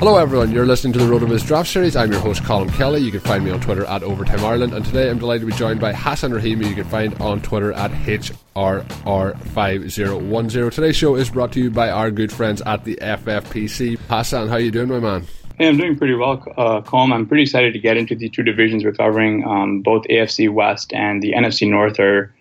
Hello, 0.00 0.16
everyone. 0.16 0.50
You're 0.50 0.64
listening 0.64 0.94
to 0.94 0.98
the 0.98 1.04
RotoViz 1.04 1.46
Draft 1.46 1.68
Series. 1.68 1.94
I'm 1.94 2.10
your 2.10 2.22
host, 2.22 2.42
Colm 2.42 2.72
Kelly. 2.72 3.02
You 3.02 3.10
can 3.10 3.20
find 3.20 3.44
me 3.44 3.50
on 3.50 3.60
Twitter 3.60 3.84
at 3.84 4.02
Overtime 4.02 4.42
Ireland. 4.42 4.72
And 4.72 4.82
today 4.82 5.10
I'm 5.10 5.18
delighted 5.18 5.42
to 5.42 5.46
be 5.48 5.52
joined 5.52 5.78
by 5.78 5.92
Hassan 5.92 6.30
Rahimi. 6.30 6.66
You 6.66 6.74
can 6.74 6.86
find 6.86 7.12
on 7.20 7.42
Twitter 7.42 7.74
at 7.74 7.90
HRR5010. 7.90 10.72
Today's 10.72 10.96
show 10.96 11.16
is 11.16 11.28
brought 11.28 11.52
to 11.52 11.60
you 11.60 11.70
by 11.70 11.90
our 11.90 12.10
good 12.10 12.32
friends 12.32 12.62
at 12.62 12.84
the 12.84 12.96
FFPC. 12.96 13.98
Hassan, 14.08 14.48
how 14.48 14.56
you 14.56 14.70
doing, 14.70 14.88
my 14.88 15.00
man? 15.00 15.26
Hey, 15.58 15.68
I'm 15.68 15.76
doing 15.76 15.98
pretty 15.98 16.14
well, 16.14 16.42
uh, 16.56 16.80
Colm. 16.80 17.12
I'm 17.12 17.26
pretty 17.26 17.42
excited 17.42 17.74
to 17.74 17.78
get 17.78 17.98
into 17.98 18.16
the 18.16 18.30
two 18.30 18.42
divisions 18.42 18.84
we're 18.84 18.92
covering. 18.92 19.46
Um, 19.46 19.82
both 19.82 20.04
AFC 20.04 20.50
West 20.50 20.94
and 20.94 21.22
the 21.22 21.34
NFC 21.34 21.68
North 21.68 22.00
are 22.00 22.34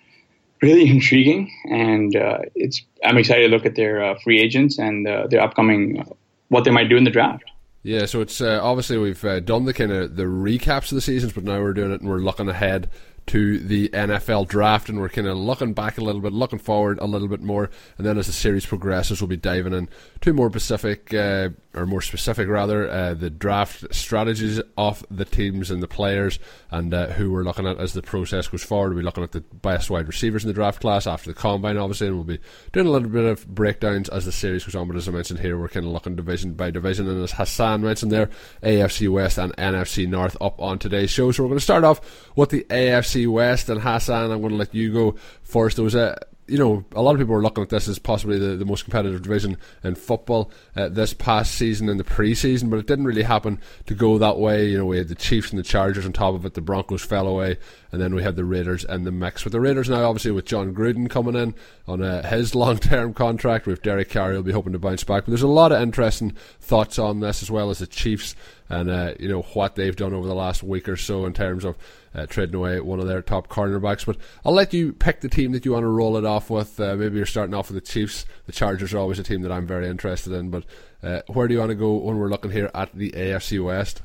really 0.62 0.90
intriguing, 0.90 1.52
and 1.66 2.16
uh, 2.16 2.38
it's 2.56 2.82
I'm 3.04 3.18
excited 3.18 3.42
to 3.42 3.50
look 3.50 3.66
at 3.66 3.76
their 3.76 4.02
uh, 4.02 4.16
free 4.24 4.40
agents 4.40 4.80
and 4.80 5.06
uh, 5.06 5.28
their 5.28 5.42
upcoming 5.42 6.06
what 6.50 6.66
they 6.66 6.72
might 6.72 6.90
do 6.90 6.98
in 6.98 7.04
the 7.04 7.12
draft. 7.12 7.44
Yeah, 7.82 8.06
so 8.06 8.20
it's 8.22 8.42
uh, 8.42 8.60
obviously 8.62 8.98
we've 8.98 9.24
uh, 9.24 9.40
done 9.40 9.66
the 9.66 9.74
kind 9.74 9.92
of 9.92 10.18
the 10.18 10.24
recaps 10.24 10.92
of 10.92 10.96
the 10.96 11.02
seasons, 11.02 11.32
but 11.32 11.46
now 11.46 11.62
we're 11.62 11.74
doing 11.74 11.92
it 11.92 12.02
and 12.02 12.10
we're 12.10 12.18
looking 12.20 12.50
ahead 12.50 12.90
to 13.30 13.60
the 13.60 13.90
NFL 13.90 14.48
draft, 14.48 14.90
and 14.90 15.00
we're 15.00 15.08
kind 15.08 15.28
of 15.28 15.38
looking 15.38 15.74
back 15.74 16.00
a 16.00 16.02
little 16.02 16.20
bit, 16.20 16.34
looking 16.34 16.58
forward 16.58 16.98
a 16.98 17.06
little 17.06 17.28
bit 17.28 17.42
more, 17.42 17.70
and 18.00 18.08
then 18.08 18.18
as 18.18 18.26
the 18.26 18.34
series 18.34 18.66
progresses, 18.66 19.22
we'll 19.22 19.28
be 19.28 19.38
diving 19.38 19.72
in 19.72 19.88
to 20.22 20.34
more 20.34 20.50
specific, 20.50 21.14
uh, 21.14 21.50
or 21.76 21.86
more 21.86 22.02
specific 22.02 22.48
rather, 22.48 22.90
uh, 22.90 23.14
the 23.14 23.30
draft 23.30 23.86
strategies 23.94 24.60
of 24.80 25.06
the 25.12 25.26
teams 25.26 25.70
and 25.70 25.84
the 25.84 25.88
players, 25.88 26.40
and 26.72 26.92
uh, 26.92 27.06
who 27.10 27.32
we're 27.32 27.44
looking 27.44 27.68
at 27.68 27.78
as 27.78 27.94
the 27.94 28.02
process 28.02 28.48
goes 28.48 28.64
forward. 28.64 28.90
We'll 28.90 29.04
be 29.04 29.06
looking 29.06 29.24
at 29.24 29.32
the 29.32 29.42
best 29.42 29.92
wide 29.92 30.08
receivers 30.08 30.44
in 30.44 30.48
the 30.48 30.54
draft 30.56 30.82
class 30.82 31.06
after 31.06 31.30
the 31.30 31.36
combine, 31.36 31.78
obviously, 31.78 32.08
and 32.08 32.16
we'll 32.16 32.24
be 32.24 32.40
doing 32.72 32.88
a 32.88 32.92
little 32.92 33.10
bit 33.10 33.26
of 33.26 33.48
breakdowns 33.48 34.10
as 34.10 34.26
the 34.26 34.32
series 34.32 34.66
goes 34.66 34.74
on. 34.74 34.88
But 34.88 34.98
as 34.98 35.08
I 35.08 35.12
mentioned 35.12 35.40
here, 35.40 35.56
we're 35.56 35.70
kind 35.70 35.86
of 35.86 35.92
looking 35.92 36.16
division 36.16 36.56
by 36.56 36.72
division, 36.72 37.08
and 37.08 37.24
as 37.24 37.34
Hassan 37.34 37.84
mentioned 37.84 38.12
there, 38.12 38.32
AFC 38.64 39.08
West 39.08 39.38
and 39.38 39.56
NFC 39.56 40.08
North 40.08 40.36
up 40.42 40.60
on 40.60 40.80
today's 40.80 41.12
show. 41.12 41.32
So 41.32 41.44
we're 41.44 41.50
going 41.50 41.60
to 41.60 41.64
start 41.64 41.84
off 41.84 42.02
with 42.36 42.50
the 42.50 42.66
AFC 42.72 43.19
West, 43.28 43.70
and 43.70 43.82
Hassan, 43.82 44.32
I'm 44.32 44.42
going 44.42 44.52
to 44.52 44.58
let 44.58 44.74
you 44.74 44.92
go 44.92 45.16
first. 45.44 45.78
There 45.78 45.84
was 45.84 45.96
a 45.96 46.20
you 46.50 46.58
know, 46.58 46.84
a 46.94 47.02
lot 47.02 47.12
of 47.12 47.20
people 47.20 47.36
were 47.36 47.44
looking 47.44 47.62
at 47.62 47.70
this 47.70 47.88
as 47.88 48.00
possibly 48.00 48.40
the, 48.40 48.56
the 48.56 48.66
most 48.66 48.84
competitive 48.84 49.22
division 49.22 49.58
in 49.84 49.96
football 49.96 50.52
uh, 50.76 50.90
this 50.90 51.14
past 51.14 51.54
season 51.54 51.90
in 51.90 51.98
the 51.98 52.04
preseason, 52.04 52.70
but 52.70 52.80
it 52.80 52.88
didn't 52.88 53.06
really 53.06 53.24
happen 53.24 53.60
to 53.86 53.94
go 53.94 54.18
that 54.18 54.40
way. 54.40 54.68
You 54.68 54.80
know, 54.80 54.86
we 54.86 54.98
had 54.98 55.08
the 55.08 55.16
Chiefs 55.16 55.52
and 55.52 55.60
the 55.60 55.64
Chargers 55.64 56.06
on 56.06 56.14
top 56.14 56.34
of 56.34 56.46
it, 56.46 56.56
the 56.56 56.62
Broncos 56.62 57.06
fell 57.06 57.28
away, 57.28 57.58
and 57.92 58.02
then 58.02 58.14
we 58.14 58.24
had 58.24 58.36
the 58.36 58.46
Raiders 58.46 58.84
in 58.84 59.04
the 59.04 59.12
mix. 59.12 59.44
With 59.44 59.54
the 59.54 59.60
Raiders 59.60 59.90
now, 59.90 60.08
obviously, 60.08 60.32
with 60.32 60.46
Jon 60.46 60.74
Gruden 60.74 61.10
coming 61.10 61.36
in 61.36 61.56
on 61.88 62.02
uh, 62.02 62.28
his 62.28 62.56
long 62.56 62.78
term 62.78 63.14
contract, 63.14 63.66
with 63.66 63.82
Derek 63.82 64.10
Carr, 64.10 64.32
he'll 64.32 64.44
be 64.44 64.52
hoping 64.52 64.74
to 64.74 64.80
bounce 64.80 65.04
back. 65.04 65.26
But 65.26 65.32
there's 65.32 65.42
a 65.42 65.48
lot 65.48 65.72
of 65.72 65.82
interesting 65.82 66.32
thoughts 66.60 67.00
on 67.00 67.20
this, 67.20 67.42
as 67.42 67.50
well 67.50 67.70
as 67.70 67.80
the 67.80 67.88
Chiefs 67.88 68.36
and 68.70 68.90
uh, 68.90 69.14
you 69.20 69.28
know 69.28 69.42
what 69.42 69.76
they've 69.76 69.96
done 69.96 70.14
over 70.14 70.28
the 70.28 70.36
last 70.36 70.62
week 70.62 70.88
or 70.88 70.96
so 70.96 71.26
in 71.26 71.34
terms 71.34 71.66
of 71.66 71.76
uh, 72.14 72.26
trading 72.28 72.56
away 72.56 72.80
one 72.80 73.00
of 73.00 73.08
their 73.08 73.22
top 73.22 73.48
cornerbacks. 73.48 74.06
But 74.06 74.18
I'll 74.46 74.54
let 74.54 74.74
you 74.74 74.94
pick 74.94 75.22
the 75.22 75.30
team 75.30 75.52
that 75.54 75.66
you 75.66 75.74
want 75.74 75.84
to 75.84 75.88
roll 75.88 76.18
it 76.18 76.26
off 76.26 76.50
with. 76.50 76.80
Uh, 76.80 76.96
maybe 76.96 77.18
you're 77.18 77.26
starting 77.26 77.56
off 77.56 77.72
with 77.72 77.84
the 77.84 77.92
Chiefs. 77.92 78.26
The 78.46 78.52
Chargers 78.52 78.94
are 78.94 79.00
always 79.00 79.20
a 79.20 79.24
team 79.24 79.42
that 79.42 79.52
I'm 79.52 79.66
very 79.66 79.88
interested 79.88 80.34
in. 80.34 80.50
But 80.50 80.66
uh, 81.02 81.22
where 81.28 81.48
do 81.48 81.54
you 81.54 81.60
want 81.60 81.70
to 81.70 81.76
go 81.76 81.96
when 81.96 82.18
we're 82.18 82.30
looking 82.30 82.52
here 82.52 82.70
at 82.74 82.94
the 82.94 83.12
AFC 83.12 83.64
West? 83.64 84.02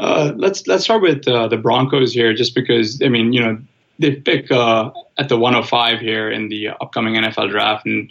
Uh, 0.00 0.32
let's 0.36 0.66
let's 0.66 0.82
start 0.84 1.02
with 1.02 1.28
uh, 1.28 1.46
the 1.46 1.58
Broncos 1.58 2.12
here, 2.12 2.32
just 2.34 2.54
because 2.54 3.00
I 3.02 3.08
mean 3.08 3.32
you 3.32 3.40
know 3.40 3.58
they 3.98 4.16
pick 4.16 4.50
at 4.50 5.28
the 5.28 5.38
105 5.38 6.00
here 6.00 6.30
in 6.30 6.48
the 6.48 6.70
upcoming 6.70 7.14
NFL 7.14 7.50
draft 7.50 7.84
and 7.84 8.10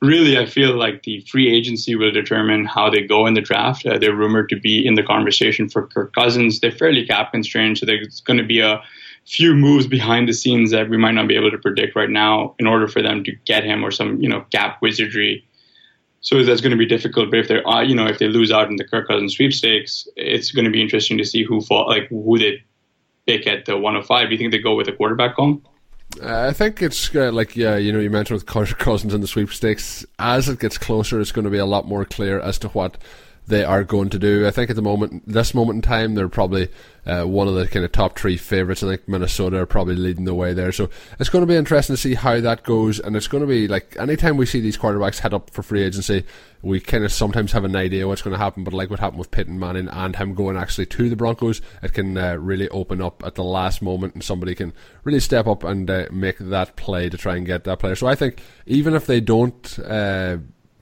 really, 0.00 0.38
I 0.38 0.46
feel 0.46 0.76
like 0.76 1.02
the 1.02 1.20
free 1.22 1.52
agency 1.52 1.96
will 1.96 2.10
determine 2.10 2.64
how 2.64 2.90
they 2.90 3.02
go 3.02 3.26
in 3.26 3.34
the 3.34 3.40
draft. 3.40 3.84
Uh, 3.84 3.98
they're 3.98 4.14
rumored 4.14 4.48
to 4.50 4.56
be 4.56 4.86
in 4.86 4.94
the 4.94 5.02
conversation 5.02 5.68
for 5.68 5.86
Kirk 5.86 6.14
Cousins. 6.14 6.60
They're 6.60 6.72
fairly 6.72 7.06
cap 7.06 7.32
constrained, 7.32 7.78
so 7.78 7.86
there's 7.86 8.20
going 8.20 8.38
to 8.38 8.44
be 8.44 8.60
a 8.60 8.82
few 9.24 9.54
moves 9.54 9.86
behind 9.86 10.28
the 10.28 10.32
scenes 10.32 10.70
that 10.70 10.88
we 10.88 10.96
might 10.96 11.12
not 11.12 11.28
be 11.28 11.36
able 11.36 11.50
to 11.50 11.58
predict 11.58 11.94
right 11.96 12.08
now 12.08 12.54
in 12.58 12.66
order 12.66 12.88
for 12.88 13.02
them 13.02 13.24
to 13.24 13.32
get 13.44 13.64
him 13.64 13.84
or 13.84 13.90
some 13.90 14.20
you 14.22 14.28
know 14.28 14.44
cap 14.52 14.80
wizardry. 14.80 15.44
So 16.20 16.42
that's 16.42 16.60
going 16.60 16.72
to 16.72 16.76
be 16.76 16.86
difficult. 16.86 17.30
But 17.30 17.40
if 17.40 17.48
they're 17.48 17.66
uh, 17.66 17.82
you 17.82 17.94
know 17.94 18.06
if 18.06 18.18
they 18.18 18.28
lose 18.28 18.50
out 18.50 18.68
in 18.68 18.76
the 18.76 18.84
Kirk 18.84 19.08
Cousins 19.08 19.36
sweepstakes, 19.36 20.08
it's 20.16 20.50
going 20.50 20.64
to 20.64 20.70
be 20.70 20.82
interesting 20.82 21.18
to 21.18 21.24
see 21.24 21.44
who 21.44 21.60
fall, 21.60 21.88
like 21.88 22.08
who 22.08 22.38
they 22.38 22.62
pick 23.26 23.46
at 23.46 23.66
the 23.66 23.76
105. 23.76 24.28
Do 24.28 24.32
you 24.32 24.38
think 24.38 24.52
they 24.52 24.58
go 24.58 24.74
with 24.74 24.88
a 24.88 24.92
quarterback 24.92 25.34
home? 25.34 25.62
Uh, 26.22 26.48
I 26.48 26.52
think 26.52 26.82
it's 26.82 27.14
uh, 27.14 27.30
like 27.30 27.54
yeah, 27.54 27.76
you 27.76 27.92
know, 27.92 28.00
you 28.00 28.10
mentioned 28.10 28.36
with 28.36 28.46
Kirk 28.46 28.78
Cousins 28.78 29.14
and 29.14 29.22
the 29.22 29.28
sweepstakes. 29.28 30.04
As 30.18 30.48
it 30.48 30.58
gets 30.58 30.78
closer, 30.78 31.20
it's 31.20 31.32
going 31.32 31.44
to 31.44 31.50
be 31.50 31.58
a 31.58 31.66
lot 31.66 31.86
more 31.86 32.04
clear 32.04 32.40
as 32.40 32.58
to 32.60 32.68
what 32.68 32.96
they 33.48 33.64
are 33.64 33.82
going 33.82 34.10
to 34.10 34.18
do. 34.18 34.46
I 34.46 34.50
think 34.50 34.68
at 34.68 34.76
the 34.76 34.82
moment, 34.82 35.22
this 35.26 35.54
moment 35.54 35.76
in 35.76 35.82
time, 35.82 36.14
they're 36.14 36.28
probably 36.28 36.68
uh, 37.06 37.24
one 37.24 37.48
of 37.48 37.54
the 37.54 37.66
kind 37.66 37.82
of 37.82 37.90
top 37.92 38.18
three 38.18 38.36
favourites. 38.36 38.82
I 38.82 38.88
think 38.88 39.08
Minnesota 39.08 39.58
are 39.60 39.66
probably 39.66 39.96
leading 39.96 40.24
the 40.24 40.34
way 40.34 40.52
there. 40.52 40.70
So 40.70 40.90
it's 41.18 41.30
going 41.30 41.42
to 41.42 41.46
be 41.46 41.56
interesting 41.56 41.96
to 41.96 42.00
see 42.00 42.14
how 42.14 42.40
that 42.40 42.62
goes. 42.62 43.00
And 43.00 43.16
it's 43.16 43.26
going 43.26 43.40
to 43.40 43.46
be 43.46 43.66
like 43.66 43.96
anytime 43.98 44.36
we 44.36 44.44
see 44.44 44.60
these 44.60 44.76
quarterbacks 44.76 45.20
head 45.20 45.32
up 45.32 45.48
for 45.48 45.62
free 45.62 45.82
agency, 45.82 46.24
we 46.60 46.78
kind 46.78 47.04
of 47.04 47.12
sometimes 47.12 47.52
have 47.52 47.64
an 47.64 47.74
idea 47.74 48.06
what's 48.06 48.20
going 48.20 48.36
to 48.36 48.42
happen. 48.42 48.64
But 48.64 48.74
like 48.74 48.90
what 48.90 49.00
happened 49.00 49.20
with 49.20 49.30
Peyton 49.30 49.58
Manning 49.58 49.88
and 49.88 50.14
him 50.14 50.34
going 50.34 50.58
actually 50.58 50.86
to 50.86 51.08
the 51.08 51.16
Broncos, 51.16 51.62
it 51.82 51.94
can 51.94 52.18
uh, 52.18 52.34
really 52.34 52.68
open 52.68 53.00
up 53.00 53.24
at 53.24 53.34
the 53.34 53.44
last 53.44 53.80
moment 53.80 54.12
and 54.12 54.22
somebody 54.22 54.54
can 54.54 54.74
really 55.04 55.20
step 55.20 55.46
up 55.46 55.64
and 55.64 55.90
uh, 55.90 56.06
make 56.12 56.36
that 56.38 56.76
play 56.76 57.08
to 57.08 57.16
try 57.16 57.36
and 57.36 57.46
get 57.46 57.64
that 57.64 57.78
player. 57.78 57.96
So 57.96 58.06
I 58.06 58.14
think 58.14 58.42
even 58.66 58.94
if 58.94 59.06
they 59.06 59.20
don't, 59.20 59.78
uh, 59.78 60.36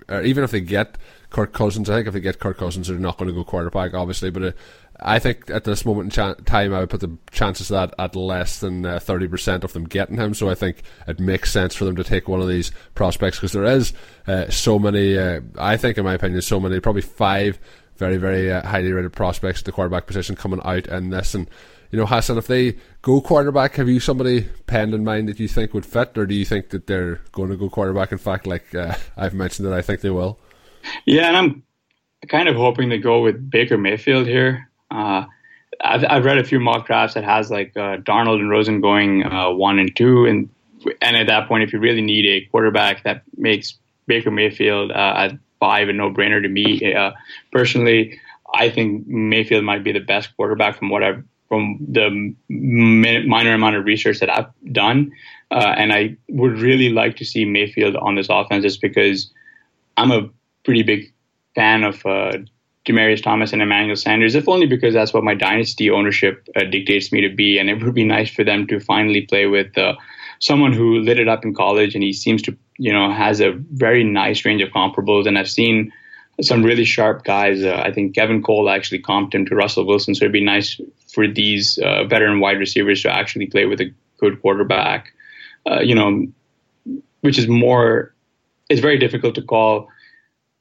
or 0.08 0.22
even 0.22 0.44
if 0.44 0.50
they 0.50 0.60
get 0.60 0.98
Kirk 1.36 1.52
Cousins. 1.52 1.90
I 1.90 1.96
think 1.96 2.06
if 2.06 2.14
they 2.14 2.20
get 2.20 2.38
Kirk 2.38 2.56
Cousins, 2.56 2.88
they're 2.88 2.98
not 2.98 3.18
going 3.18 3.28
to 3.28 3.34
go 3.34 3.44
quarterback, 3.44 3.92
obviously. 3.92 4.30
But 4.30 4.42
uh, 4.42 4.52
I 5.00 5.18
think 5.18 5.50
at 5.50 5.64
this 5.64 5.84
moment 5.84 6.16
in 6.16 6.34
ch- 6.34 6.44
time, 6.46 6.72
I 6.72 6.80
would 6.80 6.88
put 6.88 7.00
the 7.00 7.18
chances 7.30 7.70
of 7.70 7.74
that 7.74 7.94
at 8.02 8.16
less 8.16 8.60
than 8.60 8.86
uh, 8.86 8.98
thirty 8.98 9.26
uh, 9.26 9.28
percent 9.28 9.62
of 9.62 9.74
them 9.74 9.84
getting 9.84 10.16
him. 10.16 10.32
So 10.32 10.48
I 10.48 10.54
think 10.54 10.82
it 11.06 11.20
makes 11.20 11.52
sense 11.52 11.74
for 11.74 11.84
them 11.84 11.94
to 11.96 12.04
take 12.04 12.26
one 12.26 12.40
of 12.40 12.48
these 12.48 12.72
prospects 12.94 13.36
because 13.36 13.52
there 13.52 13.64
is 13.64 13.92
uh, 14.26 14.48
so 14.48 14.78
many. 14.78 15.18
Uh, 15.18 15.42
I 15.58 15.76
think, 15.76 15.98
in 15.98 16.06
my 16.06 16.14
opinion, 16.14 16.40
so 16.40 16.58
many, 16.58 16.80
probably 16.80 17.02
five 17.02 17.58
very, 17.98 18.16
very 18.16 18.50
uh, 18.50 18.66
highly 18.66 18.92
rated 18.92 19.12
prospects 19.12 19.60
at 19.60 19.66
the 19.66 19.72
quarterback 19.72 20.06
position 20.06 20.36
coming 20.36 20.60
out 20.64 20.86
in 20.86 21.10
this 21.10 21.34
and 21.34 21.50
you 21.90 21.98
know, 21.98 22.06
Hassan, 22.06 22.36
if 22.36 22.48
they 22.48 22.76
go 23.02 23.20
quarterback, 23.20 23.76
have 23.76 23.88
you 23.88 24.00
somebody 24.00 24.48
penned 24.66 24.92
in 24.92 25.04
mind 25.04 25.28
that 25.28 25.38
you 25.38 25.46
think 25.46 25.72
would 25.72 25.86
fit, 25.86 26.18
or 26.18 26.26
do 26.26 26.34
you 26.34 26.44
think 26.44 26.70
that 26.70 26.88
they're 26.88 27.20
going 27.30 27.48
to 27.50 27.56
go 27.56 27.70
quarterback? 27.70 28.10
In 28.10 28.18
fact, 28.18 28.44
like 28.44 28.74
I've 29.16 29.34
mentioned 29.34 29.68
that 29.68 29.72
I 29.72 29.82
think 29.82 30.00
they 30.00 30.10
will. 30.10 30.40
Yeah, 31.04 31.28
and 31.28 31.36
I'm 31.36 31.62
kind 32.28 32.48
of 32.48 32.56
hoping 32.56 32.90
to 32.90 32.98
go 32.98 33.22
with 33.22 33.50
Baker 33.50 33.78
Mayfield 33.78 34.26
here. 34.26 34.70
Uh, 34.90 35.26
I've, 35.82 36.04
I've 36.08 36.24
read 36.24 36.38
a 36.38 36.44
few 36.44 36.60
mock 36.60 36.86
drafts 36.86 37.14
that 37.14 37.24
has 37.24 37.50
like 37.50 37.76
uh, 37.76 37.98
Darnold 37.98 38.40
and 38.40 38.50
Rosen 38.50 38.80
going 38.80 39.24
uh, 39.24 39.50
one 39.50 39.78
and 39.78 39.94
two, 39.94 40.26
and 40.26 40.48
and 41.02 41.16
at 41.16 41.26
that 41.26 41.48
point, 41.48 41.64
if 41.64 41.72
you 41.72 41.78
really 41.80 42.02
need 42.02 42.26
a 42.26 42.46
quarterback, 42.46 43.02
that 43.04 43.22
makes 43.36 43.74
Baker 44.06 44.30
Mayfield 44.30 44.90
uh, 44.90 45.14
at 45.16 45.38
five 45.58 45.88
a 45.88 45.92
no 45.92 46.10
brainer 46.10 46.42
to 46.42 46.48
me. 46.48 46.94
Uh, 46.94 47.12
personally, 47.52 48.20
I 48.54 48.70
think 48.70 49.06
Mayfield 49.06 49.64
might 49.64 49.84
be 49.84 49.92
the 49.92 50.00
best 50.00 50.34
quarterback 50.36 50.78
from 50.78 50.90
what 50.90 51.02
I've 51.02 51.24
from 51.48 51.78
the 51.88 52.34
minor 52.48 53.54
amount 53.54 53.76
of 53.76 53.84
research 53.84 54.18
that 54.18 54.30
I've 54.30 54.50
done, 54.72 55.12
uh, 55.50 55.74
and 55.76 55.92
I 55.92 56.16
would 56.28 56.58
really 56.58 56.88
like 56.88 57.16
to 57.16 57.24
see 57.24 57.44
Mayfield 57.44 57.94
on 57.94 58.16
this 58.16 58.26
offense 58.28 58.64
just 58.64 58.80
because 58.80 59.30
I'm 59.96 60.10
a 60.10 60.28
pretty 60.66 60.82
big 60.82 61.10
fan 61.54 61.84
of 61.84 62.04
uh, 62.04 62.32
Demaryius 62.84 63.22
Thomas 63.22 63.52
and 63.52 63.62
Emmanuel 63.62 63.96
Sanders, 63.96 64.34
if 64.34 64.48
only 64.48 64.66
because 64.66 64.92
that's 64.92 65.14
what 65.14 65.24
my 65.24 65.34
dynasty 65.34 65.90
ownership 65.90 66.46
uh, 66.56 66.64
dictates 66.64 67.10
me 67.10 67.20
to 67.22 67.34
be. 67.34 67.58
And 67.58 67.70
it 67.70 67.82
would 67.82 67.94
be 67.94 68.04
nice 68.04 68.30
for 68.30 68.44
them 68.44 68.66
to 68.66 68.78
finally 68.78 69.22
play 69.22 69.46
with 69.46 69.78
uh, 69.78 69.94
someone 70.40 70.74
who 70.74 70.98
lit 70.98 71.18
it 71.18 71.28
up 71.28 71.44
in 71.44 71.54
college, 71.54 71.94
and 71.94 72.04
he 72.04 72.12
seems 72.12 72.42
to, 72.42 72.56
you 72.76 72.92
know, 72.92 73.10
has 73.10 73.40
a 73.40 73.52
very 73.72 74.04
nice 74.04 74.44
range 74.44 74.60
of 74.60 74.68
comparables. 74.70 75.26
And 75.26 75.38
I've 75.38 75.48
seen 75.48 75.92
some 76.42 76.62
really 76.62 76.84
sharp 76.84 77.24
guys. 77.24 77.64
Uh, 77.64 77.82
I 77.82 77.92
think 77.92 78.14
Kevin 78.14 78.42
Cole 78.42 78.68
actually 78.68 79.02
comped 79.02 79.34
him 79.34 79.46
to 79.46 79.54
Russell 79.54 79.86
Wilson, 79.86 80.14
so 80.14 80.24
it'd 80.24 80.32
be 80.32 80.44
nice 80.44 80.78
for 81.14 81.26
these 81.26 81.78
uh, 81.78 82.04
veteran 82.04 82.40
wide 82.40 82.58
receivers 82.58 83.02
to 83.02 83.10
actually 83.10 83.46
play 83.46 83.64
with 83.64 83.80
a 83.80 83.90
good 84.18 84.42
quarterback. 84.42 85.12
Uh, 85.68 85.80
you 85.80 85.94
know, 85.94 86.26
which 87.22 87.38
is 87.38 87.48
more. 87.48 88.12
It's 88.68 88.80
very 88.80 88.98
difficult 88.98 89.36
to 89.36 89.42
call 89.42 89.88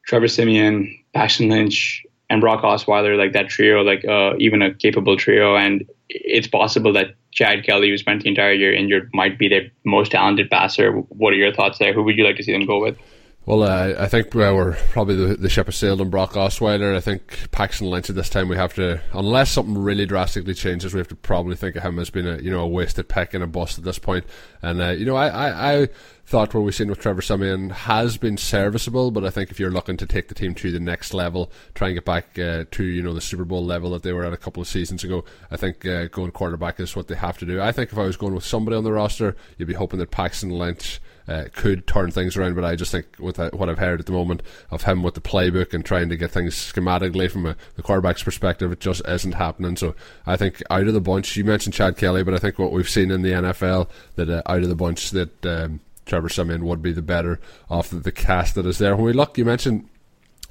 Trevor 0.05 0.27
Siemian, 0.27 0.97
Paxton 1.13 1.49
Lynch, 1.49 2.05
and 2.29 2.41
Brock 2.41 2.63
Osweiler, 2.63 3.17
like 3.17 3.33
that 3.33 3.49
trio, 3.49 3.81
like 3.81 4.03
uh, 4.05 4.33
even 4.39 4.61
a 4.61 4.73
capable 4.73 5.17
trio. 5.17 5.55
And 5.55 5.85
it's 6.09 6.47
possible 6.47 6.93
that 6.93 7.15
Chad 7.31 7.63
Kelly, 7.65 7.89
who 7.89 7.97
spent 7.97 8.23
the 8.23 8.29
entire 8.29 8.53
year 8.53 8.73
injured, 8.73 9.09
might 9.13 9.37
be 9.37 9.47
their 9.47 9.71
most 9.83 10.11
talented 10.11 10.49
passer. 10.49 10.91
What 10.91 11.33
are 11.33 11.37
your 11.37 11.53
thoughts 11.53 11.77
there? 11.77 11.93
Who 11.93 12.03
would 12.03 12.17
you 12.17 12.23
like 12.23 12.37
to 12.37 12.43
see 12.43 12.51
them 12.51 12.65
go 12.65 12.81
with? 12.81 12.97
Well, 13.45 13.61
uh, 13.61 13.93
I 13.99 14.07
think 14.07 14.35
uh, 14.35 14.53
we're 14.55 14.73
probably 14.89 15.15
the, 15.15 15.35
the 15.35 15.49
ship 15.49 15.67
has 15.67 15.75
sailed 15.75 16.01
on 16.01 16.09
Brock 16.09 16.33
Osweiler. 16.33 16.95
I 16.95 16.99
think 16.99 17.51
Paxton 17.51 17.87
Lynch 17.87 18.09
at 18.09 18.15
this 18.15 18.27
time 18.27 18.49
we 18.49 18.55
have 18.55 18.73
to, 18.73 19.01
unless 19.13 19.51
something 19.51 19.77
really 19.77 20.07
drastically 20.07 20.55
changes, 20.55 20.95
we 20.95 20.99
have 20.99 21.07
to 21.09 21.15
probably 21.15 21.55
think 21.55 21.75
of 21.75 21.83
him 21.83 21.99
as 21.99 22.09
being 22.09 22.25
a 22.25 22.37
you 22.37 22.49
know 22.49 22.61
a 22.61 22.67
wasted 22.67 23.07
pick 23.07 23.35
and 23.35 23.43
a 23.43 23.47
bust 23.47 23.77
at 23.77 23.83
this 23.83 23.99
point. 23.99 24.25
And 24.63 24.81
uh, 24.81 24.89
you 24.89 25.05
know, 25.05 25.15
I, 25.15 25.27
I, 25.27 25.73
I 25.81 25.87
thought 26.25 26.55
what 26.55 26.61
we've 26.61 26.73
seen 26.73 26.89
with 26.89 26.97
Trevor 26.97 27.21
Siemian 27.21 27.69
has 27.69 28.17
been 28.17 28.35
serviceable, 28.35 29.11
but 29.11 29.23
I 29.23 29.29
think 29.29 29.51
if 29.51 29.59
you're 29.59 29.69
looking 29.69 29.97
to 29.97 30.07
take 30.07 30.27
the 30.27 30.33
team 30.33 30.55
to 30.55 30.71
the 30.71 30.79
next 30.79 31.13
level, 31.13 31.51
try 31.75 31.89
and 31.89 31.97
get 31.97 32.05
back 32.05 32.39
uh, 32.39 32.65
to 32.71 32.83
you 32.83 33.03
know 33.03 33.13
the 33.13 33.21
Super 33.21 33.45
Bowl 33.45 33.63
level 33.63 33.91
that 33.91 34.01
they 34.01 34.11
were 34.11 34.25
at 34.25 34.33
a 34.33 34.37
couple 34.37 34.61
of 34.61 34.67
seasons 34.67 35.03
ago, 35.03 35.23
I 35.51 35.57
think 35.57 35.85
uh, 35.85 36.05
going 36.05 36.31
quarterback 36.31 36.79
is 36.79 36.95
what 36.95 37.09
they 37.09 37.15
have 37.15 37.37
to 37.37 37.45
do. 37.45 37.61
I 37.61 37.71
think 37.71 37.91
if 37.91 37.97
I 37.99 38.05
was 38.05 38.17
going 38.17 38.33
with 38.33 38.43
somebody 38.43 38.75
on 38.75 38.83
the 38.83 38.91
roster, 38.91 39.35
you'd 39.59 39.67
be 39.67 39.75
hoping 39.75 39.99
that 39.99 40.09
Paxton 40.09 40.49
Lynch 40.49 40.99
uh, 41.27 41.45
could 41.53 41.87
turn 41.87 42.11
things 42.11 42.37
around. 42.37 42.55
But 42.55 42.63
I 42.65 42.75
just 42.75 42.91
think 42.91 43.07
with 43.19 43.39
uh, 43.39 43.51
what 43.51 43.69
I've 43.69 43.79
heard 43.79 43.99
at 43.99 44.05
the 44.05 44.11
moment 44.11 44.43
of 44.71 44.83
him 44.83 45.03
with 45.03 45.13
the 45.13 45.21
playbook 45.21 45.73
and 45.73 45.83
trying 45.83 46.09
to 46.09 46.17
get 46.17 46.31
things 46.31 46.55
schematically 46.55 47.29
from 47.29 47.45
a, 47.45 47.55
the 47.75 47.81
quarterback's 47.81 48.23
perspective, 48.23 48.71
it 48.71 48.79
just 48.79 49.01
isn't 49.07 49.33
happening. 49.33 49.75
So 49.75 49.95
I 50.25 50.37
think 50.37 50.61
out 50.69 50.87
of 50.87 50.93
the 50.93 51.01
bunch, 51.01 51.35
you 51.35 51.43
mentioned 51.43 51.73
Chad 51.73 51.97
Kelly, 51.97 52.23
but 52.23 52.33
I 52.33 52.37
think 52.37 52.59
what 52.59 52.71
we've 52.71 52.89
seen 52.89 53.11
in 53.11 53.21
the 53.21 53.31
NFL 53.31 53.89
that 54.15 54.29
uh, 54.29 54.41
out 54.45 54.63
of 54.63 54.69
the 54.69 54.75
bunch 54.75 55.11
that 55.11 55.45
um, 55.45 55.79
Trevor 56.05 56.29
Siemian 56.29 56.65
would 56.65 56.81
be 56.81 56.93
the 56.93 57.01
better 57.01 57.39
off 57.69 57.89
the, 57.89 57.97
the 57.97 58.11
cast 58.11 58.55
that 58.55 58.65
is 58.65 58.77
there. 58.77 58.95
When 58.95 59.05
we 59.05 59.13
look, 59.13 59.37
you 59.37 59.45
mentioned 59.45 59.89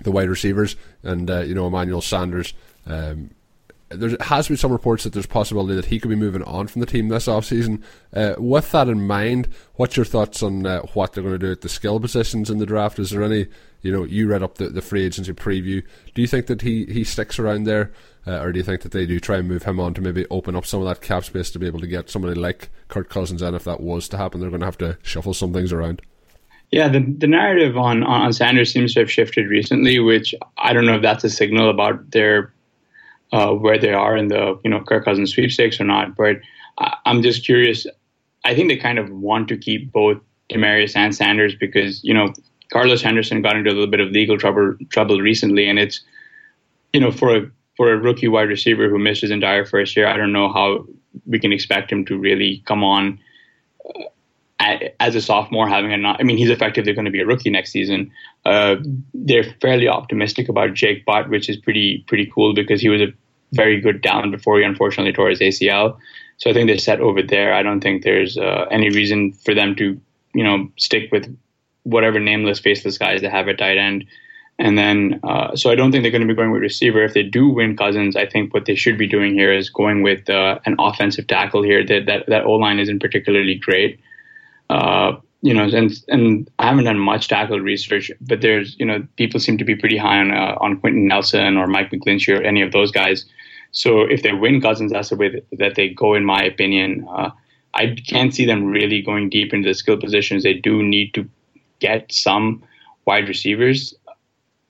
the 0.03 0.11
wide 0.11 0.29
receivers 0.29 0.77
and 1.03 1.31
uh, 1.31 1.41
you 1.41 1.55
know 1.55 1.67
Emmanuel 1.67 2.03
Sanders. 2.03 2.53
Um, 2.87 3.31
there 3.97 4.17
has 4.21 4.49
been 4.49 4.57
some 4.57 4.73
reports 4.73 5.05
that 5.05 5.13
there's 5.13 5.27
possibility 5.27 5.75
that 5.75 5.87
he 5.87 5.99
could 5.99 6.09
be 6.09 6.17
moving 6.17 6.43
on 6.43 6.67
from 6.67 6.81
the 6.81 6.87
team 6.87 7.09
this 7.09 7.27
offseason. 7.27 7.83
Uh, 8.13 8.35
with 8.39 8.71
that 8.73 8.89
in 8.89 9.07
mind, 9.07 9.49
what's 9.75 9.97
your 9.97 10.05
thoughts 10.05 10.43
on 10.43 10.67
uh, 10.67 10.81
what 10.95 11.13
they're 11.13 11.23
going 11.23 11.35
to 11.35 11.39
do 11.39 11.53
at 11.53 11.61
the 11.61 11.69
skill 11.69 12.01
positions 12.01 12.51
in 12.51 12.59
the 12.59 12.67
draft? 12.67 12.99
Is 12.99 13.11
there 13.11 13.23
any, 13.23 13.47
you 13.83 13.93
know, 13.93 14.05
you 14.05 14.29
read 14.29 14.43
up 14.43 14.57
the, 14.57 14.69
the 14.69 14.83
free 14.83 15.05
agency 15.05 15.33
preview. 15.33 15.83
Do 16.15 16.23
you 16.23 16.29
think 16.29 16.47
that 16.47 16.63
he, 16.63 16.87
he 16.87 17.05
sticks 17.05 17.39
around 17.39 17.65
there? 17.65 17.93
Uh, 18.27 18.39
or 18.39 18.53
do 18.53 18.59
you 18.59 18.65
think 18.65 18.81
that 18.81 18.93
they 18.93 19.05
do 19.05 19.21
try 19.21 19.37
and 19.37 19.49
move 19.49 19.65
him 19.65 19.79
on 19.79 19.93
to 19.95 20.01
maybe 20.01 20.27
open 20.31 20.57
up 20.57 20.65
some 20.65 20.81
of 20.81 20.87
that 20.87 21.03
cap 21.03 21.25
space 21.25 21.51
to 21.51 21.59
be 21.59 21.67
able 21.67 21.81
to 21.81 21.87
get 21.87 22.09
somebody 22.09 22.35
like 22.35 22.71
Kirk 22.89 23.11
Cousins 23.11 23.43
in? 23.43 23.55
if 23.55 23.65
that 23.65 23.81
was 23.81 24.09
to 24.09 24.17
happen, 24.17 24.41
they're 24.41 24.51
going 24.51 24.61
to 24.61 24.67
have 24.67 24.79
to 24.79 24.97
shuffle 25.03 25.35
some 25.35 25.53
things 25.53 25.73
around? 25.73 26.01
Yeah, 26.71 26.89
the, 26.89 27.01
the 27.01 27.27
narrative 27.27 27.77
on, 27.77 28.03
on 28.03 28.33
Sanders 28.33 28.73
seems 28.73 28.95
to 28.95 29.01
have 29.01 29.11
shifted 29.11 29.49
recently, 29.49 29.99
which 29.99 30.35
I 30.57 30.73
don't 30.73 30.87
know 30.87 30.97
if 30.97 31.03
that's 31.03 31.23
a 31.23 31.31
signal 31.31 31.69
about 31.71 32.11
their 32.11 32.55
uh, 33.35 33.53
where 33.53 33.79
they 33.79 33.93
are 33.93 34.17
in 34.17 34.29
the 34.29 34.59
you 34.63 34.71
know 34.71 34.81
Kirk 34.81 35.05
Cousins 35.05 35.33
sweepstakes 35.33 35.81
or 35.81 35.85
not. 35.85 36.15
But 36.17 36.37
I, 36.79 36.97
I'm 37.05 37.21
just 37.21 37.45
curious. 37.45 37.85
I 38.45 38.55
think 38.55 38.69
they 38.69 38.77
kind 38.77 38.99
of 38.99 39.11
want 39.11 39.49
to 39.49 39.57
keep 39.57 39.91
both 39.91 40.19
Demaryius 40.53 40.97
and 40.97 41.13
Sanders 41.13 41.55
because 41.57 42.03
you 42.05 42.15
know 42.15 42.33
Carlos 42.73 43.03
Henderson 43.03 43.43
got 43.43 43.57
into 43.57 43.71
a 43.71 43.75
little 43.75 43.89
bit 43.89 43.99
of 43.99 44.11
legal 44.11 44.39
trouble 44.39 44.77
trouble 44.91 45.21
recently, 45.21 45.69
and 45.69 45.81
it's 45.81 46.01
you 46.93 47.01
know 47.01 47.11
for 47.11 47.37
a 47.37 47.51
for 47.77 47.93
a 47.93 47.97
rookie 47.97 48.29
wide 48.29 48.49
receiver 48.49 48.89
who 48.89 49.01
missed 49.01 49.23
his 49.23 49.33
entire 49.33 49.65
first 49.65 49.97
year, 49.97 50.07
I 50.07 50.17
don't 50.17 50.33
know 50.33 50.53
how 50.53 50.87
we 51.27 51.41
can 51.41 51.53
expect 51.53 51.91
him 51.91 52.05
to 52.05 52.17
really 52.17 52.63
come 52.67 52.85
on 52.85 53.19
uh, 54.61 54.79
as 55.01 55.17
a 55.17 55.21
sophomore, 55.21 55.69
having 55.69 55.93
a 55.93 55.97
not. 55.97 56.21
I 56.21 56.23
mean, 56.23 56.37
he's 56.37 56.51
effectively 56.51 56.93
going 56.93 57.07
to 57.07 57.11
be 57.11 57.21
a 57.21 57.27
rookie 57.27 57.51
next 57.51 57.73
season. 57.73 58.13
Uh, 58.45 58.77
they're 59.13 59.57
fairly 59.61 59.89
optimistic 59.89 60.49
about 60.49 60.75
Jake 60.75 61.05
Butt, 61.05 61.29
which 61.31 61.49
is 61.49 61.57
pretty 61.57 62.05
pretty 62.07 62.31
cool 62.33 62.55
because 62.55 62.81
he 62.81 62.89
was 62.89 63.01
a 63.01 63.13
very 63.55 63.81
good 63.81 64.03
talent 64.03 64.33
before 64.33 64.59
he 64.59 64.65
unfortunately 64.65 65.13
tore 65.13 65.31
his 65.31 65.41
ACL. 65.41 65.99
So 66.39 66.51
I 66.51 66.53
think 66.53 66.67
they're 66.67 66.79
set 66.79 67.01
over 67.01 67.23
there. 67.23 67.55
I 67.55 67.63
don't 67.63 67.81
think 67.81 68.03
there's 68.03 68.37
uh, 68.37 68.67
any 68.71 68.91
reason 68.91 69.33
for 69.33 69.55
them 69.55 69.77
to, 69.77 70.01
you 70.35 70.45
know, 70.45 70.69
stick 70.77 71.11
with 71.13 71.35
whatever 71.85 72.19
nameless, 72.19 72.59
faceless 72.59 72.99
guys 72.99 73.21
they 73.21 73.29
have 73.29 73.49
at 73.49 73.59
tight 73.59 73.79
end. 73.79 74.05
And 74.59 74.79
then, 74.79 75.21
uh, 75.25 75.57
so 75.57 75.71
I 75.71 75.75
don't 75.75 75.91
think 75.91 76.03
they're 76.03 76.13
going 76.13 76.27
to 76.27 76.29
be 76.29 76.35
going 76.35 76.53
with 76.53 76.63
receiver. 76.63 77.03
If 77.03 77.15
they 77.15 77.25
do 77.25 77.49
win 77.49 77.77
Cousins, 77.77 78.15
I 78.15 78.27
think 78.27 78.55
what 78.55 78.67
they 78.67 78.77
should 78.77 78.97
be 78.97 79.07
doing 79.07 79.35
here 79.35 79.53
is 79.53 79.69
going 79.69 80.03
with 80.03 80.31
uh, 80.31 80.61
an 80.65 80.77
offensive 80.79 81.27
tackle 81.27 81.63
here. 81.63 81.85
That 81.85 82.07
that, 82.07 82.27
that 82.29 82.45
O 82.45 82.53
line 82.53 82.79
isn't 82.79 83.01
particularly 83.01 83.57
great. 83.57 84.01
Uh, 84.71 85.17
you 85.43 85.53
know, 85.53 85.65
and 85.65 85.93
and 86.09 86.51
I 86.59 86.69
haven't 86.69 86.85
done 86.85 86.99
much 86.99 87.29
tackle 87.29 87.61
research, 87.61 88.11
but 88.21 88.41
there's 88.41 88.77
you 88.79 88.87
know 88.87 89.07
people 89.17 89.41
seem 89.41 89.59
to 89.59 89.65
be 89.65 89.75
pretty 89.75 89.99
high 89.99 90.19
on 90.19 90.31
uh, 90.31 90.57
on 90.61 90.79
Quenton 90.81 91.07
Nelson 91.07 91.57
or 91.57 91.67
Mike 91.67 91.91
McGlinchey 91.91 92.39
or 92.39 92.43
any 92.43 92.63
of 92.63 92.73
those 92.73 92.91
guys. 92.91 93.27
So 93.75 94.03
if 94.03 94.23
they 94.23 94.33
win 94.33 94.61
Cousins, 94.61 94.93
that's 94.93 95.11
the 95.11 95.17
way 95.17 95.29
that, 95.29 95.47
that 95.59 95.75
they 95.75 95.89
go, 95.91 96.15
in 96.15 96.25
my 96.25 96.43
opinion. 96.43 97.07
Uh, 97.11 97.31
I 97.75 97.97
can't 98.07 98.33
see 98.33 98.47
them 98.47 98.65
really 98.65 99.03
going 99.03 99.29
deep 99.29 99.53
into 99.53 99.69
the 99.69 99.75
skill 99.75 99.97
positions. 99.97 100.45
They 100.45 100.55
do 100.55 100.83
need 100.83 101.13
to 101.15 101.29
get 101.81 102.13
some 102.13 102.63
wide 103.05 103.29
receivers. 103.29 103.93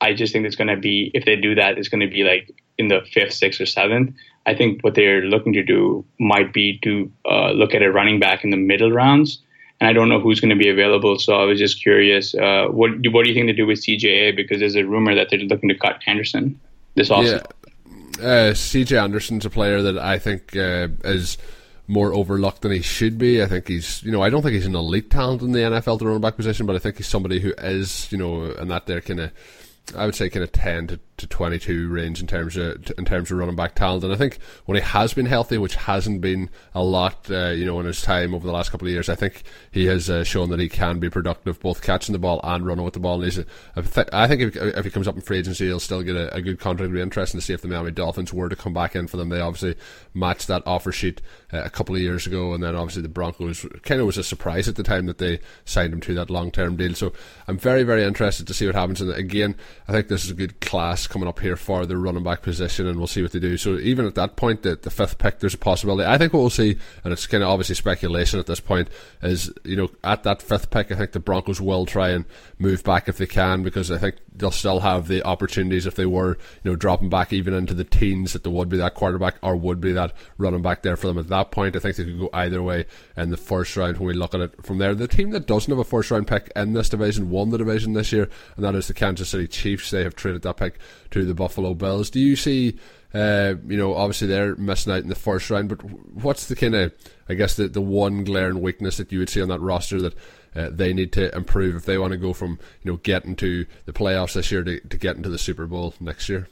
I 0.01 0.15
just 0.15 0.33
think 0.33 0.47
it's 0.47 0.57
going 0.57 0.69
to 0.69 0.77
be 0.77 1.11
if 1.15 1.27
they 1.27 1.37
do 1.37 1.55
that, 1.55 1.79
it's 1.79 1.89
going 1.89 2.01
to 2.01 2.09
be 2.09 2.25
like 2.25 2.51
in 2.79 2.89
the 2.89 3.03
fifth, 3.13 3.35
sixth, 3.35 3.61
or 3.61 3.67
seventh. 3.67 4.15
I 4.47 4.55
think 4.55 4.83
what 4.83 4.95
they're 4.95 5.23
looking 5.23 5.53
to 5.53 5.63
do 5.63 6.05
might 6.19 6.53
be 6.53 6.79
to 6.83 7.11
uh, 7.27 7.51
look 7.53 7.75
at 7.75 7.83
a 7.83 7.93
running 7.93 8.19
back 8.19 8.43
in 8.43 8.51
the 8.51 8.57
middle 8.57 8.91
rounds. 8.91 9.41
And 9.81 9.89
I 9.89 9.93
don't 9.93 10.09
know 10.09 10.21
who's 10.21 10.41
going 10.41 10.51
to 10.51 10.57
be 10.57 10.69
available, 10.69 11.19
so 11.19 11.35
I 11.35 11.45
was 11.45 11.59
just 11.59 11.83
curious. 11.83 12.35
Uh, 12.35 12.69
what 12.71 12.91
what 13.11 13.25
do 13.25 13.29
you 13.29 13.35
think 13.35 13.49
they 13.49 13.53
do 13.53 13.67
with 13.67 13.81
CJA? 13.81 14.35
Because 14.35 14.61
there's 14.61 14.77
a 14.77 14.85
rumor 14.85 15.15
that 15.15 15.29
they're 15.31 15.41
looking 15.41 15.69
to 15.69 15.75
cut 15.75 16.01
Anderson 16.07 16.59
this 16.95 17.11
offseason. 17.11 17.45
Yeah. 17.45 17.64
Uh, 18.21 18.53
CJ 18.53 19.03
Anderson's 19.03 19.45
a 19.45 19.51
player 19.51 19.83
that 19.83 19.99
I 19.99 20.19
think 20.19 20.57
uh, 20.57 20.89
is 21.05 21.37
more 21.87 22.15
overlooked 22.15 22.63
than 22.63 22.73
he 22.73 22.81
should 22.81 23.19
be. 23.19 23.43
I 23.43 23.47
think 23.47 23.69
he's, 23.69 24.03
you 24.03 24.13
know, 24.13 24.23
I 24.23 24.31
don't 24.31 24.43
think 24.43 24.55
he's 24.55 24.67
an 24.67 24.75
elite 24.75 25.11
talent 25.11 25.43
in 25.43 25.53
the 25.53 25.61
NFL 25.61 25.99
to 25.99 26.07
running 26.07 26.21
back 26.21 26.37
position, 26.37 26.65
but 26.67 26.77
I 26.77 26.79
think 26.79 26.97
he's 26.97 27.09
somebody 27.09 27.41
who 27.41 27.53
is, 27.59 28.11
you 28.11 28.19
know, 28.19 28.43
and 28.43 28.71
that 28.71 28.87
there 28.87 29.01
kind 29.01 29.21
of 29.21 29.33
I 29.97 30.07
would 30.07 30.15
say 30.15 30.31
kind 30.31 30.43
of 30.43 30.53
ten 30.53 30.87
to, 30.87 31.01
to 31.17 31.27
twenty 31.27 31.59
two 31.59 31.89
range 31.89 32.21
in 32.21 32.27
terms 32.27 32.57
of 32.57 32.93
in 32.99 33.05
terms 33.05 33.31
of 33.31 33.39
running 33.39 33.57
back 33.57 33.75
talent. 33.75 34.05
And 34.05 34.13
I 34.13 34.17
think 34.17 34.39
when 34.65 34.77
he 34.77 34.83
has 34.83 35.15
been 35.15 35.27
healthy, 35.27 35.59
which 35.59 35.75
hasn't 35.75 36.21
been 36.21 36.51
a 36.75 36.83
lot, 36.83 37.31
uh, 37.31 37.51
you 37.51 37.65
know, 37.65 37.79
in 37.81 37.87
his 37.87 38.03
time 38.03 38.35
over 38.35 38.47
the 38.47 38.53
last 38.53 38.71
couple 38.71 38.89
of 38.89 38.93
years, 38.93 39.09
I 39.09 39.15
think 39.15 39.43
he 39.71 39.87
has 39.87 40.11
uh, 40.11 40.25
shown 40.25 40.51
that 40.51 40.61
he 40.61 40.69
can 40.69 40.99
be 40.99 41.11
productive, 41.11 41.61
both 41.61 41.83
catching 41.83 42.13
the 42.13 42.19
ball 42.19 42.41
and 42.43 42.67
running 42.67 42.85
with 42.85 42.95
the 42.95 43.01
ball. 43.01 43.23
And 43.23 43.25
he's, 43.25 43.39
a, 43.39 43.47
I 44.13 44.27
think 44.27 44.43
if, 44.43 44.57
if 44.57 44.85
he 44.85 44.91
comes 44.91 45.09
up 45.09 45.15
in 45.15 45.21
free 45.21 45.39
agency, 45.39 45.67
he'll 45.67 45.81
still 45.81 46.03
get 46.03 46.17
a, 46.17 46.35
a 46.35 46.43
good 46.43 46.59
contract. 46.59 46.87
It'll 46.89 46.95
be 46.97 47.01
interesting 47.01 47.41
to 47.41 47.47
see 47.47 47.53
if 47.53 47.63
the 47.63 47.69
Miami 47.69 47.91
Dolphins 47.91 48.33
were 48.33 48.49
to 48.49 48.57
come 48.57 48.73
back 48.73 48.97
in 48.97 49.07
for 49.07 49.17
them. 49.17 49.29
They 49.29 49.41
obviously 49.41 49.77
matched 50.15 50.49
that 50.49 50.63
offer 50.67 50.93
sheet 50.93 51.21
uh, 51.53 51.63
a 51.63 51.71
couple 51.71 51.95
of 51.95 52.01
years 52.01 52.27
ago, 52.27 52.55
and 52.55 52.63
then 52.63 52.75
obviously 52.75 53.03
the 53.03 53.09
Broncos 53.09 53.67
kind 53.83 54.01
of 54.01 54.07
was 54.07 54.19
a 54.19 54.25
surprise 54.25 54.69
at 54.69 54.77
the 54.77 54.83
time 54.83 55.07
that 55.07 55.19
they 55.19 55.41
signed 55.65 55.93
him 55.93 56.01
to 56.01 56.15
that 56.15 56.31
long 56.31 56.51
term 56.51 56.77
deal. 56.77 56.95
So 56.95 57.13
I'm 57.47 57.59
very 57.59 57.83
very 57.83 58.05
interested 58.05 58.47
to 58.47 58.55
see 58.55 58.67
what 58.67 58.75
happens. 58.75 59.01
And 59.01 59.11
again 59.13 59.57
I 59.89 59.93
think 59.93 60.09
this 60.09 60.25
is 60.25 60.31
a 60.31 60.35
good 60.35 60.61
class 60.61 61.04
coming 61.07 61.29
up 61.29 61.41
here 61.41 61.57
for 61.57 61.87
the 61.87 61.97
running 61.97 62.23
back 62.23 62.43
position, 62.43 62.87
and 62.87 62.99
we'll 62.99 63.07
see 63.07 63.23
what 63.23 63.33
they 63.33 63.39
do. 63.39 63.57
So 63.57 63.79
even 63.79 64.07
at 64.07 64.15
that 64.15 64.37
point, 64.37 64.63
the, 64.63 64.77
the 64.77 64.91
fifth 64.91 65.19
pick, 65.19 65.41
there's 65.41 65.55
a 65.55 65.59
possibility. 65.59 66.09
I 66.09 66.19
think 66.19 66.33
what 66.33 66.41
we'll 66.41 66.51
see, 66.51 66.79
and 67.03 67.13
it's 67.13 67.27
kind 67.27 67.43
of 67.43 67.51
obviously 67.51 67.75
speculation 67.75 68.39
at 68.39 68.47
this 68.47 68.61
point, 68.61 68.89
is 69.23 69.53
you 69.65 69.77
know 69.77 69.91
at 70.03 70.23
that 70.25 70.43
fifth 70.43 70.71
pick, 70.71 70.91
I 70.91 70.97
think 70.97 71.13
the 71.13 71.21
Broncos 71.21 71.61
will 71.61 71.87
try 71.87 72.11
and 72.11 72.25
move 72.59 72.85
back 72.85 73.09
if 73.09 73.19
they 73.19 73.27
can, 73.27 73.63
because 73.63 73.91
I 73.91 73.99
think 73.99 74.17
they'll 74.35 74.51
still 74.51 74.81
have 74.81 75.07
the 75.09 75.23
opportunities 75.25 75.87
if 75.87 75.95
they 75.95 76.07
were 76.07 76.37
you 76.63 76.71
know 76.71 76.77
dropping 76.77 77.09
back 77.09 77.33
even 77.33 77.55
into 77.55 77.75
the 77.75 77.85
teens 77.85 78.33
that 78.33 78.43
there 78.43 78.53
would 78.53 78.69
be 78.69 78.77
that 78.77 78.95
quarterback 78.95 79.37
or 79.43 79.57
would 79.57 79.81
be 79.81 79.93
that 79.93 80.13
running 80.39 80.63
back 80.63 80.83
there 80.83 80.97
for 80.97 81.07
them 81.07 81.19
at 81.19 81.29
that 81.29 81.51
point. 81.51 81.77
I 81.77 81.79
think 81.79 81.97
they 81.97 82.05
could 82.05 82.19
go 82.19 82.31
either 82.33 82.63
way 82.63 82.87
in 83.17 83.31
the 83.31 83.37
first 83.37 83.77
round 83.77 83.99
when 83.99 84.09
we 84.09 84.15
look 84.15 84.35
at 84.35 84.41
it 84.41 84.65
from 84.65 84.79
there. 84.79 84.95
The 84.95 85.09
team 85.09 85.31
that 85.31 85.47
doesn't 85.47 85.71
have 85.71 85.79
a 85.79 85.85
first 85.85 86.11
round 86.11 86.27
pick 86.27 86.51
in 86.57 86.73
this 86.73 86.89
division 86.89 87.31
won 87.31 87.51
the 87.51 87.59
division 87.59 87.93
this 87.93 88.13
year, 88.13 88.29
and 88.57 88.65
that 88.65 88.75
is 88.75 88.89
the 88.89 88.95
Kansas 88.95 89.29
City 89.29 89.47
Chiefs. 89.47 89.91
They 89.91 90.03
have 90.03 90.17
traded 90.17 90.43
that 90.43 90.57
pick 90.57 90.79
to 91.11 91.25
the 91.25 91.35
Buffalo 91.35 91.75
Bills. 91.75 92.11
Do 92.11 92.21
you 92.21 92.37
see? 92.37 92.79
Uh, 93.13 93.55
you 93.69 93.77
know, 93.77 93.95
obviously 93.95 94.27
they're 94.27 94.57
missing 94.57 94.93
out 94.93 95.03
in 95.03 95.09
the 95.09 95.15
first 95.15 95.49
round, 95.49 95.69
but 95.69 95.85
what's 95.85 96.47
the 96.47 96.57
kind 96.57 96.75
of, 96.75 96.93
I 97.29 97.35
guess, 97.35 97.55
the, 97.55 97.69
the 97.69 97.81
one 97.81 98.25
glaring 98.25 98.61
weakness 98.61 98.97
that 98.97 99.13
you 99.13 99.21
would 99.21 99.29
see 99.29 99.41
on 99.41 99.47
that 99.51 99.61
roster 99.61 100.01
that 100.01 100.15
uh, 100.57 100.71
they 100.73 100.93
need 100.93 101.13
to 101.13 101.33
improve 101.33 101.77
if 101.77 101.85
they 101.85 101.97
want 101.97 102.11
to 102.11 102.17
go 102.17 102.33
from, 102.33 102.59
you 102.83 102.91
know, 102.91 102.97
getting 102.97 103.37
to 103.37 103.67
the 103.85 103.93
playoffs 103.93 104.33
this 104.33 104.51
year 104.51 104.65
to, 104.65 104.81
to 104.81 104.99
getting 104.99 105.23
to 105.23 105.29
the 105.29 105.39
Super 105.39 105.69
Bowl 105.69 105.95
next 106.01 106.29
year? 106.29 106.49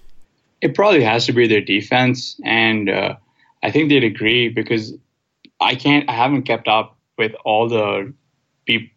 It 0.60 0.76
probably 0.76 1.02
has 1.02 1.26
to 1.26 1.32
be 1.32 1.48
their 1.48 1.60
defense, 1.60 2.40
and 2.44 2.88
uh, 2.88 3.16
I 3.60 3.72
think 3.72 3.88
they'd 3.88 4.04
agree 4.04 4.48
because 4.48 4.94
I 5.60 5.74
can't, 5.74 6.08
I 6.08 6.12
haven't 6.12 6.44
kept 6.44 6.68
up 6.68 6.96
with 7.18 7.32
all 7.44 7.68
the 7.68 8.14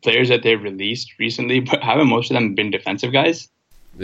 players 0.03 0.29
that 0.29 0.43
they've 0.43 0.61
released 0.61 1.17
recently, 1.17 1.61
but 1.61 1.81
haven't 1.81 2.09
most 2.09 2.29
of 2.29 2.35
them 2.35 2.53
been 2.53 2.69
defensive 2.69 3.11
guys? 3.11 3.49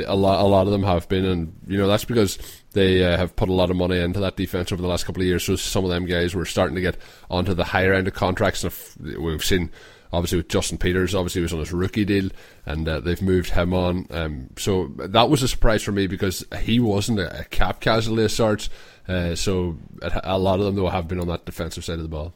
A 0.05 0.15
lot, 0.15 0.43
a 0.43 0.47
lot 0.47 0.67
of 0.67 0.71
them 0.71 0.83
have 0.83 1.07
been, 1.09 1.25
and 1.25 1.53
you 1.67 1.77
know 1.77 1.87
that's 1.87 2.05
because 2.05 2.37
they 2.73 3.03
uh, 3.03 3.17
have 3.17 3.35
put 3.35 3.49
a 3.49 3.53
lot 3.53 3.69
of 3.69 3.75
money 3.75 3.99
into 3.99 4.19
that 4.19 4.37
defense 4.37 4.71
over 4.71 4.81
the 4.81 4.87
last 4.87 5.05
couple 5.05 5.21
of 5.21 5.27
years. 5.27 5.43
So 5.43 5.55
some 5.55 5.83
of 5.83 5.89
them 5.89 6.05
guys 6.05 6.33
were 6.33 6.45
starting 6.45 6.75
to 6.75 6.81
get 6.81 6.97
onto 7.29 7.53
the 7.53 7.65
higher 7.65 7.93
end 7.93 8.07
of 8.07 8.13
contracts, 8.13 8.63
and 8.63 9.23
we've 9.23 9.43
seen 9.43 9.71
obviously 10.13 10.37
with 10.37 10.49
Justin 10.49 10.77
Peters, 10.77 11.15
obviously 11.15 11.39
he 11.39 11.43
was 11.43 11.53
on 11.53 11.59
his 11.59 11.71
rookie 11.71 12.05
deal, 12.05 12.29
and 12.65 12.87
uh, 12.87 12.99
they've 12.99 13.21
moved 13.21 13.51
him 13.51 13.73
on. 13.73 14.07
Um, 14.11 14.49
so 14.57 14.91
that 14.97 15.29
was 15.29 15.43
a 15.43 15.47
surprise 15.47 15.83
for 15.83 15.91
me 15.91 16.07
because 16.07 16.45
he 16.61 16.79
wasn't 16.79 17.19
a, 17.19 17.41
a 17.41 17.43
cap 17.45 17.79
casualty 17.79 18.23
as 18.23 18.33
sorts. 18.33 18.69
Uh, 19.07 19.35
so 19.35 19.77
a 20.23 20.37
lot 20.37 20.59
of 20.59 20.65
them 20.65 20.75
though 20.75 20.89
have 20.89 21.07
been 21.07 21.19
on 21.19 21.27
that 21.27 21.45
defensive 21.45 21.83
side 21.83 21.97
of 21.97 22.03
the 22.03 22.09
ball. 22.09 22.33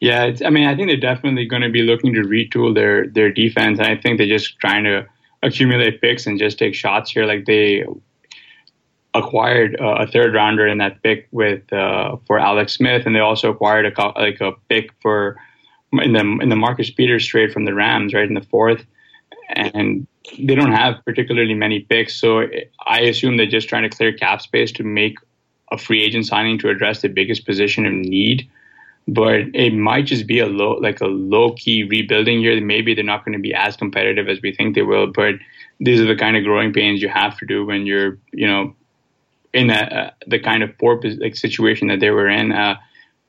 Yeah, 0.00 0.32
I 0.44 0.50
mean, 0.50 0.66
I 0.66 0.76
think 0.76 0.88
they're 0.88 0.96
definitely 0.96 1.46
going 1.46 1.62
to 1.62 1.70
be 1.70 1.82
looking 1.82 2.12
to 2.14 2.20
retool 2.20 2.74
their 2.74 3.06
their 3.08 3.32
defense, 3.32 3.78
and 3.78 3.88
I 3.88 3.96
think 3.96 4.18
they're 4.18 4.26
just 4.26 4.58
trying 4.58 4.84
to 4.84 5.06
accumulate 5.42 6.00
picks 6.00 6.26
and 6.26 6.38
just 6.38 6.58
take 6.58 6.74
shots 6.74 7.10
here. 7.10 7.24
Like 7.26 7.46
they 7.46 7.84
acquired 9.14 9.78
uh, 9.80 9.96
a 10.00 10.06
third 10.06 10.34
rounder 10.34 10.66
in 10.66 10.78
that 10.78 11.02
pick 11.02 11.28
with 11.30 11.70
uh, 11.72 12.16
for 12.26 12.38
Alex 12.38 12.74
Smith, 12.74 13.04
and 13.06 13.14
they 13.14 13.20
also 13.20 13.50
acquired 13.50 13.86
a 13.86 14.02
like 14.18 14.40
a 14.40 14.52
pick 14.68 14.90
for 15.00 15.36
in 15.92 16.12
the 16.12 16.38
in 16.40 16.48
the 16.48 16.56
Marcus 16.56 16.90
Peters 16.90 17.26
trade 17.26 17.52
from 17.52 17.64
the 17.64 17.74
Rams, 17.74 18.14
right 18.14 18.26
in 18.26 18.34
the 18.34 18.40
fourth, 18.42 18.84
and 19.50 20.06
they 20.38 20.54
don't 20.54 20.72
have 20.72 21.04
particularly 21.04 21.54
many 21.54 21.80
picks. 21.80 22.16
So 22.16 22.46
I 22.86 23.00
assume 23.00 23.36
they're 23.36 23.46
just 23.46 23.68
trying 23.68 23.82
to 23.82 23.94
clear 23.94 24.12
cap 24.12 24.40
space 24.40 24.72
to 24.72 24.84
make 24.84 25.18
a 25.70 25.78
free 25.78 26.02
agent 26.02 26.26
signing 26.26 26.58
to 26.58 26.68
address 26.68 27.02
the 27.02 27.08
biggest 27.08 27.46
position 27.46 27.86
of 27.86 27.92
need 27.92 28.48
but 29.08 29.40
it 29.54 29.74
might 29.74 30.06
just 30.06 30.26
be 30.26 30.38
a 30.38 30.46
low 30.46 30.74
like 30.74 31.00
a 31.00 31.06
low 31.06 31.52
key 31.52 31.82
rebuilding 31.82 32.40
year. 32.40 32.60
Maybe 32.60 32.94
they're 32.94 33.04
not 33.04 33.24
going 33.24 33.36
to 33.36 33.42
be 33.42 33.54
as 33.54 33.76
competitive 33.76 34.28
as 34.28 34.40
we 34.42 34.54
think 34.54 34.74
they 34.74 34.82
will, 34.82 35.06
but 35.06 35.34
these 35.80 36.00
are 36.00 36.06
the 36.06 36.16
kind 36.16 36.36
of 36.36 36.44
growing 36.44 36.72
pains 36.72 37.02
you 37.02 37.08
have 37.08 37.36
to 37.38 37.46
do 37.46 37.66
when 37.66 37.86
you're 37.86 38.18
you 38.32 38.46
know 38.46 38.74
in 39.52 39.70
a, 39.70 39.74
uh, 39.74 40.10
the 40.26 40.38
kind 40.38 40.62
of 40.62 40.76
poor 40.78 41.00
like 41.18 41.36
situation 41.36 41.88
that 41.88 42.00
they 42.00 42.10
were 42.10 42.28
in. 42.28 42.52
Uh, 42.52 42.76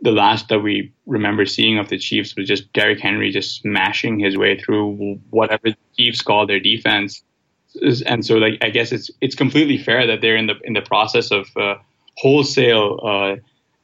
the 0.02 0.12
last 0.12 0.50
that 0.50 0.60
we 0.60 0.92
remember 1.06 1.46
seeing 1.46 1.78
of 1.80 1.88
the 1.90 1.98
Chiefs 1.98 2.36
was 2.36 2.48
just 2.48 2.72
Derrick 2.74 3.00
Henry 3.00 3.32
just 3.32 3.62
smashing 3.62 4.20
his 4.20 4.38
way 4.38 4.60
through 4.60 5.16
whatever 5.30 5.70
the 5.70 5.78
Chiefs 5.98 6.22
call 6.22 6.46
their 6.46 6.60
defense. 6.60 7.24
And 8.06 8.26
so, 8.26 8.36
like, 8.36 8.60
I 8.62 8.70
guess 8.70 8.92
it's 8.92 9.10
it's 9.22 9.34
completely 9.34 9.78
fair 9.78 10.06
that 10.06 10.22
they're 10.22 10.36
in 10.36 10.48
the 10.48 10.56
in 10.64 10.74
the 10.74 10.82
process 10.82 11.32
of 11.32 11.48
uh, 11.56 11.76
wholesale 12.18 13.00
uh, 13.04 13.36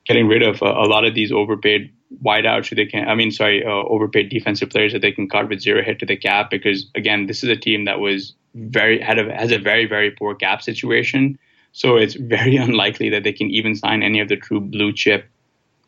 getting 0.09 0.27
rid 0.27 0.41
of 0.41 0.61
a, 0.63 0.65
a 0.65 0.87
lot 0.93 1.05
of 1.05 1.13
these 1.13 1.31
overpaid 1.31 1.93
wideouts 2.25 2.69
so 2.69 2.75
they 2.75 2.87
can 2.87 3.07
I 3.07 3.13
mean 3.13 3.31
sorry 3.31 3.63
uh, 3.63 3.69
overpaid 3.69 4.29
defensive 4.29 4.71
players 4.71 4.91
that 4.93 5.03
they 5.03 5.11
can 5.11 5.29
cut 5.29 5.47
with 5.47 5.61
zero 5.61 5.83
hit 5.83 5.99
to 5.99 6.05
the 6.07 6.17
cap 6.17 6.49
because 6.49 6.87
again 6.95 7.27
this 7.27 7.43
is 7.43 7.49
a 7.49 7.55
team 7.55 7.85
that 7.85 7.99
was 7.99 8.33
very 8.55 8.99
had 8.99 9.19
a, 9.19 9.31
has 9.33 9.51
a 9.51 9.59
very 9.59 9.85
very 9.85 10.09
poor 10.11 10.33
cap 10.33 10.63
situation. 10.63 11.37
So 11.71 11.95
it's 11.95 12.15
very 12.15 12.57
unlikely 12.67 13.09
that 13.09 13.23
they 13.23 13.31
can 13.31 13.51
even 13.51 13.75
sign 13.75 14.01
any 14.01 14.19
of 14.19 14.29
the 14.29 14.35
true 14.35 14.59
blue 14.59 14.91
chip 14.91 15.29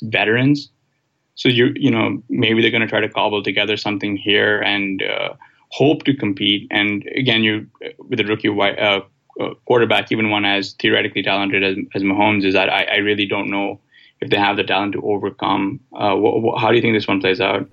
veterans. 0.03 0.69
So 1.33 1.49
you 1.49 1.73
you 1.75 1.89
know 1.89 2.21
maybe 2.29 2.61
they're 2.61 2.77
going 2.77 2.87
to 2.87 2.93
try 2.95 3.01
to 3.01 3.09
cobble 3.09 3.41
together 3.41 3.75
something 3.75 4.15
here 4.15 4.61
and 4.61 5.01
uh, 5.01 5.33
hope 5.69 6.03
to 6.03 6.13
compete. 6.13 6.67
And 6.69 7.09
again 7.15 7.43
you 7.43 7.65
with 7.97 8.19
a 8.19 8.25
rookie 8.25 8.49
uh, 8.49 9.01
uh, 9.39 9.53
quarterback 9.65 10.11
even 10.11 10.29
one 10.29 10.45
as 10.45 10.73
theoretically 10.73 11.23
talented 11.23 11.63
as, 11.63 11.77
as 11.95 12.03
Mahomes 12.03 12.45
is 12.45 12.53
that 12.53 12.69
I, 12.69 12.83
I 12.83 12.97
really 12.97 13.25
don't 13.25 13.49
know 13.49 13.79
if 14.21 14.29
they 14.29 14.37
have 14.37 14.57
the 14.57 14.63
talent 14.63 14.93
to 14.93 15.01
overcome. 15.01 15.79
Uh, 15.93 16.15
wh- 16.15 16.43
wh- 16.43 16.61
how 16.61 16.69
do 16.69 16.75
you 16.75 16.81
think 16.81 16.95
this 16.95 17.07
one 17.07 17.19
plays 17.19 17.41
out? 17.41 17.67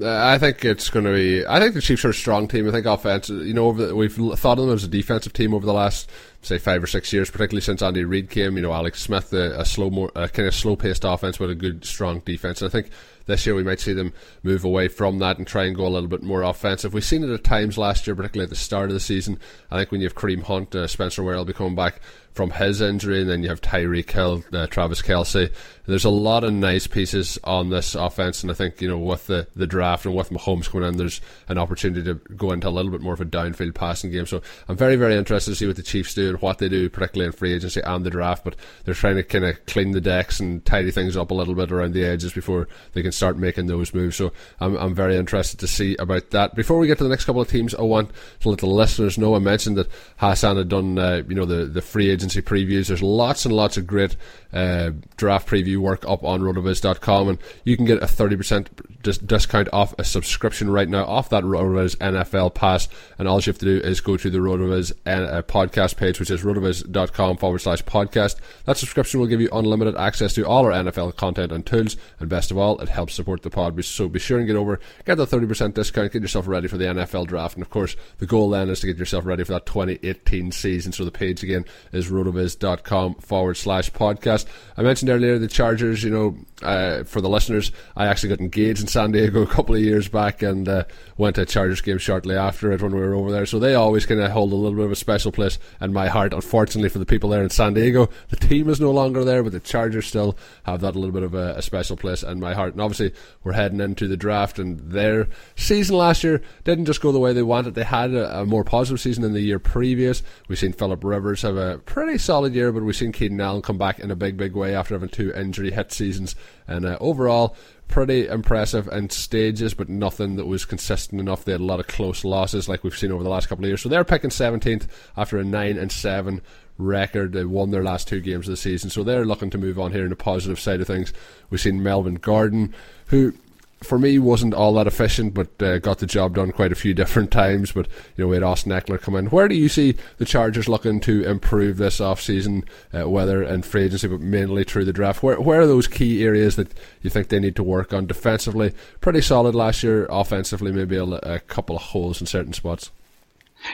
Uh, 0.00 0.26
I 0.26 0.38
think 0.38 0.64
it's 0.64 0.90
going 0.90 1.04
to 1.04 1.12
be. 1.12 1.46
I 1.46 1.58
think 1.58 1.74
the 1.74 1.80
Chiefs 1.80 2.04
are 2.04 2.10
a 2.10 2.14
strong 2.14 2.48
team. 2.48 2.68
I 2.68 2.72
think 2.72 2.86
offense. 2.86 3.28
You 3.28 3.54
know, 3.54 3.72
the, 3.72 3.94
we've 3.94 4.14
thought 4.14 4.58
of 4.58 4.66
them 4.66 4.74
as 4.74 4.84
a 4.84 4.88
defensive 4.88 5.32
team 5.32 5.54
over 5.54 5.64
the 5.64 5.72
last 5.72 6.10
say 6.46 6.58
five 6.58 6.82
or 6.82 6.86
six 6.86 7.12
years, 7.12 7.30
particularly 7.30 7.62
since 7.62 7.82
Andy 7.82 8.04
Reid 8.04 8.30
came. 8.30 8.56
You 8.56 8.62
know, 8.62 8.72
Alex 8.72 9.02
Smith, 9.02 9.32
a, 9.32 9.60
a 9.60 9.64
slow, 9.64 9.90
more 9.90 10.10
a 10.14 10.28
kind 10.28 10.48
of 10.48 10.54
slow 10.54 10.76
paced 10.76 11.04
offense 11.04 11.38
with 11.38 11.50
a 11.50 11.54
good, 11.54 11.84
strong 11.84 12.20
defense. 12.20 12.62
And 12.62 12.68
I 12.68 12.72
think 12.72 12.90
this 13.26 13.44
year 13.44 13.54
we 13.54 13.64
might 13.64 13.80
see 13.80 13.92
them 13.92 14.12
move 14.42 14.64
away 14.64 14.88
from 14.88 15.18
that 15.18 15.38
and 15.38 15.46
try 15.46 15.64
and 15.64 15.76
go 15.76 15.86
a 15.86 15.90
little 15.90 16.08
bit 16.08 16.22
more 16.22 16.42
offensive. 16.42 16.94
We've 16.94 17.04
seen 17.04 17.24
it 17.24 17.30
at 17.30 17.44
times 17.44 17.76
last 17.76 18.06
year, 18.06 18.16
particularly 18.16 18.44
at 18.44 18.50
the 18.50 18.56
start 18.56 18.88
of 18.88 18.94
the 18.94 19.00
season. 19.00 19.38
I 19.70 19.78
think 19.78 19.90
when 19.90 20.00
you 20.00 20.06
have 20.06 20.14
Kareem 20.14 20.42
Hunt, 20.42 20.74
uh, 20.74 20.86
Spencer 20.86 21.22
Ware 21.22 21.36
will 21.36 21.44
be 21.44 21.52
coming 21.52 21.74
back 21.74 22.00
from 22.36 22.50
his 22.50 22.82
injury, 22.82 23.22
and 23.22 23.30
then 23.30 23.42
you 23.42 23.48
have 23.48 23.62
Tyreek 23.62 24.10
Hill, 24.10 24.44
uh, 24.52 24.66
Travis 24.66 25.00
Kelce. 25.00 25.50
There's 25.86 26.04
a 26.04 26.10
lot 26.10 26.44
of 26.44 26.52
nice 26.52 26.86
pieces 26.86 27.38
on 27.42 27.70
this 27.70 27.94
offense, 27.94 28.42
and 28.42 28.52
I 28.52 28.54
think 28.54 28.82
you 28.82 28.88
know 28.88 28.98
with 28.98 29.26
the, 29.26 29.48
the 29.56 29.66
draft 29.66 30.04
and 30.04 30.14
with 30.14 30.28
Mahomes 30.30 30.68
coming 30.68 30.86
in, 30.86 30.98
there's 30.98 31.22
an 31.48 31.56
opportunity 31.56 32.02
to 32.04 32.14
go 32.34 32.52
into 32.52 32.68
a 32.68 32.70
little 32.70 32.90
bit 32.90 33.00
more 33.00 33.14
of 33.14 33.22
a 33.22 33.24
downfield 33.24 33.74
passing 33.74 34.10
game. 34.10 34.26
So 34.26 34.42
I'm 34.68 34.76
very 34.76 34.96
very 34.96 35.16
interested 35.16 35.50
to 35.50 35.56
see 35.56 35.66
what 35.66 35.76
the 35.76 35.82
Chiefs 35.82 36.12
do 36.12 36.35
and 36.36 36.42
what 36.42 36.58
they 36.58 36.68
do, 36.68 36.88
particularly 36.88 37.26
in 37.26 37.32
free 37.32 37.52
agency 37.52 37.80
and 37.80 38.04
the 38.04 38.10
draft. 38.10 38.44
But 38.44 38.56
they're 38.84 38.94
trying 38.94 39.16
to 39.16 39.22
kind 39.22 39.44
of 39.44 39.64
clean 39.66 39.92
the 39.92 40.00
decks 40.00 40.40
and 40.40 40.64
tidy 40.64 40.90
things 40.90 41.16
up 41.16 41.30
a 41.30 41.34
little 41.34 41.54
bit 41.54 41.72
around 41.72 41.94
the 41.94 42.04
edges 42.04 42.32
before 42.32 42.68
they 42.92 43.02
can 43.02 43.12
start 43.12 43.38
making 43.38 43.66
those 43.66 43.94
moves. 43.94 44.16
So 44.16 44.32
I'm 44.60 44.76
I'm 44.76 44.94
very 44.94 45.16
interested 45.16 45.58
to 45.60 45.66
see 45.66 45.96
about 45.96 46.30
that. 46.30 46.54
Before 46.54 46.78
we 46.78 46.86
get 46.86 46.98
to 46.98 47.04
the 47.04 47.10
next 47.10 47.24
couple 47.24 47.42
of 47.42 47.48
teams, 47.48 47.74
I 47.74 47.82
want 47.82 48.10
to 48.40 48.48
let 48.48 48.60
the 48.60 48.66
listeners 48.66 49.18
know 49.18 49.34
I 49.34 49.38
mentioned 49.38 49.76
that 49.76 49.90
Hassan 50.18 50.56
had 50.56 50.68
done 50.68 50.98
uh, 50.98 51.22
you 51.28 51.34
know 51.34 51.44
the 51.44 51.66
the 51.66 51.82
free 51.82 52.10
agency 52.10 52.42
previews. 52.42 52.88
There's 52.88 53.02
lots 53.02 53.44
and 53.44 53.54
lots 53.54 53.76
of 53.76 53.86
great 53.86 54.16
uh, 54.52 54.90
draft 55.16 55.48
preview 55.48 55.78
work 55.78 56.04
up 56.08 56.24
on 56.24 56.40
rotoviz.com, 56.40 57.28
and 57.28 57.38
you 57.64 57.76
can 57.76 57.84
get 57.84 58.02
a 58.02 58.06
30% 58.06 58.68
dis- 59.02 59.18
discount 59.18 59.68
off 59.72 59.94
a 59.98 60.04
subscription 60.04 60.70
right 60.70 60.88
now 60.88 61.04
off 61.04 61.28
that 61.30 61.44
Rotoviz 61.44 61.96
NFL 61.96 62.54
pass. 62.54 62.88
And 63.18 63.28
all 63.28 63.38
you 63.38 63.46
have 63.46 63.58
to 63.58 63.64
do 63.64 63.78
is 63.78 64.00
go 64.00 64.16
to 64.16 64.30
the 64.30 64.38
Rotoviz 64.38 64.92
uh, 65.04 65.42
podcast 65.42 65.96
page, 65.96 66.18
which 66.30 66.40
is 66.40 66.44
rotoviz.com 66.44 67.36
forward 67.36 67.58
slash 67.60 67.84
podcast. 67.84 68.36
That 68.64 68.76
subscription 68.76 69.20
will 69.20 69.28
give 69.28 69.40
you 69.40 69.48
unlimited 69.52 69.96
access 69.96 70.34
to 70.34 70.44
all 70.44 70.64
our 70.64 70.72
NFL 70.72 71.16
content 71.16 71.52
and 71.52 71.64
tools, 71.64 71.96
and 72.18 72.28
best 72.28 72.50
of 72.50 72.58
all, 72.58 72.80
it 72.80 72.88
helps 72.88 73.14
support 73.14 73.42
the 73.42 73.50
pod. 73.50 73.82
So 73.84 74.08
be 74.08 74.18
sure 74.18 74.38
and 74.38 74.46
get 74.46 74.56
over, 74.56 74.80
get 75.04 75.16
that 75.16 75.28
30% 75.28 75.74
discount, 75.74 76.12
get 76.12 76.22
yourself 76.22 76.48
ready 76.48 76.66
for 76.66 76.78
the 76.78 76.86
NFL 76.86 77.28
draft, 77.28 77.54
and 77.54 77.62
of 77.62 77.70
course, 77.70 77.94
the 78.18 78.26
goal 78.26 78.50
then 78.50 78.68
is 78.68 78.80
to 78.80 78.86
get 78.86 78.96
yourself 78.96 79.24
ready 79.24 79.44
for 79.44 79.52
that 79.52 79.66
2018 79.66 80.50
season. 80.50 80.92
So 80.92 81.04
the 81.04 81.10
page 81.12 81.42
again 81.44 81.64
is 81.92 82.10
rotoviz.com 82.10 83.16
forward 83.16 83.56
slash 83.56 83.92
podcast. 83.92 84.46
I 84.76 84.82
mentioned 84.82 85.10
earlier 85.10 85.38
the 85.38 85.48
Chargers, 85.48 86.02
you 86.02 86.10
know, 86.10 86.36
uh, 86.62 87.04
for 87.04 87.20
the 87.20 87.28
listeners, 87.28 87.70
I 87.96 88.06
actually 88.06 88.30
got 88.30 88.40
engaged 88.40 88.80
in 88.80 88.88
San 88.88 89.12
Diego 89.12 89.42
a 89.42 89.46
couple 89.46 89.74
of 89.74 89.80
years 89.80 90.08
back 90.08 90.42
and 90.42 90.68
uh, 90.68 90.84
went 91.16 91.36
to 91.36 91.42
a 91.42 91.46
Chargers 91.46 91.80
game 91.80 91.98
shortly 91.98 92.34
after 92.34 92.72
it 92.72 92.82
when 92.82 92.94
we 92.94 93.00
were 93.00 93.14
over 93.14 93.30
there. 93.30 93.46
So 93.46 93.58
they 93.58 93.74
always 93.74 94.06
kind 94.06 94.20
of 94.20 94.32
hold 94.32 94.52
a 94.52 94.56
little 94.56 94.76
bit 94.76 94.86
of 94.86 94.92
a 94.92 94.96
special 94.96 95.30
place 95.30 95.58
in 95.80 95.92
my 95.92 96.08
heart. 96.16 96.32
Unfortunately 96.32 96.88
for 96.88 96.98
the 96.98 97.06
people 97.06 97.30
there 97.30 97.42
in 97.42 97.50
San 97.50 97.74
Diego, 97.74 98.08
the 98.30 98.36
team 98.36 98.70
is 98.70 98.80
no 98.80 98.90
longer 98.90 99.22
there, 99.22 99.42
but 99.42 99.52
the 99.52 99.60
Chargers 99.60 100.06
still 100.06 100.36
have 100.64 100.80
that 100.80 100.96
a 100.96 100.98
little 100.98 101.12
bit 101.12 101.22
of 101.22 101.34
a, 101.34 101.54
a 101.56 101.62
special 101.62 101.96
place 101.96 102.22
in 102.22 102.40
my 102.40 102.54
heart. 102.54 102.72
And 102.72 102.80
obviously, 102.80 103.12
we're 103.44 103.52
heading 103.52 103.80
into 103.80 104.08
the 104.08 104.16
draft, 104.16 104.58
and 104.58 104.78
their 104.78 105.28
season 105.56 105.96
last 105.96 106.24
year 106.24 106.40
didn't 106.64 106.86
just 106.86 107.02
go 107.02 107.12
the 107.12 107.18
way 107.18 107.34
they 107.34 107.42
wanted. 107.42 107.74
They 107.74 107.84
had 107.84 108.14
a, 108.14 108.40
a 108.40 108.46
more 108.46 108.64
positive 108.64 109.00
season 109.00 109.22
than 109.22 109.34
the 109.34 109.40
year 109.40 109.58
previous. 109.58 110.22
We've 110.48 110.58
seen 110.58 110.72
Philip 110.72 111.04
Rivers 111.04 111.42
have 111.42 111.56
a 111.56 111.78
pretty 111.78 112.16
solid 112.16 112.54
year, 112.54 112.72
but 112.72 112.82
we've 112.82 112.96
seen 112.96 113.12
Keenan 113.12 113.40
Allen 113.40 113.62
come 113.62 113.78
back 113.78 113.98
in 113.98 114.10
a 114.10 114.16
big, 114.16 114.38
big 114.38 114.54
way 114.54 114.74
after 114.74 114.94
having 114.94 115.10
two 115.10 115.32
injury 115.34 115.70
hit 115.70 115.92
seasons. 115.92 116.34
And 116.68 116.84
uh, 116.84 116.98
overall, 117.00 117.56
pretty 117.88 118.26
impressive 118.26 118.88
in 118.88 119.10
stages, 119.10 119.74
but 119.74 119.88
nothing 119.88 120.36
that 120.36 120.46
was 120.46 120.64
consistent 120.64 121.20
enough. 121.20 121.44
They 121.44 121.52
had 121.52 121.60
a 121.60 121.64
lot 121.64 121.80
of 121.80 121.86
close 121.86 122.24
losses, 122.24 122.68
like 122.68 122.84
we've 122.84 122.96
seen 122.96 123.12
over 123.12 123.22
the 123.22 123.30
last 123.30 123.48
couple 123.48 123.64
of 123.64 123.68
years. 123.68 123.82
So 123.82 123.88
they're 123.88 124.04
picking 124.04 124.30
17th 124.30 124.86
after 125.16 125.38
a 125.38 125.44
9 125.44 125.78
and 125.78 125.92
7 125.92 126.40
record. 126.78 127.32
They 127.32 127.44
won 127.44 127.70
their 127.70 127.84
last 127.84 128.08
two 128.08 128.20
games 128.20 128.48
of 128.48 128.52
the 128.52 128.56
season, 128.56 128.90
so 128.90 129.02
they're 129.02 129.24
looking 129.24 129.50
to 129.50 129.58
move 129.58 129.78
on 129.78 129.92
here 129.92 130.04
in 130.04 130.10
the 130.10 130.16
positive 130.16 130.60
side 130.60 130.80
of 130.80 130.86
things. 130.86 131.12
We've 131.50 131.60
seen 131.60 131.82
Melvin 131.82 132.16
Gordon, 132.16 132.74
who 133.06 133.34
for 133.82 133.98
me 133.98 134.18
wasn't 134.18 134.54
all 134.54 134.72
that 134.74 134.86
efficient, 134.86 135.34
but 135.34 135.62
uh, 135.62 135.78
got 135.78 135.98
the 135.98 136.06
job 136.06 136.34
done 136.34 136.52
quite 136.52 136.72
a 136.72 136.76
few 136.76 136.94
different 137.02 137.30
times. 137.30 137.72
But 137.72 137.88
you 138.16 138.24
know, 138.24 138.28
we 138.28 138.36
had 138.36 138.42
Austin 138.42 138.72
Ekeler 138.72 139.00
come 139.00 139.16
in. 139.16 139.26
Where 139.26 139.48
do 139.48 139.54
you 139.54 139.68
see 139.68 139.96
the 140.18 140.24
Chargers 140.24 140.68
looking 140.68 141.00
to 141.00 141.24
improve 141.24 141.76
this 141.76 142.00
off 142.00 142.20
season, 142.20 142.64
uh, 142.92 143.08
whether 143.08 143.42
in 143.42 143.62
free 143.62 143.84
agency, 143.84 144.08
but 144.08 144.20
mainly 144.20 144.64
through 144.64 144.84
the 144.84 144.92
draft? 144.92 145.22
Where 145.22 145.40
where 145.40 145.60
are 145.60 145.66
those 145.66 145.86
key 145.86 146.24
areas 146.24 146.56
that 146.56 146.72
you 147.02 147.10
think 147.10 147.28
they 147.28 147.40
need 147.40 147.56
to 147.56 147.62
work 147.62 147.92
on 147.92 148.06
defensively? 148.06 148.72
Pretty 149.00 149.20
solid 149.20 149.54
last 149.54 149.82
year. 149.82 150.06
Offensively, 150.10 150.72
maybe 150.72 150.96
a, 150.96 151.04
a 151.04 151.40
couple 151.40 151.76
of 151.76 151.82
holes 151.82 152.20
in 152.20 152.26
certain 152.26 152.52
spots. 152.52 152.90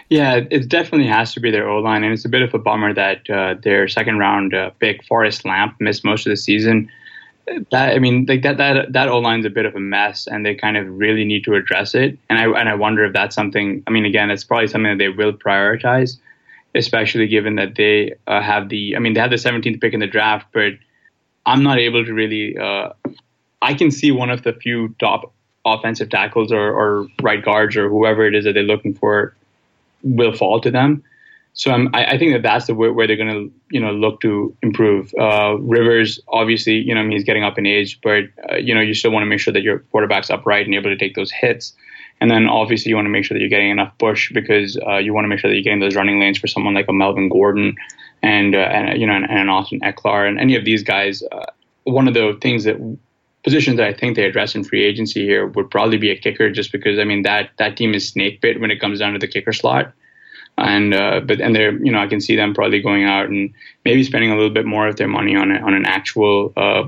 Yeah, 0.09 0.41
it 0.51 0.69
definitely 0.69 1.09
has 1.09 1.35
to 1.35 1.41
be 1.41 1.51
their 1.51 1.69
O 1.69 1.81
line, 1.81 2.05
and 2.05 2.13
it's 2.13 2.25
a 2.25 2.29
bit 2.29 2.43
of 2.43 2.55
a 2.55 2.59
bummer 2.59 2.95
that 2.95 3.29
uh, 3.29 3.55
their 3.63 3.89
second 3.89 4.19
round 4.19 4.55
uh, 4.55 4.71
pick 4.79 5.05
Forrest 5.05 5.45
Lamp 5.45 5.77
missed 5.81 6.05
most 6.05 6.27
of 6.27 6.31
the 6.31 6.37
season 6.37 6.91
that 7.71 7.95
I 7.95 7.99
mean, 7.99 8.27
like 8.29 8.43
that 8.43 8.57
that 8.59 8.93
that 8.93 9.09
O 9.09 9.19
line's 9.19 9.47
a 9.47 9.51
bit 9.51 9.67
of 9.67 9.75
a 9.75 9.81
mess, 9.81 10.27
and 10.27 10.47
they 10.47 10.55
kind 10.55 10.77
of 10.77 10.87
really 10.89 11.25
need 11.25 11.45
to 11.45 11.55
address 11.55 11.95
it. 11.95 12.19
And 12.29 12.39
I 12.39 12.45
and 12.45 12.69
I 12.69 12.75
wonder 12.75 13.05
if 13.05 13.13
that's 13.13 13.35
something. 13.35 13.83
I 13.87 13.91
mean, 13.91 14.05
again, 14.05 14.31
it's 14.31 14.45
probably 14.45 14.69
something 14.69 14.93
that 14.93 14.99
they 14.99 15.09
will 15.09 15.33
prioritize, 15.33 16.19
especially 16.75 17.27
given 17.27 17.57
that 17.57 17.75
they 17.75 18.15
uh, 18.27 18.41
have 18.41 18.69
the. 18.69 18.97
I 18.97 18.99
mean, 18.99 19.15
they 19.15 19.21
have 19.21 19.31
the 19.31 19.37
17th 19.37 19.81
pick 19.81 19.93
in 19.93 20.01
the 20.01 20.07
draft, 20.07 20.47
but 20.53 20.73
I'm 21.47 21.63
not 21.63 21.79
able 21.79 22.05
to 22.05 22.13
really. 22.13 22.57
Uh, 22.57 22.91
I 23.61 23.75
can 23.75 23.91
see 23.91 24.11
one 24.11 24.31
of 24.31 24.43
the 24.43 24.53
few 24.53 24.95
top 24.99 25.33
offensive 25.65 26.11
tackles 26.11 26.53
or, 26.53 26.73
or 26.73 27.07
right 27.23 27.45
guards 27.45 27.77
or 27.77 27.89
whoever 27.89 28.27
it 28.27 28.35
is 28.35 28.45
that 28.45 28.55
they're 28.55 28.65
looking 28.65 28.95
for 28.95 29.35
will 30.03 30.33
fall 30.33 30.61
to 30.61 30.71
them. 30.71 31.03
So 31.55 31.71
I, 31.93 32.05
I 32.13 32.19
think 32.19 32.33
that 32.33 32.43
that's 32.43 32.67
the 32.67 32.75
way 32.75 32.89
where 32.89 33.07
they're 33.07 33.17
going 33.17 33.29
to, 33.29 33.53
you 33.71 33.81
know, 33.81 33.93
look 33.93 34.21
to 34.23 34.57
improve. 34.63 35.13
Uh, 35.19 35.57
Rivers, 35.61 36.19
obviously, 36.29 36.77
you 36.77 36.95
know, 36.95 37.01
I 37.01 37.03
mean, 37.03 37.13
he's 37.13 37.25
getting 37.25 37.45
up 37.45 37.59
in 37.59 37.67
age, 37.67 38.01
but 38.03 38.25
uh, 38.51 38.57
you 38.57 38.75
know, 38.75 38.81
you 38.81 38.95
still 38.95 39.11
want 39.11 39.23
to 39.23 39.27
make 39.27 39.41
sure 39.41 39.53
that 39.53 39.63
your 39.63 39.81
quarterback's 39.91 40.31
upright 40.31 40.65
and 40.65 40.75
able 40.75 40.91
to 40.91 40.97
take 40.97 41.15
those 41.15 41.31
hits. 41.31 41.75
And 42.21 42.31
then 42.31 42.49
obviously 42.49 42.91
you 42.91 42.97
want 42.97 43.07
to 43.07 43.11
make 43.11 43.25
sure 43.25 43.35
that 43.35 43.41
you're 43.41 43.51
getting 43.51 43.71
enough 43.71 43.93
push 43.99 44.33
because 44.33 44.79
uh, 44.87 44.97
you 44.97 45.13
want 45.13 45.25
to 45.25 45.29
make 45.29 45.41
sure 45.41 45.51
that 45.51 45.57
you're 45.57 45.65
getting 45.65 45.81
those 45.81 45.97
running 45.97 46.21
lanes 46.21 46.39
for 46.39 46.47
someone 46.47 46.73
like 46.73 46.89
a 46.89 46.93
Melvin 46.93 47.29
Gordon 47.29 47.75
and, 48.23 48.55
uh, 48.55 48.59
and 48.59 48.99
you 48.99 49.07
know, 49.07 49.15
and, 49.15 49.29
and 49.29 49.51
Austin 49.51 49.81
Ekeler 49.81 50.27
and 50.27 50.39
any 50.39 50.55
of 50.55 50.65
these 50.65 50.83
guys. 50.83 51.23
Uh, 51.33 51.45
one 51.85 52.09
of 52.09 52.15
the 52.15 52.39
things 52.41 52.65
that 52.65 52.77
positions 53.43 53.77
that 53.77 53.89
I 53.89 53.93
think 53.93 54.17
they 54.17 54.25
address 54.25 54.55
in 54.55 54.63
free 54.63 54.85
agency 54.85 55.27
here 55.27 55.49
would 55.49 55.69
probably 55.69 55.99
be 55.99 56.11
a 56.11 56.17
kicker, 56.17 56.49
just 56.49 56.71
because 56.71 56.99
I 56.99 57.05
mean 57.05 57.23
that 57.23 57.51
that 57.59 57.77
team 57.77 57.93
is 57.93 58.09
snake 58.09 58.41
bit 58.41 58.61
when 58.61 58.71
it 58.71 58.81
comes 58.81 59.01
down 59.01 59.15
to 59.15 59.19
the 59.19 59.27
kicker 59.27 59.53
slot 59.53 59.93
and 60.59 60.95
uh, 60.95 61.21
but 61.21 61.41
and 61.41 61.55
they're 61.55 61.73
you 61.85 61.91
know 61.91 62.01
I 62.01 62.07
can 62.07 62.21
see 62.21 62.37
them 62.37 62.55
probably 62.55 62.81
going 62.81 63.05
out 63.05 63.29
and 63.29 63.53
maybe 63.85 64.03
spending 64.05 64.31
a 64.31 64.37
little 64.37 64.53
bit 64.53 64.67
more 64.67 64.87
of 64.87 64.97
their 64.97 65.09
money 65.09 65.35
on 65.35 65.51
on 65.51 65.75
an 65.75 65.85
actual 65.87 66.53
uh, 66.57 66.87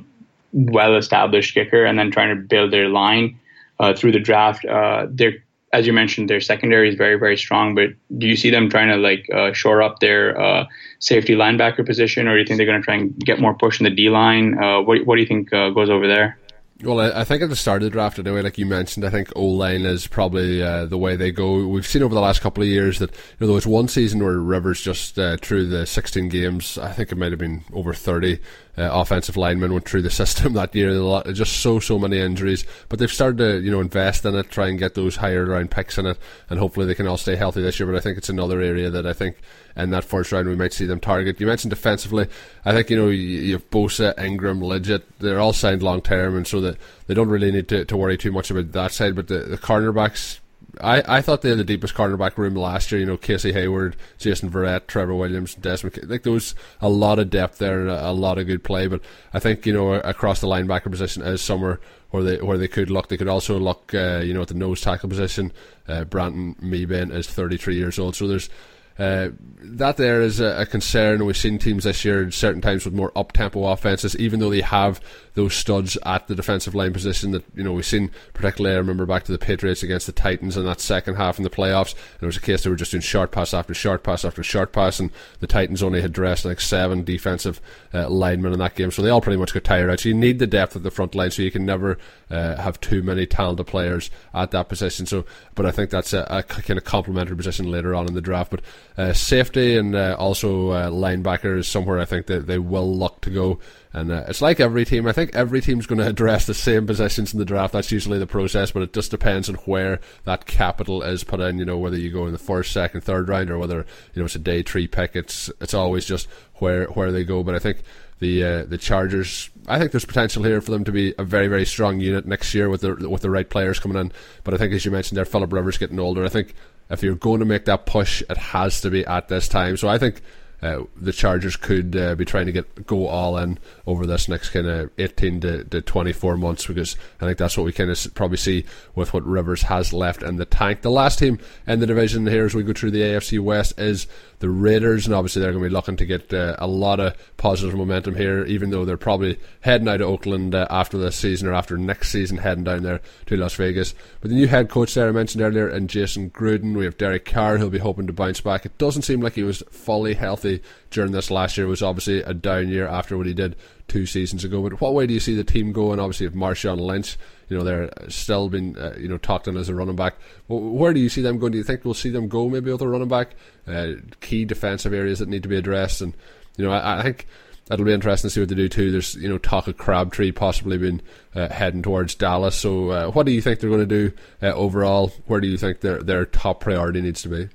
well 0.52 0.96
established 0.96 1.54
kicker 1.54 1.84
and 1.84 1.98
then 1.98 2.10
trying 2.10 2.34
to 2.34 2.40
build 2.40 2.72
their 2.72 2.88
line 2.88 3.38
uh, 3.80 3.94
through 3.94 4.12
the 4.12 4.20
draft. 4.20 4.64
Uh, 4.64 5.06
they're 5.10 5.42
as 5.72 5.88
you 5.88 5.92
mentioned, 5.92 6.30
their 6.30 6.40
secondary 6.40 6.88
is 6.88 6.94
very 6.94 7.18
very 7.18 7.36
strong. 7.36 7.74
But 7.74 7.90
do 8.18 8.26
you 8.26 8.36
see 8.36 8.50
them 8.50 8.68
trying 8.68 8.88
to 8.88 8.96
like 8.96 9.26
uh, 9.34 9.52
shore 9.52 9.82
up 9.82 9.98
their 10.00 10.38
uh, 10.40 10.66
safety 10.98 11.34
linebacker 11.34 11.84
position, 11.84 12.28
or 12.28 12.34
do 12.34 12.40
you 12.40 12.46
think 12.46 12.58
they're 12.58 12.66
going 12.66 12.80
to 12.80 12.84
try 12.84 12.94
and 12.94 13.18
get 13.18 13.40
more 13.40 13.54
push 13.54 13.80
in 13.80 13.84
the 13.84 13.90
D 13.90 14.10
line? 14.10 14.56
what 14.86 15.04
what 15.06 15.16
do 15.16 15.22
you 15.22 15.26
think 15.26 15.50
goes 15.50 15.90
over 15.90 16.06
there? 16.06 16.38
Well, 16.84 17.00
I, 17.00 17.24
think 17.24 17.42
at 17.42 17.48
the 17.48 17.56
start 17.56 17.82
of 17.82 17.86
the 17.86 17.90
draft, 17.90 18.18
anyway, 18.18 18.42
like 18.42 18.58
you 18.58 18.66
mentioned, 18.66 19.06
I 19.06 19.10
think 19.10 19.32
O 19.34 19.44
line 19.44 19.86
is 19.86 20.06
probably 20.06 20.62
uh, 20.62 20.84
the 20.84 20.98
way 20.98 21.16
they 21.16 21.30
go. 21.30 21.66
We've 21.66 21.86
seen 21.86 22.02
over 22.02 22.14
the 22.14 22.20
last 22.20 22.42
couple 22.42 22.62
of 22.62 22.68
years 22.68 22.98
that 22.98 23.10
you 23.10 23.16
know, 23.40 23.46
there 23.46 23.54
was 23.54 23.66
one 23.66 23.88
season 23.88 24.22
where 24.22 24.38
Rivers 24.38 24.82
just 24.82 25.18
uh, 25.18 25.38
through 25.38 25.68
the 25.68 25.86
16 25.86 26.28
games, 26.28 26.76
I 26.76 26.92
think 26.92 27.10
it 27.10 27.16
might 27.16 27.32
have 27.32 27.38
been 27.38 27.64
over 27.72 27.94
30 27.94 28.38
uh, 28.76 28.88
offensive 28.92 29.36
linemen 29.36 29.72
went 29.72 29.88
through 29.88 30.02
the 30.02 30.10
system 30.22 30.54
that 30.54 30.74
year. 30.74 30.92
Lot, 30.92 31.26
just 31.32 31.58
so 31.58 31.78
so 31.78 31.98
many 31.98 32.18
injuries, 32.18 32.64
but 32.88 32.98
they've 32.98 33.12
started 33.12 33.38
to 33.38 33.60
you 33.60 33.70
know 33.70 33.80
invest 33.80 34.24
in 34.24 34.34
it, 34.34 34.50
try 34.50 34.68
and 34.68 34.78
get 34.78 34.94
those 34.94 35.16
higher 35.16 35.44
round 35.44 35.70
picks 35.70 35.98
in 35.98 36.06
it, 36.06 36.18
and 36.50 36.58
hopefully 36.58 36.86
they 36.86 36.94
can 36.94 37.06
all 37.06 37.16
stay 37.16 37.36
healthy 37.36 37.62
this 37.62 37.78
year. 37.78 37.86
But 37.86 37.96
I 37.96 38.00
think 38.00 38.18
it's 38.18 38.28
another 38.28 38.60
area 38.60 38.90
that 38.90 39.06
I 39.06 39.12
think 39.12 39.36
in 39.76 39.90
that 39.90 40.04
first 40.04 40.32
round 40.32 40.48
we 40.48 40.56
might 40.56 40.72
see 40.72 40.86
them 40.86 41.00
target. 41.00 41.40
You 41.40 41.46
mentioned 41.46 41.70
defensively, 41.70 42.28
I 42.64 42.72
think 42.72 42.90
you 42.90 42.96
know 42.96 43.08
you 43.08 43.52
have 43.52 43.70
Bosa, 43.70 44.18
Ingram, 44.18 44.60
Liuget, 44.60 45.02
they're 45.18 45.40
all 45.40 45.52
signed 45.52 45.82
long 45.82 46.00
term, 46.00 46.36
and 46.36 46.46
so 46.46 46.60
that 46.60 46.76
they 47.06 47.14
don't 47.14 47.28
really 47.28 47.52
need 47.52 47.68
to, 47.68 47.84
to 47.84 47.96
worry 47.96 48.16
too 48.16 48.32
much 48.32 48.50
about 48.50 48.72
that 48.72 48.92
side. 48.92 49.14
But 49.14 49.28
the, 49.28 49.38
the 49.40 49.58
cornerbacks 49.58 50.40
I, 50.80 51.18
I 51.18 51.20
thought 51.20 51.42
they 51.42 51.48
had 51.50 51.58
the 51.58 51.64
deepest 51.64 51.94
cornerback 51.94 52.36
room 52.36 52.54
last 52.54 52.90
year. 52.90 53.00
You 53.00 53.06
know, 53.06 53.16
Casey 53.16 53.52
Hayward, 53.52 53.96
Jason 54.18 54.50
Verrett, 54.50 54.86
Trevor 54.86 55.14
Williams, 55.14 55.54
Desmond. 55.54 55.98
Like 56.08 56.22
there 56.22 56.32
was 56.32 56.54
a 56.80 56.88
lot 56.88 57.18
of 57.18 57.30
depth 57.30 57.58
there 57.58 57.80
and 57.80 57.90
a, 57.90 58.10
a, 58.10 58.12
lot 58.12 58.38
of 58.38 58.46
good 58.46 58.64
play. 58.64 58.86
But 58.86 59.00
I 59.32 59.38
think 59.38 59.66
you 59.66 59.72
know 59.72 59.94
across 59.94 60.40
the 60.40 60.46
linebacker 60.46 60.90
position 60.90 61.22
is 61.22 61.40
somewhere 61.40 61.80
where 62.10 62.22
they 62.22 62.36
where 62.40 62.58
they 62.58 62.68
could 62.68 62.90
look. 62.90 63.08
They 63.08 63.16
could 63.16 63.28
also 63.28 63.58
look, 63.58 63.92
uh, 63.94 64.20
you 64.24 64.32
know, 64.34 64.42
at 64.42 64.48
the 64.48 64.54
nose 64.54 64.80
tackle 64.80 65.08
position. 65.08 65.52
Uh, 65.88 66.04
Brandon 66.04 66.54
Mebane 66.62 67.12
is 67.12 67.26
33 67.26 67.76
years 67.76 67.98
old, 67.98 68.16
so 68.16 68.26
there's 68.26 68.48
uh, 68.98 69.30
that 69.60 69.96
there 69.96 70.20
is 70.20 70.40
a, 70.40 70.60
a, 70.60 70.66
concern. 70.66 71.24
We've 71.24 71.36
seen 71.36 71.58
teams 71.58 71.82
this 71.84 72.04
year, 72.04 72.22
in 72.22 72.30
certain 72.30 72.60
times, 72.60 72.84
with 72.84 72.94
more 72.94 73.10
up 73.16 73.32
tempo 73.32 73.64
offenses, 73.66 74.16
even 74.16 74.38
though 74.38 74.50
they 74.50 74.60
have 74.60 75.00
those 75.34 75.54
studs 75.54 75.98
at 76.04 76.28
the 76.28 76.34
defensive 76.36 76.76
line 76.76 76.92
position. 76.92 77.32
That 77.32 77.44
you 77.56 77.64
know 77.64 77.72
we've 77.72 77.84
seen, 77.84 78.12
particularly 78.34 78.76
I 78.76 78.78
remember 78.78 79.04
back 79.04 79.24
to 79.24 79.32
the 79.32 79.38
Patriots 79.38 79.82
against 79.82 80.06
the 80.06 80.12
Titans 80.12 80.56
in 80.56 80.64
that 80.66 80.80
second 80.80 81.16
half 81.16 81.38
in 81.38 81.44
the 81.44 81.50
playoffs. 81.50 81.92
And 81.92 82.22
it 82.22 82.26
was 82.26 82.36
a 82.36 82.40
case 82.40 82.62
they 82.62 82.70
were 82.70 82.76
just 82.76 82.92
doing 82.92 83.00
short 83.00 83.32
pass 83.32 83.52
after 83.52 83.74
short 83.74 84.04
pass 84.04 84.24
after 84.24 84.44
short 84.44 84.72
pass, 84.72 85.00
and 85.00 85.10
the 85.40 85.48
Titans 85.48 85.82
only 85.82 86.00
had 86.00 86.12
dressed 86.12 86.44
like 86.44 86.60
seven 86.60 87.02
defensive 87.02 87.60
uh, 87.92 88.08
linemen 88.08 88.52
in 88.52 88.60
that 88.60 88.76
game, 88.76 88.92
so 88.92 89.02
they 89.02 89.10
all 89.10 89.20
pretty 89.20 89.38
much 89.38 89.54
got 89.54 89.64
tired 89.64 89.90
out. 89.90 90.00
So 90.00 90.08
you 90.08 90.14
need 90.14 90.38
the 90.38 90.46
depth 90.46 90.76
of 90.76 90.84
the 90.84 90.90
front 90.92 91.16
line, 91.16 91.32
so 91.32 91.42
you 91.42 91.50
can 91.50 91.66
never 91.66 91.98
uh, 92.30 92.56
have 92.56 92.80
too 92.80 93.02
many 93.02 93.26
talented 93.26 93.66
players 93.66 94.10
at 94.32 94.52
that 94.52 94.68
position. 94.68 95.06
So, 95.06 95.24
but 95.56 95.66
I 95.66 95.72
think 95.72 95.90
that's 95.90 96.12
a, 96.12 96.26
a 96.30 96.42
kind 96.44 96.78
of 96.78 96.84
complementary 96.84 97.36
position 97.36 97.70
later 97.70 97.94
on 97.94 98.06
in 98.06 98.14
the 98.14 98.20
draft. 98.20 98.50
But 98.50 98.60
uh, 98.96 99.12
safety 99.12 99.76
and 99.76 99.94
uh, 99.96 100.14
also 100.18 100.70
uh, 100.70 100.90
linebacker 100.90 101.58
is 101.58 101.66
somewhere 101.66 101.98
I 101.98 102.04
think 102.04 102.26
that 102.26 102.46
they 102.46 102.58
will 102.58 102.96
look 102.96 103.20
to 103.22 103.30
go. 103.30 103.58
And 103.92 104.10
uh, 104.10 104.24
it's 104.28 104.42
like 104.42 104.60
every 104.60 104.84
team. 104.84 105.06
I 105.06 105.12
think 105.12 105.34
every 105.34 105.60
team's 105.60 105.86
going 105.86 105.98
to 106.00 106.06
address 106.06 106.46
the 106.46 106.54
same 106.54 106.86
positions 106.86 107.32
in 107.32 107.38
the 107.38 107.44
draft. 107.44 107.72
That's 107.72 107.92
usually 107.92 108.18
the 108.18 108.26
process, 108.26 108.70
but 108.70 108.82
it 108.82 108.92
just 108.92 109.10
depends 109.10 109.48
on 109.48 109.56
where 109.66 110.00
that 110.24 110.46
capital 110.46 111.02
is 111.02 111.24
put 111.24 111.40
in. 111.40 111.58
You 111.58 111.64
know, 111.64 111.78
whether 111.78 111.98
you 111.98 112.10
go 112.10 112.26
in 112.26 112.32
the 112.32 112.38
first, 112.38 112.72
second, 112.72 113.02
third 113.02 113.28
round, 113.28 113.50
or 113.50 113.58
whether 113.58 113.86
you 114.14 114.22
know 114.22 114.26
it's 114.26 114.34
a 114.34 114.40
day 114.40 114.62
three 114.62 114.86
pick. 114.86 115.14
It's 115.14 115.50
it's 115.60 115.74
always 115.74 116.04
just 116.04 116.28
where 116.56 116.86
where 116.86 117.12
they 117.12 117.24
go. 117.24 117.42
But 117.42 117.54
I 117.54 117.60
think 117.60 117.82
the 118.18 118.44
uh, 118.44 118.64
the 118.64 118.78
Chargers. 118.78 119.50
I 119.66 119.78
think 119.78 119.92
there's 119.92 120.04
potential 120.04 120.42
here 120.42 120.60
for 120.60 120.70
them 120.70 120.84
to 120.84 120.92
be 120.92 121.14
a 121.18 121.24
very 121.24 121.46
very 121.46 121.64
strong 121.64 122.00
unit 122.00 122.26
next 122.26 122.54
year 122.54 122.68
with 122.68 122.80
the 122.80 123.08
with 123.08 123.22
the 123.22 123.30
right 123.30 123.48
players 123.48 123.78
coming 123.78 123.98
in. 123.98 124.12
But 124.42 124.54
I 124.54 124.56
think 124.56 124.72
as 124.72 124.84
you 124.84 124.90
mentioned 124.90 125.16
there, 125.16 125.24
Philip 125.24 125.52
Rivers 125.52 125.78
getting 125.78 126.00
older. 126.00 126.24
I 126.24 126.28
think 126.28 126.54
if 126.90 127.02
you're 127.02 127.14
going 127.14 127.40
to 127.40 127.46
make 127.46 127.64
that 127.64 127.86
push, 127.86 128.22
it 128.28 128.36
has 128.36 128.80
to 128.82 128.90
be 128.90 129.04
at 129.06 129.28
this 129.28 129.48
time. 129.48 129.76
So 129.76 129.88
I 129.88 129.98
think 129.98 130.20
uh, 130.64 130.84
the 130.96 131.12
Chargers 131.12 131.56
could 131.56 131.94
uh, 131.94 132.14
be 132.14 132.24
trying 132.24 132.46
to 132.46 132.52
get 132.52 132.86
go 132.86 133.06
all 133.06 133.36
in 133.36 133.58
over 133.86 134.06
this 134.06 134.28
next 134.28 134.48
kind 134.48 134.66
of 134.66 134.90
18 134.96 135.40
to, 135.40 135.64
to 135.64 135.82
24 135.82 136.38
months 136.38 136.66
because 136.66 136.96
I 137.20 137.26
think 137.26 137.36
that's 137.36 137.58
what 137.58 137.64
we 137.64 137.72
kind 137.72 137.90
of 137.90 138.14
probably 138.14 138.38
see 138.38 138.64
with 138.94 139.12
what 139.12 139.26
Rivers 139.26 139.62
has 139.64 139.92
left 139.92 140.22
in 140.22 140.36
the 140.36 140.46
tank. 140.46 140.80
The 140.80 140.90
last 140.90 141.18
team 141.18 141.38
in 141.66 141.80
the 141.80 141.86
division 141.86 142.26
here 142.26 142.46
as 142.46 142.54
we 142.54 142.62
go 142.62 142.72
through 142.72 142.92
the 142.92 143.02
AFC 143.02 143.38
West 143.40 143.78
is 143.78 144.06
the 144.44 144.50
Raiders, 144.50 145.06
and 145.06 145.14
obviously 145.14 145.40
they're 145.40 145.52
going 145.52 145.64
to 145.64 145.70
be 145.70 145.72
looking 145.72 145.96
to 145.96 146.04
get 146.04 146.34
uh, 146.34 146.54
a 146.58 146.66
lot 146.66 147.00
of 147.00 147.16
positive 147.38 147.74
momentum 147.74 148.14
here, 148.14 148.44
even 148.44 148.68
though 148.68 148.84
they're 148.84 148.98
probably 148.98 149.38
heading 149.62 149.88
out 149.88 150.02
of 150.02 150.08
Oakland 150.10 150.54
uh, 150.54 150.66
after 150.68 150.98
this 150.98 151.16
season 151.16 151.48
or 151.48 151.54
after 151.54 151.78
next 151.78 152.10
season, 152.10 152.36
heading 152.36 152.62
down 152.62 152.82
there 152.82 153.00
to 153.24 153.38
Las 153.38 153.54
Vegas. 153.54 153.94
But 154.20 154.28
the 154.28 154.36
new 154.36 154.46
head 154.46 154.68
coach 154.68 154.92
there 154.92 155.08
I 155.08 155.12
mentioned 155.12 155.42
earlier, 155.42 155.66
and 155.66 155.88
Jason 155.88 156.28
Gruden, 156.28 156.76
we 156.76 156.84
have 156.84 156.98
Derek 156.98 157.24
Carr, 157.24 157.56
who'll 157.56 157.70
be 157.70 157.78
hoping 157.78 158.06
to 158.06 158.12
bounce 158.12 158.42
back. 158.42 158.66
It 158.66 158.76
doesn't 158.76 159.00
seem 159.00 159.22
like 159.22 159.32
he 159.32 159.42
was 159.44 159.62
fully 159.70 160.12
healthy 160.12 160.60
during 160.90 161.12
this 161.12 161.30
last 161.30 161.56
year. 161.56 161.66
It 161.66 161.70
was 161.70 161.82
obviously 161.82 162.20
a 162.20 162.34
down 162.34 162.68
year 162.68 162.86
after 162.86 163.16
what 163.16 163.24
he 163.24 163.32
did 163.32 163.56
two 163.88 164.06
seasons 164.06 164.44
ago. 164.44 164.62
But 164.62 164.80
what 164.80 164.94
way 164.94 165.06
do 165.06 165.14
you 165.14 165.20
see 165.20 165.34
the 165.34 165.44
team 165.44 165.72
going? 165.72 166.00
Obviously, 166.00 166.26
if 166.26 166.32
Marshawn 166.32 166.80
Lynch 166.80 167.16
you 167.48 167.56
know 167.56 167.64
they're 167.64 167.90
still 168.08 168.48
being 168.48 168.76
uh, 168.78 168.94
you 168.98 169.08
know 169.08 169.18
talked 169.18 169.48
on 169.48 169.56
as 169.56 169.68
a 169.68 169.74
running 169.74 169.96
back. 169.96 170.14
where 170.48 170.92
do 170.92 171.00
you 171.00 171.08
see 171.08 171.22
them 171.22 171.38
going? 171.38 171.52
Do 171.52 171.58
you 171.58 171.64
think 171.64 171.84
we'll 171.84 171.94
see 171.94 172.10
them 172.10 172.28
go 172.28 172.48
maybe 172.48 172.70
a 172.70 172.76
running 172.76 173.08
back? 173.08 173.34
Uh, 173.66 173.92
key 174.20 174.44
defensive 174.44 174.92
areas 174.92 175.18
that 175.18 175.28
need 175.28 175.42
to 175.42 175.48
be 175.48 175.56
addressed, 175.56 176.00
and 176.00 176.14
you 176.56 176.64
know 176.64 176.72
I, 176.72 177.00
I, 177.00 177.02
think 177.02 177.26
that'll 177.66 177.84
be 177.84 177.92
interesting 177.92 178.28
to 178.28 178.34
see 178.34 178.40
what 178.40 178.48
they 178.48 178.54
do 178.54 178.68
too. 178.68 178.90
There's 178.90 179.14
you 179.16 179.28
know 179.28 179.38
talk 179.38 179.68
of 179.68 179.76
Crabtree 179.76 180.32
possibly 180.32 180.78
being 180.78 181.00
uh, 181.34 181.48
heading 181.48 181.82
towards 181.82 182.14
Dallas. 182.14 182.56
So 182.56 182.90
uh, 182.90 183.10
what 183.10 183.26
do 183.26 183.32
you 183.32 183.42
think 183.42 183.60
they're 183.60 183.70
going 183.70 183.86
to 183.88 184.10
do 184.10 184.16
uh, 184.42 184.52
overall? 184.52 185.12
Where 185.26 185.40
do 185.40 185.48
you 185.48 185.58
think 185.58 185.80
their 185.80 186.02
their 186.02 186.26
top 186.26 186.60
priority 186.60 187.00
needs 187.00 187.22
to 187.22 187.28
be? 187.28 187.48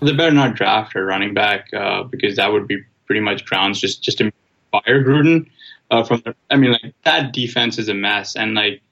They 0.00 0.12
better 0.12 0.34
not 0.34 0.54
draft 0.54 0.94
a 0.96 1.02
running 1.02 1.34
back 1.34 1.72
uh, 1.72 2.02
because 2.02 2.36
that 2.36 2.52
would 2.52 2.66
be 2.66 2.82
pretty 3.06 3.20
much 3.20 3.44
grounds 3.44 3.80
just 3.80 4.02
just 4.02 4.18
to 4.18 4.32
fire 4.82 5.04
Gruden. 5.04 5.48
from 6.06 6.22
the, 6.24 6.34
I 6.50 6.56
mean, 6.56 6.72
like 6.72 6.94
that 7.04 7.32
defense 7.32 7.78
is 7.78 7.88
a 7.88 7.94
mess, 7.94 8.36
and 8.36 8.54
like 8.54 8.82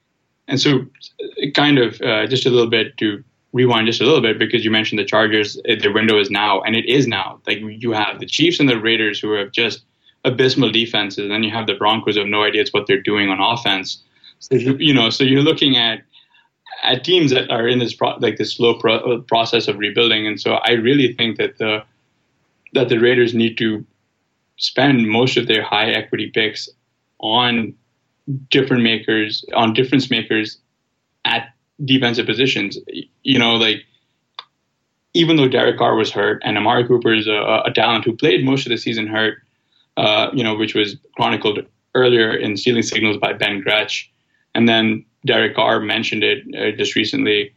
and 0.47 0.59
so, 0.59 0.85
kind 1.53 1.77
of 1.77 2.01
uh, 2.01 2.27
just 2.27 2.45
a 2.45 2.49
little 2.49 2.69
bit 2.69 2.97
to 2.97 3.23
rewind 3.53 3.87
just 3.87 4.01
a 4.01 4.03
little 4.03 4.21
bit 4.21 4.39
because 4.39 4.65
you 4.65 4.71
mentioned 4.71 4.99
the 4.99 5.05
Chargers, 5.05 5.57
uh, 5.69 5.75
the 5.79 5.91
window 5.91 6.19
is 6.19 6.29
now, 6.29 6.61
and 6.61 6.75
it 6.75 6.85
is 6.85 7.07
now. 7.07 7.39
Like 7.47 7.59
you 7.61 7.91
have 7.91 8.19
the 8.19 8.25
Chiefs 8.25 8.59
and 8.59 8.67
the 8.67 8.79
Raiders 8.79 9.19
who 9.19 9.33
have 9.33 9.51
just 9.51 9.83
abysmal 10.25 10.71
defenses, 10.71 11.19
and 11.19 11.31
then 11.31 11.43
you 11.43 11.51
have 11.51 11.67
the 11.67 11.75
Broncos 11.75 12.15
who 12.15 12.21
have 12.21 12.29
no 12.29 12.43
idea 12.43 12.65
what 12.71 12.87
they're 12.87 13.01
doing 13.01 13.29
on 13.29 13.39
offense. 13.39 14.03
So 14.39 14.55
you, 14.55 14.75
you 14.77 14.93
know, 14.93 15.09
so 15.09 15.23
you're 15.23 15.41
looking 15.41 15.77
at 15.77 16.01
at 16.83 17.03
teams 17.05 17.31
that 17.31 17.49
are 17.49 17.67
in 17.67 17.79
this 17.79 17.93
pro- 17.93 18.17
like 18.17 18.37
this 18.37 18.53
slow 18.53 18.73
pro- 18.73 18.97
uh, 18.97 19.19
process 19.21 19.67
of 19.67 19.77
rebuilding, 19.77 20.27
and 20.27 20.41
so 20.41 20.55
I 20.55 20.73
really 20.73 21.13
think 21.13 21.37
that 21.37 21.57
the 21.57 21.83
that 22.73 22.89
the 22.89 22.97
Raiders 22.97 23.33
need 23.33 23.57
to 23.59 23.85
spend 24.57 25.07
most 25.07 25.37
of 25.37 25.47
their 25.47 25.63
high 25.63 25.91
equity 25.91 26.31
picks 26.33 26.69
on 27.19 27.73
different 28.49 28.83
makers 28.83 29.45
on 29.53 29.73
difference 29.73 30.09
makers 30.09 30.57
at 31.25 31.53
defensive 31.83 32.25
positions. 32.25 32.77
You 33.23 33.39
know, 33.39 33.55
like 33.55 33.83
even 35.13 35.35
though 35.35 35.47
Derek 35.47 35.77
Carr 35.77 35.95
was 35.95 36.11
hurt 36.11 36.41
and 36.43 36.57
Amari 36.57 36.87
Cooper 36.87 37.13
is 37.13 37.27
a, 37.27 37.63
a 37.65 37.71
talent 37.73 38.05
who 38.05 38.15
played 38.15 38.45
most 38.45 38.65
of 38.65 38.71
the 38.71 38.77
season 38.77 39.07
hurt, 39.07 39.37
uh, 39.97 40.29
you 40.33 40.43
know, 40.43 40.55
which 40.55 40.73
was 40.73 40.95
chronicled 41.15 41.59
earlier 41.95 42.33
in 42.33 42.57
Stealing 42.57 42.81
Signals 42.81 43.17
by 43.17 43.33
Ben 43.33 43.61
Gretch, 43.61 44.11
and 44.55 44.67
then 44.67 45.05
Derek 45.25 45.55
Carr 45.55 45.79
mentioned 45.79 46.23
it 46.23 46.43
uh, 46.55 46.75
just 46.75 46.95
recently 46.95 47.53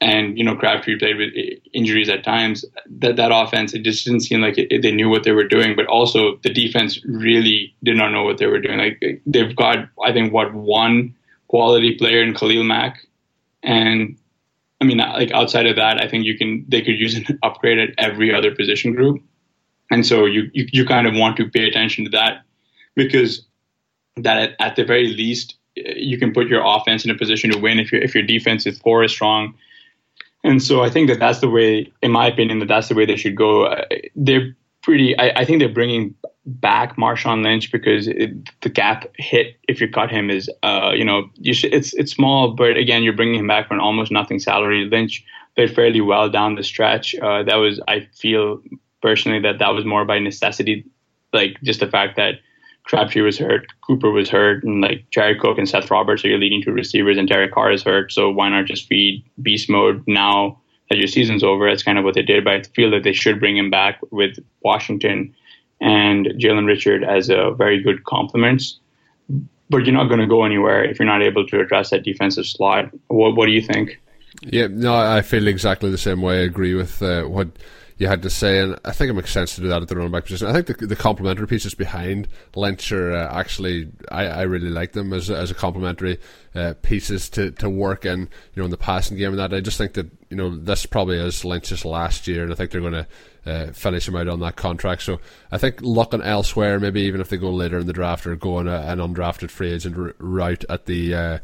and 0.00 0.38
you 0.38 0.44
know 0.44 0.54
Crabtree 0.54 0.98
played 0.98 1.16
with 1.16 1.32
eh, 1.36 1.56
injuries 1.72 2.08
at 2.08 2.24
times. 2.24 2.64
That 2.86 3.16
that 3.16 3.32
offense, 3.32 3.74
it 3.74 3.82
just 3.82 4.04
didn't 4.04 4.20
seem 4.20 4.40
like 4.40 4.56
it, 4.58 4.68
it, 4.70 4.82
they 4.82 4.92
knew 4.92 5.08
what 5.08 5.24
they 5.24 5.32
were 5.32 5.46
doing. 5.46 5.74
But 5.74 5.86
also 5.86 6.36
the 6.42 6.52
defense 6.52 7.04
really 7.04 7.74
did 7.82 7.96
not 7.96 8.10
know 8.10 8.22
what 8.22 8.38
they 8.38 8.46
were 8.46 8.60
doing. 8.60 8.78
Like 8.78 8.98
eh, 9.02 9.16
they've 9.26 9.54
got, 9.54 9.88
I 10.04 10.12
think, 10.12 10.32
what 10.32 10.54
one 10.54 11.14
quality 11.48 11.96
player 11.96 12.22
in 12.22 12.34
Khalil 12.34 12.62
Mack, 12.64 12.98
and 13.62 14.16
I 14.80 14.84
mean, 14.84 15.00
uh, 15.00 15.12
like 15.14 15.32
outside 15.32 15.66
of 15.66 15.76
that, 15.76 16.00
I 16.00 16.08
think 16.08 16.24
you 16.24 16.38
can 16.38 16.64
they 16.68 16.80
could 16.80 16.98
use 16.98 17.16
an 17.16 17.38
upgrade 17.42 17.78
at 17.78 17.90
every 17.98 18.32
other 18.32 18.54
position 18.54 18.94
group. 18.94 19.20
And 19.90 20.06
so 20.06 20.26
you 20.26 20.50
you, 20.52 20.66
you 20.72 20.86
kind 20.86 21.06
of 21.06 21.14
want 21.14 21.36
to 21.38 21.50
pay 21.50 21.66
attention 21.66 22.04
to 22.04 22.10
that 22.10 22.42
because 22.94 23.44
that 24.16 24.36
at, 24.36 24.56
at 24.60 24.76
the 24.76 24.84
very 24.84 25.08
least 25.08 25.56
eh, 25.76 25.94
you 25.96 26.18
can 26.18 26.32
put 26.32 26.46
your 26.46 26.62
offense 26.64 27.04
in 27.04 27.10
a 27.10 27.18
position 27.18 27.50
to 27.50 27.58
win 27.58 27.80
if 27.80 27.90
your 27.90 28.00
if 28.00 28.14
your 28.14 28.22
defense 28.22 28.64
is 28.64 28.78
poor 28.78 29.02
is 29.02 29.10
strong 29.10 29.54
and 30.48 30.62
so 30.62 30.82
I 30.82 30.88
think 30.88 31.08
that 31.08 31.18
that's 31.18 31.40
the 31.40 31.50
way, 31.50 31.92
in 32.02 32.10
my 32.10 32.26
opinion, 32.26 32.58
that 32.60 32.68
that's 32.68 32.88
the 32.88 32.94
way 32.94 33.04
they 33.04 33.16
should 33.16 33.36
go. 33.36 33.66
Uh, 33.66 33.84
they're 34.16 34.56
pretty. 34.82 35.16
I, 35.18 35.40
I, 35.40 35.44
think 35.44 35.60
they're 35.60 35.68
bringing 35.68 36.14
back 36.46 36.96
Marshawn 36.96 37.44
Lynch 37.44 37.70
because 37.70 38.08
it, 38.08 38.30
the 38.62 38.70
cap 38.70 39.06
hit 39.16 39.56
if 39.68 39.78
you 39.78 39.88
cut 39.88 40.10
him 40.10 40.30
is, 40.30 40.50
uh, 40.62 40.92
you 40.94 41.04
know, 41.04 41.28
you 41.34 41.52
should, 41.52 41.74
it's 41.74 41.92
it's 41.94 42.12
small, 42.12 42.52
but 42.52 42.78
again, 42.78 43.02
you're 43.02 43.12
bringing 43.12 43.40
him 43.40 43.46
back 43.46 43.68
for 43.68 43.74
an 43.74 43.80
almost 43.80 44.10
nothing 44.10 44.38
salary. 44.38 44.88
Lynch 44.90 45.22
played 45.54 45.74
fairly 45.74 46.00
well 46.00 46.30
down 46.30 46.54
the 46.54 46.64
stretch. 46.64 47.14
Uh, 47.16 47.42
that 47.42 47.56
was, 47.56 47.80
I 47.86 48.08
feel 48.14 48.62
personally, 49.02 49.40
that 49.40 49.58
that 49.58 49.74
was 49.74 49.84
more 49.84 50.06
by 50.06 50.18
necessity, 50.18 50.86
like 51.34 51.60
just 51.62 51.80
the 51.80 51.88
fact 51.88 52.16
that 52.16 52.36
Crabtree 52.88 53.20
was 53.20 53.38
hurt, 53.38 53.66
Cooper 53.86 54.10
was 54.10 54.30
hurt, 54.30 54.64
and 54.64 54.80
like 54.80 55.04
Jared 55.10 55.40
Cook 55.40 55.58
and 55.58 55.68
Seth 55.68 55.90
Roberts 55.90 56.24
are 56.24 56.28
your 56.28 56.38
leading 56.38 56.62
two 56.62 56.72
receivers, 56.72 57.18
and 57.18 57.28
Derek 57.28 57.52
Carr 57.52 57.70
is 57.70 57.82
hurt. 57.82 58.10
So 58.12 58.30
why 58.30 58.48
not 58.48 58.64
just 58.64 58.86
feed 58.86 59.22
beast 59.42 59.68
mode 59.68 60.02
now 60.06 60.58
that 60.88 60.96
your 60.96 61.06
season's 61.06 61.44
over? 61.44 61.68
That's 61.68 61.82
kind 61.82 61.98
of 61.98 62.04
what 62.04 62.14
they 62.14 62.22
did. 62.22 62.44
But 62.44 62.52
I 62.54 62.62
feel 62.62 62.90
that 62.92 63.02
they 63.02 63.12
should 63.12 63.40
bring 63.40 63.58
him 63.58 63.68
back 63.68 64.00
with 64.10 64.38
Washington 64.62 65.34
and 65.82 66.28
Jalen 66.38 66.66
Richard 66.66 67.04
as 67.04 67.28
a 67.28 67.50
very 67.50 67.82
good 67.82 68.04
complements. 68.04 68.78
But 69.70 69.84
you're 69.84 69.94
not 69.94 70.08
going 70.08 70.20
to 70.20 70.26
go 70.26 70.44
anywhere 70.44 70.82
if 70.82 70.98
you're 70.98 71.06
not 71.06 71.22
able 71.22 71.46
to 71.46 71.60
address 71.60 71.90
that 71.90 72.04
defensive 72.04 72.46
slot. 72.46 72.90
What, 73.08 73.36
what 73.36 73.44
do 73.44 73.52
you 73.52 73.60
think? 73.60 74.00
Yeah, 74.42 74.68
no, 74.70 74.94
I 74.94 75.20
feel 75.20 75.46
exactly 75.46 75.90
the 75.90 75.98
same 75.98 76.22
way. 76.22 76.38
I 76.38 76.44
agree 76.44 76.74
with 76.74 77.02
uh, 77.02 77.24
what 77.24 77.48
you 77.98 78.06
had 78.06 78.22
to 78.22 78.30
say, 78.30 78.60
and 78.60 78.78
I 78.84 78.92
think 78.92 79.10
it 79.10 79.14
makes 79.14 79.32
sense 79.32 79.56
to 79.56 79.60
do 79.60 79.68
that 79.68 79.82
at 79.82 79.88
the 79.88 79.96
running 79.96 80.12
back 80.12 80.24
position. 80.24 80.46
I 80.46 80.52
think 80.52 80.78
the, 80.78 80.86
the 80.86 80.96
complementary 80.96 81.48
pieces 81.48 81.74
behind 81.74 82.28
Lynch 82.54 82.92
are 82.92 83.12
uh, 83.12 83.38
actually 83.38 83.90
I, 84.08 84.26
I 84.26 84.42
really 84.42 84.70
like 84.70 84.92
them 84.92 85.12
as 85.12 85.30
as 85.30 85.50
a 85.50 85.54
complementary 85.54 86.18
uh, 86.54 86.74
pieces 86.80 87.28
to, 87.30 87.50
to 87.52 87.68
work 87.68 88.04
in 88.04 88.20
you 88.20 88.62
know 88.62 88.64
in 88.64 88.70
the 88.70 88.76
passing 88.76 89.16
game 89.16 89.30
and 89.30 89.38
that. 89.38 89.52
I 89.52 89.60
just 89.60 89.78
think 89.78 89.94
that 89.94 90.10
you 90.30 90.36
know 90.36 90.56
this 90.56 90.86
probably 90.86 91.18
is 91.18 91.44
Lynch's 91.44 91.84
last 91.84 92.28
year, 92.28 92.44
and 92.44 92.52
I 92.52 92.54
think 92.54 92.70
they're 92.70 92.80
going 92.80 92.92
to. 92.92 93.06
Uh, 93.46 93.72
finish 93.72 94.06
him 94.06 94.14
out 94.14 94.28
on 94.28 94.40
that 94.40 94.56
contract. 94.56 95.00
So 95.00 95.20
I 95.50 95.56
think 95.56 95.80
looking 95.80 96.20
elsewhere, 96.20 96.78
maybe 96.78 97.00
even 97.02 97.22
if 97.22 97.30
they 97.30 97.38
go 97.38 97.50
later 97.50 97.78
in 97.78 97.86
the 97.86 97.94
draft 97.94 98.26
or 98.26 98.36
go 98.36 98.56
on 98.56 98.68
a, 98.68 98.80
an 98.80 98.98
undrafted 98.98 99.50
free 99.50 99.72
agent 99.72 99.96
route 100.18 100.66
at 100.68 100.84
the 100.84 101.40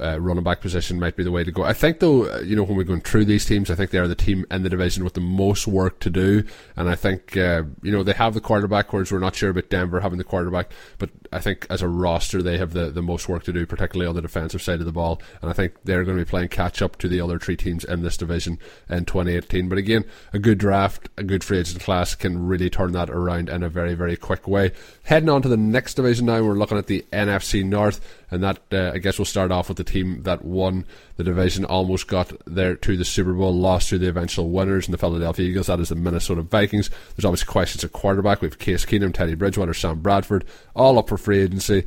uh, 0.00 0.18
running 0.20 0.44
back 0.44 0.60
position 0.60 0.98
might 0.98 1.16
be 1.16 1.24
the 1.24 1.30
way 1.30 1.44
to 1.44 1.52
go. 1.52 1.64
I 1.64 1.72
think, 1.72 2.00
though, 2.00 2.30
uh, 2.30 2.40
you 2.40 2.56
know, 2.56 2.62
when 2.62 2.76
we're 2.76 2.84
going 2.84 3.00
through 3.00 3.24
these 3.24 3.44
teams, 3.44 3.70
I 3.70 3.74
think 3.74 3.90
they 3.90 3.98
are 3.98 4.08
the 4.08 4.14
team 4.14 4.46
in 4.50 4.62
the 4.62 4.68
division 4.68 5.04
with 5.04 5.14
the 5.14 5.20
most 5.20 5.66
work 5.66 6.00
to 6.00 6.10
do. 6.10 6.44
And 6.76 6.88
I 6.88 6.94
think, 6.94 7.36
uh, 7.36 7.64
you 7.82 7.92
know, 7.92 8.02
they 8.02 8.12
have 8.12 8.34
the 8.34 8.40
quarterback, 8.40 8.92
whereas 8.92 9.12
we're 9.12 9.18
not 9.18 9.34
sure 9.34 9.50
about 9.50 9.68
Denver 9.70 10.00
having 10.00 10.18
the 10.18 10.24
quarterback. 10.24 10.70
But 10.98 11.10
I 11.32 11.40
think 11.40 11.66
as 11.70 11.82
a 11.82 11.88
roster, 11.88 12.42
they 12.42 12.58
have 12.58 12.72
the, 12.72 12.90
the 12.90 13.02
most 13.02 13.28
work 13.28 13.44
to 13.44 13.52
do, 13.52 13.66
particularly 13.66 14.08
on 14.08 14.14
the 14.14 14.22
defensive 14.22 14.62
side 14.62 14.80
of 14.80 14.86
the 14.86 14.92
ball. 14.92 15.20
And 15.40 15.50
I 15.50 15.52
think 15.52 15.74
they're 15.84 16.04
going 16.04 16.16
to 16.16 16.24
be 16.24 16.28
playing 16.28 16.48
catch 16.48 16.82
up 16.82 16.96
to 16.98 17.08
the 17.08 17.20
other 17.20 17.38
three 17.38 17.56
teams 17.56 17.84
in 17.84 18.02
this 18.02 18.16
division 18.16 18.58
in 18.88 19.04
2018. 19.04 19.68
But 19.68 19.78
again, 19.78 20.04
a 20.32 20.38
good 20.38 20.58
draft, 20.58 21.08
a 21.16 21.22
good 21.22 21.44
free 21.44 21.58
agent 21.58 21.82
class 21.82 22.14
can 22.14 22.46
really 22.46 22.70
turn 22.70 22.92
that 22.92 23.10
around 23.10 23.48
in 23.48 23.62
a 23.62 23.68
very, 23.68 23.94
very 23.94 24.16
quick 24.16 24.48
way. 24.48 24.72
Heading 25.04 25.28
on 25.28 25.42
to 25.42 25.48
the 25.48 25.56
next 25.56 25.94
division 25.94 26.26
now, 26.26 26.42
we're 26.42 26.54
looking 26.54 26.78
at 26.78 26.86
the 26.86 27.04
NFC 27.12 27.64
North 27.64 28.00
and 28.30 28.42
that 28.42 28.60
uh, 28.72 28.92
I 28.94 28.98
guess 28.98 29.18
we'll 29.18 29.26
start 29.26 29.50
off 29.50 29.68
with 29.68 29.78
the 29.78 29.84
team 29.84 30.22
that 30.22 30.44
won 30.44 30.84
the 31.16 31.24
division, 31.24 31.64
almost 31.64 32.08
got 32.08 32.32
there 32.46 32.76
to 32.76 32.96
the 32.96 33.04
Super 33.04 33.32
Bowl, 33.32 33.54
lost 33.54 33.88
to 33.88 33.98
the 33.98 34.08
eventual 34.08 34.50
winners 34.50 34.86
in 34.86 34.92
the 34.92 34.98
Philadelphia 34.98 35.46
Eagles. 35.46 35.66
That 35.66 35.80
is 35.80 35.88
the 35.88 35.94
Minnesota 35.94 36.42
Vikings. 36.42 36.90
There's 37.16 37.24
obviously 37.24 37.50
questions 37.50 37.84
at 37.84 37.92
quarterback. 37.92 38.40
We 38.40 38.48
have 38.48 38.58
Case 38.58 38.84
Keenum, 38.84 39.14
Teddy 39.14 39.34
Bridgewater, 39.34 39.74
Sam 39.74 40.00
Bradford, 40.00 40.44
all 40.76 40.98
up 40.98 41.08
for 41.08 41.17
free 41.18 41.40
agency. 41.40 41.84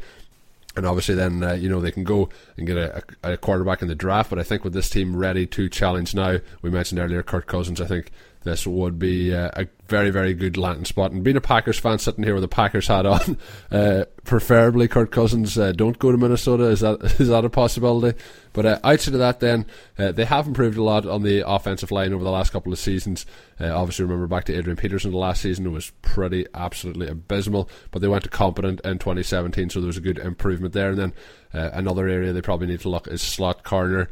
And 0.75 0.85
obviously, 0.85 1.15
then 1.15 1.43
uh, 1.43 1.53
you 1.53 1.67
know 1.67 1.81
they 1.81 1.91
can 1.91 2.05
go 2.05 2.29
and 2.55 2.65
get 2.65 2.77
a, 2.77 3.03
a, 3.23 3.35
quarterback 3.35 3.81
in 3.81 3.89
the 3.89 3.95
draft. 3.95 4.29
But 4.29 4.39
I 4.39 4.43
think 4.43 4.63
with 4.63 4.71
this 4.71 4.89
team 4.89 5.17
ready 5.17 5.45
to 5.47 5.67
challenge 5.67 6.15
now, 6.15 6.37
we 6.61 6.69
mentioned 6.69 6.99
earlier 6.99 7.23
Kirk 7.23 7.45
Cousins. 7.45 7.81
I 7.81 7.87
think 7.87 8.11
this 8.43 8.65
would 8.65 8.97
be 8.97 9.33
uh, 9.33 9.51
a 9.53 9.67
very, 9.87 10.09
very 10.09 10.33
good 10.33 10.57
landing 10.57 10.85
spot. 10.85 11.11
And 11.11 11.23
being 11.23 11.37
a 11.37 11.41
Packers 11.41 11.77
fan, 11.77 11.99
sitting 11.99 12.23
here 12.23 12.33
with 12.33 12.43
a 12.43 12.47
Packers 12.47 12.87
hat 12.87 13.05
on, 13.05 13.37
uh, 13.71 14.05
preferably 14.23 14.87
Kirk 14.87 15.11
Cousins, 15.11 15.57
uh, 15.57 15.73
don't 15.73 15.99
go 15.99 16.11
to 16.11 16.17
Minnesota. 16.17 16.63
Is 16.65 16.79
that 16.79 17.01
is 17.19 17.27
that 17.27 17.45
a 17.45 17.49
possibility? 17.49 18.17
But 18.53 18.65
uh, 18.65 18.79
outside 18.83 19.13
of 19.13 19.19
that, 19.19 19.39
then 19.41 19.65
uh, 19.97 20.11
they 20.11 20.25
have 20.25 20.47
improved 20.47 20.77
a 20.77 20.83
lot 20.83 21.05
on 21.05 21.23
the 21.23 21.47
offensive 21.47 21.91
line 21.91 22.13
over 22.13 22.23
the 22.23 22.31
last 22.31 22.51
couple 22.51 22.73
of 22.73 22.79
seasons. 22.79 23.25
Uh, 23.59 23.75
obviously, 23.75 24.03
remember 24.03 24.27
back 24.27 24.45
to 24.45 24.55
Adrian 24.57 24.75
Peterson 24.75 25.11
the 25.11 25.17
last 25.17 25.41
season; 25.41 25.67
it 25.67 25.69
was 25.69 25.91
pretty 26.01 26.47
absolutely 26.53 27.07
abysmal. 27.07 27.69
But 27.91 28.01
they 28.01 28.07
went 28.07 28.23
to 28.23 28.29
competent 28.29 28.81
in 28.83 28.97
2017, 28.97 29.69
so 29.69 29.79
there 29.79 29.87
was 29.87 29.97
a 29.97 30.01
good 30.01 30.17
improvement 30.17 30.73
there. 30.73 30.89
And 30.89 30.97
then 30.97 31.13
another 31.53 32.07
area 32.07 32.33
they 32.33 32.41
probably 32.41 32.67
need 32.67 32.81
to 32.81 32.89
look 32.89 33.07
is 33.07 33.21
slot 33.21 33.63
corner. 33.63 34.09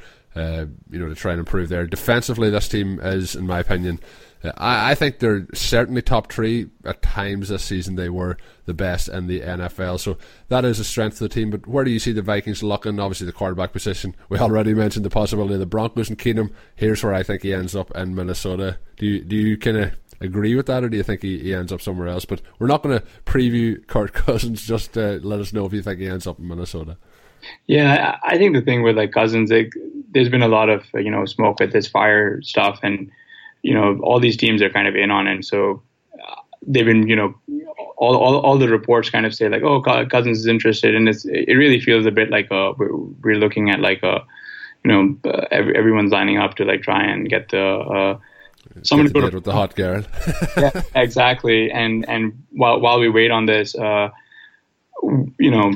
You 0.90 1.00
know, 1.00 1.10
to 1.10 1.16
try 1.16 1.32
and 1.32 1.40
improve 1.40 1.70
there. 1.70 1.86
Defensively, 1.88 2.50
this 2.50 2.68
team 2.68 3.00
is, 3.02 3.36
in 3.36 3.48
my 3.48 3.60
opinion, 3.60 4.00
uh, 4.44 4.52
I, 4.58 4.92
I 4.92 4.96
think 4.96 5.20
they're 5.20 5.48
certainly 5.54 6.02
top 6.02 6.32
three 6.32 6.70
at 6.86 7.02
times 7.02 7.50
this 7.50 7.64
season. 7.64 7.96
They 7.96 8.10
were 8.10 8.38
the 8.66 8.74
best 8.74 9.10
in 9.10 9.28
the 9.28 9.42
NFL, 9.42 10.00
so 10.00 10.18
that 10.48 10.66
is 10.66 10.80
a 10.80 10.84
strength 10.84 11.16
of 11.16 11.30
the 11.30 11.30
team. 11.30 11.50
But 11.50 11.68
where 11.68 11.84
do 11.84 11.92
you 11.92 12.00
see 12.00 12.12
the 12.12 12.22
Vikings 12.22 12.64
looking? 12.64 13.00
Obviously, 13.00 13.26
the 13.26 13.34
quarterback 13.34 13.74
position. 13.74 14.16
We 14.30 14.40
already 14.40 14.74
mentioned 14.74 15.06
the 15.06 15.10
possibility 15.10 15.56
of 15.56 15.60
the 15.60 15.66
Broncos 15.66 16.10
and 16.10 16.18
Keenum. 16.18 16.52
Here's 16.76 17.04
where 17.04 17.14
I 17.14 17.24
think 17.24 17.42
he 17.42 17.54
ends 17.54 17.76
up 17.76 17.92
in 17.96 18.16
Minnesota. 18.16 18.78
Do 18.98 19.06
you 19.06 19.24
do 19.24 19.36
you 19.36 19.58
kind 19.58 19.78
of 19.78 19.96
agree 20.22 20.56
with 20.56 20.66
that, 20.68 20.84
or 20.84 20.90
do 20.90 20.98
you 20.98 21.04
think 21.04 21.22
he, 21.22 21.40
he 21.40 21.54
ends 21.54 21.72
up 21.72 21.82
somewhere 21.82 22.08
else? 22.08 22.26
But 22.26 22.42
we're 22.60 22.68
not 22.68 22.84
going 22.84 23.00
to 23.00 23.06
preview 23.26 23.86
Kirk 23.88 24.14
Cousins. 24.26 24.66
Just 24.66 24.98
uh, 24.98 25.20
let 25.22 25.40
us 25.40 25.54
know 25.54 25.66
if 25.66 25.74
you 25.74 25.82
think 25.82 26.00
he 26.00 26.08
ends 26.08 26.28
up 26.28 26.40
in 26.40 26.48
Minnesota. 26.48 26.98
Yeah, 27.68 28.18
I 28.24 28.38
think 28.38 28.56
the 28.56 28.62
thing 28.62 28.84
with 28.84 28.98
like 28.98 29.12
Cousins, 29.12 29.52
like, 29.52 29.74
there's 30.12 30.30
been 30.30 30.42
a 30.42 30.48
lot 30.48 30.70
of 30.70 30.86
you 30.94 31.12
know 31.12 31.26
smoke 31.26 31.60
with 31.60 31.72
this 31.72 31.88
fire 31.88 32.42
stuff, 32.42 32.80
and 32.84 33.12
you 33.62 33.74
know 33.74 34.00
all 34.02 34.20
these 34.20 34.38
teams 34.38 34.62
are 34.62 34.70
kind 34.70 34.88
of 34.88 34.96
in 34.96 35.12
on 35.12 35.28
it. 35.28 35.46
So 35.46 35.82
uh, 36.14 36.42
they've 36.66 36.86
been 36.86 37.08
you 37.08 37.16
know 37.16 37.36
all, 37.98 38.16
all, 38.16 38.38
all 38.40 38.58
the 38.58 38.70
reports 38.70 39.10
kind 39.10 39.26
of 39.26 39.36
say 39.36 39.50
like 39.50 39.64
oh 39.64 39.82
Cousins 39.82 40.40
is 40.40 40.48
interested, 40.48 40.96
and 40.96 41.08
it's 41.08 41.26
it 41.26 41.54
really 41.54 41.80
feels 41.80 42.06
a 42.06 42.12
bit 42.12 42.30
like 42.30 42.50
a 42.52 42.74
we're, 42.74 42.96
we're 42.96 43.36
looking 43.36 43.70
at 43.70 43.80
like 43.80 44.02
a 44.04 44.26
you 44.84 44.92
know 44.92 45.18
uh, 45.32 45.46
every, 45.52 45.76
everyone's 45.78 46.12
lining 46.12 46.38
up 46.38 46.56
to 46.56 46.66
like 46.66 46.82
try 46.82 47.04
and 47.04 47.30
get 47.30 47.50
the. 47.50 47.62
Uh, 47.62 48.20
someone 48.84 49.08
to 49.08 49.14
to, 49.14 49.36
with 49.36 49.44
the 49.44 49.54
hot 49.54 49.76
girl. 49.76 50.04
yeah, 50.58 50.82
exactly. 50.96 51.72
And 51.72 52.08
and 52.10 52.44
while 52.52 52.80
while 52.80 53.00
we 53.00 53.10
wait 53.10 53.32
on 53.32 53.46
this, 53.46 53.76
uh, 53.76 54.10
you 55.38 55.52
know, 55.52 55.74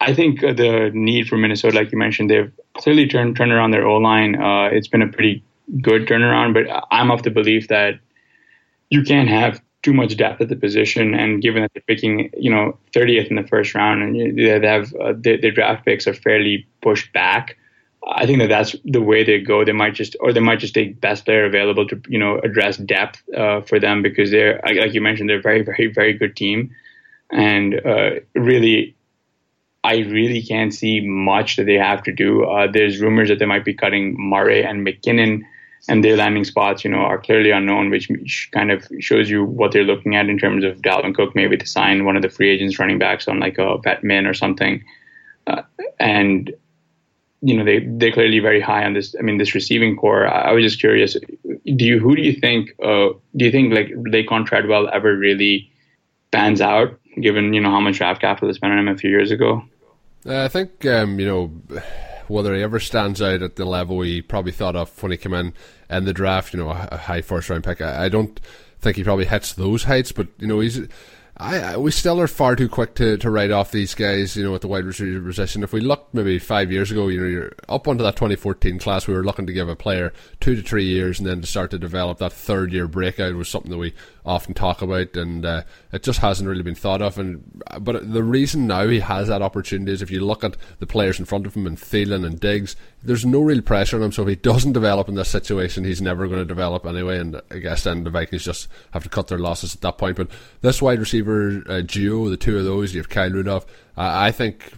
I 0.00 0.14
think 0.14 0.40
the 0.40 0.90
need 0.94 1.28
for 1.28 1.36
Minnesota, 1.36 1.76
like 1.76 1.90
you 1.90 1.98
mentioned, 1.98 2.30
they've 2.30 2.52
clearly 2.74 3.06
turned 3.08 3.36
turned 3.36 3.52
around 3.52 3.72
their 3.72 3.86
O 3.86 3.96
line. 3.96 4.40
Uh, 4.40 4.66
it's 4.66 4.86
been 4.86 5.02
a 5.02 5.08
pretty 5.08 5.42
good 5.82 6.06
turnaround, 6.06 6.54
but 6.54 6.66
I'm 6.90 7.10
of 7.10 7.22
the 7.22 7.30
belief 7.30 7.68
that 7.68 7.98
you 8.90 9.02
can't 9.02 9.28
have 9.28 9.60
too 9.82 9.92
much 9.92 10.16
depth 10.16 10.40
at 10.40 10.48
the 10.48 10.56
position. 10.56 11.14
And 11.14 11.42
given 11.42 11.62
that 11.62 11.72
they're 11.74 11.82
picking, 11.86 12.30
you 12.36 12.50
know, 12.50 12.78
30th 12.92 13.28
in 13.28 13.36
the 13.36 13.46
first 13.46 13.74
round, 13.74 14.02
and 14.02 14.38
they 14.38 14.66
have 14.66 14.94
uh, 14.94 15.14
their, 15.16 15.38
their 15.38 15.50
draft 15.50 15.84
picks 15.84 16.06
are 16.06 16.14
fairly 16.14 16.66
pushed 16.80 17.12
back. 17.12 17.56
I 18.06 18.24
think 18.24 18.38
that 18.38 18.48
that's 18.48 18.74
the 18.84 19.02
way 19.02 19.24
they 19.24 19.40
go. 19.40 19.64
They 19.64 19.72
might 19.72 19.94
just, 19.94 20.16
or 20.20 20.32
they 20.32 20.40
might 20.40 20.60
just 20.60 20.74
take 20.74 21.00
best 21.00 21.24
player 21.24 21.44
available 21.44 21.86
to, 21.88 22.00
you 22.08 22.18
know, 22.18 22.38
address 22.38 22.76
depth 22.78 23.22
uh, 23.36 23.60
for 23.62 23.78
them 23.78 24.02
because 24.02 24.30
they're, 24.30 24.60
like 24.64 24.94
you 24.94 25.00
mentioned, 25.00 25.28
they're 25.28 25.40
a 25.40 25.42
very, 25.42 25.62
very, 25.62 25.88
very 25.88 26.12
good 26.12 26.36
team, 26.36 26.74
and 27.30 27.84
uh, 27.84 28.10
really 28.34 28.96
I 29.84 29.98
really 29.98 30.42
can't 30.42 30.74
see 30.74 31.00
much 31.00 31.56
that 31.56 31.64
they 31.64 31.74
have 31.74 32.02
to 32.04 32.12
do. 32.12 32.44
Uh, 32.44 32.66
there's 32.70 33.00
rumors 33.00 33.28
that 33.28 33.38
they 33.38 33.46
might 33.46 33.64
be 33.64 33.74
cutting 33.74 34.16
Murray 34.18 34.64
and 34.64 34.86
McKinnon, 34.86 35.42
and 35.88 36.04
their 36.04 36.16
landing 36.16 36.44
spots, 36.44 36.84
you 36.84 36.90
know, 36.90 36.98
are 36.98 37.18
clearly 37.18 37.50
unknown, 37.50 37.88
which 37.88 38.50
kind 38.52 38.70
of 38.70 38.86
shows 38.98 39.30
you 39.30 39.44
what 39.44 39.72
they're 39.72 39.84
looking 39.84 40.16
at 40.16 40.28
in 40.28 40.38
terms 40.38 40.64
of 40.64 40.78
Dalvin 40.78 41.14
Cook, 41.14 41.34
maybe 41.34 41.56
to 41.56 41.66
sign 41.66 42.04
one 42.04 42.16
of 42.16 42.22
the 42.22 42.28
free 42.28 42.50
agents 42.50 42.78
running 42.78 42.98
backs 42.98 43.28
on 43.28 43.38
like 43.38 43.58
a 43.58 43.78
vet 43.78 44.02
min 44.02 44.26
or 44.26 44.34
something. 44.34 44.84
Uh, 45.46 45.62
and 45.98 46.52
you 47.40 47.56
know, 47.56 47.64
they 47.64 47.78
they're 47.78 48.12
clearly 48.12 48.40
very 48.40 48.60
high 48.60 48.84
on 48.84 48.94
this. 48.94 49.14
I 49.18 49.22
mean, 49.22 49.38
this 49.38 49.54
receiving 49.54 49.96
core. 49.96 50.26
I, 50.26 50.50
I 50.50 50.52
was 50.52 50.64
just 50.64 50.80
curious. 50.80 51.16
Do 51.44 51.84
you 51.84 52.00
who 52.00 52.16
do 52.16 52.22
you 52.22 52.32
think? 52.32 52.70
Uh, 52.82 53.10
do 53.36 53.44
you 53.44 53.52
think 53.52 53.72
like 53.72 53.88
Laquon 53.88 54.44
Treadwell 54.44 54.88
ever 54.92 55.16
really 55.16 55.70
pans 56.32 56.60
out, 56.60 56.98
given 57.20 57.54
you 57.54 57.60
know 57.60 57.70
how 57.70 57.80
much 57.80 57.98
draft 57.98 58.20
capital 58.20 58.48
they 58.48 58.54
spent 58.54 58.72
on 58.72 58.78
him 58.78 58.88
a 58.88 58.96
few 58.96 59.10
years 59.10 59.30
ago? 59.30 59.62
Uh, 60.26 60.44
I 60.44 60.48
think 60.48 60.84
um, 60.86 61.18
you 61.18 61.26
know 61.26 61.52
whether 62.28 62.54
he 62.54 62.62
ever 62.62 62.78
stands 62.78 63.22
out 63.22 63.42
at 63.42 63.56
the 63.56 63.64
level 63.64 64.02
he 64.02 64.22
probably 64.22 64.52
thought 64.52 64.76
of 64.76 65.02
when 65.02 65.12
he 65.12 65.18
came 65.18 65.34
in 65.34 65.54
in 65.90 66.04
the 66.04 66.12
draft. 66.12 66.52
You 66.52 66.60
know, 66.60 66.70
a, 66.70 66.96
high 66.96 67.22
first 67.22 67.50
round 67.50 67.64
pick. 67.64 67.80
I, 67.80 68.04
I 68.04 68.08
don't 68.08 68.38
think 68.80 68.96
he 68.96 69.04
probably 69.04 69.24
hits 69.24 69.52
those 69.54 69.84
heights, 69.84 70.12
but 70.12 70.28
you 70.38 70.46
know 70.46 70.60
he's. 70.60 70.80
I, 71.40 71.58
I, 71.60 71.76
we 71.76 71.92
still 71.92 72.20
are 72.20 72.26
far 72.26 72.56
too 72.56 72.68
quick 72.68 72.96
to, 72.96 73.16
to 73.18 73.30
write 73.30 73.52
off 73.52 73.70
these 73.70 73.94
guys, 73.94 74.36
you 74.36 74.42
know, 74.42 74.56
at 74.56 74.60
the 74.60 74.66
wide 74.66 74.84
receiver 74.84 75.24
position. 75.24 75.62
If 75.62 75.72
we 75.72 75.80
looked 75.80 76.12
maybe 76.12 76.40
five 76.40 76.72
years 76.72 76.90
ago, 76.90 77.06
you 77.06 77.20
know, 77.20 77.28
you're 77.28 77.52
up 77.68 77.86
onto 77.86 78.02
that 78.02 78.16
2014 78.16 78.80
class, 78.80 79.06
we 79.06 79.14
were 79.14 79.22
looking 79.22 79.46
to 79.46 79.52
give 79.52 79.68
a 79.68 79.76
player 79.76 80.12
two 80.40 80.56
to 80.56 80.62
three 80.62 80.86
years 80.86 81.20
and 81.20 81.28
then 81.28 81.40
to 81.40 81.46
start 81.46 81.70
to 81.70 81.78
develop 81.78 82.18
that 82.18 82.32
third 82.32 82.72
year 82.72 82.88
breakout 82.88 83.36
was 83.36 83.48
something 83.48 83.70
that 83.70 83.78
we 83.78 83.94
often 84.26 84.52
talk 84.52 84.82
about, 84.82 85.16
and 85.16 85.46
uh, 85.46 85.62
it 85.92 86.02
just 86.02 86.20
hasn't 86.20 86.48
really 86.48 86.62
been 86.62 86.74
thought 86.74 87.00
of. 87.00 87.18
And 87.18 87.62
but 87.80 88.12
the 88.12 88.22
reason 88.22 88.66
now 88.66 88.86
he 88.86 89.00
has 89.00 89.28
that 89.28 89.42
opportunity 89.42 89.92
is 89.92 90.02
if 90.02 90.10
you 90.10 90.24
look 90.24 90.44
at 90.44 90.56
the 90.78 90.86
players 90.86 91.18
in 91.18 91.24
front 91.24 91.46
of 91.46 91.54
him 91.54 91.66
and 91.66 91.78
Thielen 91.78 92.26
and 92.26 92.38
Diggs, 92.38 92.76
there's 93.02 93.24
no 93.24 93.40
real 93.40 93.62
pressure 93.62 93.96
on 93.96 94.02
him. 94.02 94.12
So 94.12 94.22
if 94.22 94.28
he 94.28 94.36
doesn't 94.36 94.72
develop 94.72 95.08
in 95.08 95.14
this 95.14 95.28
situation, 95.28 95.84
he's 95.84 96.02
never 96.02 96.26
going 96.26 96.40
to 96.40 96.44
develop 96.44 96.84
anyway. 96.84 97.18
And 97.18 97.40
I 97.50 97.58
guess 97.58 97.84
then 97.84 98.04
the 98.04 98.10
Vikings 98.10 98.44
just 98.44 98.68
have 98.92 99.02
to 99.04 99.08
cut 99.08 99.28
their 99.28 99.38
losses 99.38 99.74
at 99.74 99.80
that 99.80 99.98
point. 99.98 100.16
But 100.16 100.30
this 100.60 100.82
wide 100.82 100.98
receiver 100.98 101.62
uh, 101.68 101.80
duo, 101.80 102.28
the 102.28 102.36
two 102.36 102.58
of 102.58 102.64
those, 102.64 102.94
you 102.94 103.00
have 103.00 103.08
Kyle 103.08 103.30
Rudolph. 103.30 103.66
I 103.96 104.30
think 104.30 104.72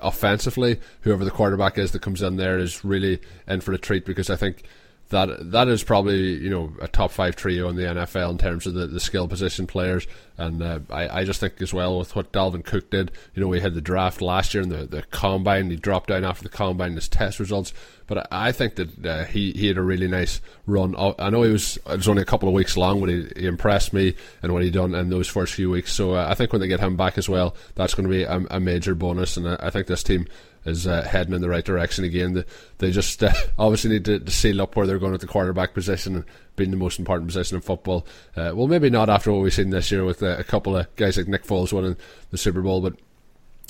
offensively, 0.00 0.80
whoever 1.02 1.24
the 1.24 1.30
quarterback 1.30 1.78
is 1.78 1.92
that 1.92 2.02
comes 2.02 2.22
in 2.22 2.36
there 2.36 2.58
is 2.58 2.84
really 2.84 3.20
in 3.46 3.60
for 3.60 3.72
a 3.72 3.78
treat 3.78 4.04
because 4.04 4.30
I 4.30 4.36
think 4.36 4.64
that 5.10 5.50
that 5.50 5.68
is 5.68 5.84
probably 5.84 6.36
you 6.36 6.48
know 6.48 6.72
a 6.80 6.88
top 6.88 7.10
five 7.10 7.36
trio 7.36 7.68
in 7.68 7.76
the 7.76 7.82
NFL 7.82 8.30
in 8.30 8.38
terms 8.38 8.66
of 8.66 8.74
the, 8.74 8.86
the 8.86 9.00
skill 9.00 9.28
position 9.28 9.66
players, 9.66 10.06
and 10.40 10.62
uh, 10.62 10.80
I, 10.88 11.20
I 11.20 11.24
just 11.24 11.38
think 11.38 11.60
as 11.60 11.74
well 11.74 11.98
with 11.98 12.16
what 12.16 12.32
Dalvin 12.32 12.64
Cook 12.64 12.90
did. 12.90 13.12
You 13.34 13.42
know, 13.42 13.48
we 13.48 13.60
had 13.60 13.74
the 13.74 13.82
draft 13.82 14.22
last 14.22 14.54
year 14.54 14.62
and 14.62 14.72
the 14.72 14.86
the 14.86 15.02
combine. 15.10 15.70
He 15.70 15.76
dropped 15.76 16.08
down 16.08 16.24
after 16.24 16.42
the 16.42 16.48
combine. 16.48 16.94
His 16.94 17.08
test 17.08 17.38
results, 17.38 17.74
but 18.06 18.26
I 18.32 18.50
think 18.50 18.76
that 18.76 19.06
uh, 19.06 19.24
he 19.24 19.52
he 19.52 19.66
had 19.66 19.76
a 19.76 19.82
really 19.82 20.08
nice 20.08 20.40
run. 20.66 20.94
I 20.96 21.28
know 21.28 21.42
he 21.42 21.52
was 21.52 21.76
it 21.76 21.96
was 21.96 22.08
only 22.08 22.22
a 22.22 22.26
couple 22.26 22.48
of 22.48 22.54
weeks 22.54 22.76
long, 22.76 23.00
but 23.00 23.10
he, 23.10 23.28
he 23.36 23.46
impressed 23.46 23.92
me 23.92 24.14
and 24.42 24.52
what 24.52 24.62
he 24.62 24.70
done 24.70 24.94
in 24.94 25.10
those 25.10 25.28
first 25.28 25.52
few 25.52 25.68
weeks. 25.68 25.92
So 25.92 26.14
uh, 26.14 26.26
I 26.28 26.34
think 26.34 26.52
when 26.52 26.60
they 26.60 26.68
get 26.68 26.80
him 26.80 26.96
back 26.96 27.18
as 27.18 27.28
well, 27.28 27.54
that's 27.74 27.94
going 27.94 28.08
to 28.08 28.10
be 28.10 28.22
a, 28.22 28.42
a 28.50 28.60
major 28.60 28.94
bonus, 28.94 29.36
and 29.36 29.46
I, 29.46 29.56
I 29.60 29.70
think 29.70 29.88
this 29.88 30.02
team 30.02 30.26
is 30.64 30.86
uh, 30.86 31.02
heading 31.02 31.34
in 31.34 31.40
the 31.40 31.48
right 31.48 31.64
direction 31.64 32.04
again. 32.04 32.34
They, 32.34 32.44
they 32.78 32.90
just 32.90 33.22
uh, 33.22 33.32
obviously 33.58 33.90
need 33.90 34.04
to, 34.06 34.20
to, 34.20 34.30
seal 34.30 34.60
up 34.60 34.76
where 34.76 34.86
they're 34.86 34.98
going 34.98 35.14
at 35.14 35.20
the 35.20 35.26
quarterback 35.26 35.74
position 35.74 36.24
being 36.56 36.70
the 36.70 36.76
most 36.76 36.98
important 36.98 37.28
position 37.28 37.56
in 37.56 37.62
football. 37.62 38.06
Uh, 38.36 38.52
well, 38.54 38.66
maybe 38.66 38.90
not 38.90 39.08
after 39.08 39.32
what 39.32 39.42
we've 39.42 39.54
seen 39.54 39.70
this 39.70 39.90
year 39.90 40.04
with 40.04 40.22
uh, 40.22 40.36
a 40.38 40.44
couple 40.44 40.76
of 40.76 40.94
guys 40.96 41.16
like 41.16 41.28
Nick 41.28 41.44
Foles 41.44 41.72
winning 41.72 41.96
the 42.30 42.38
Super 42.38 42.62
Bowl, 42.62 42.80
but 42.80 42.94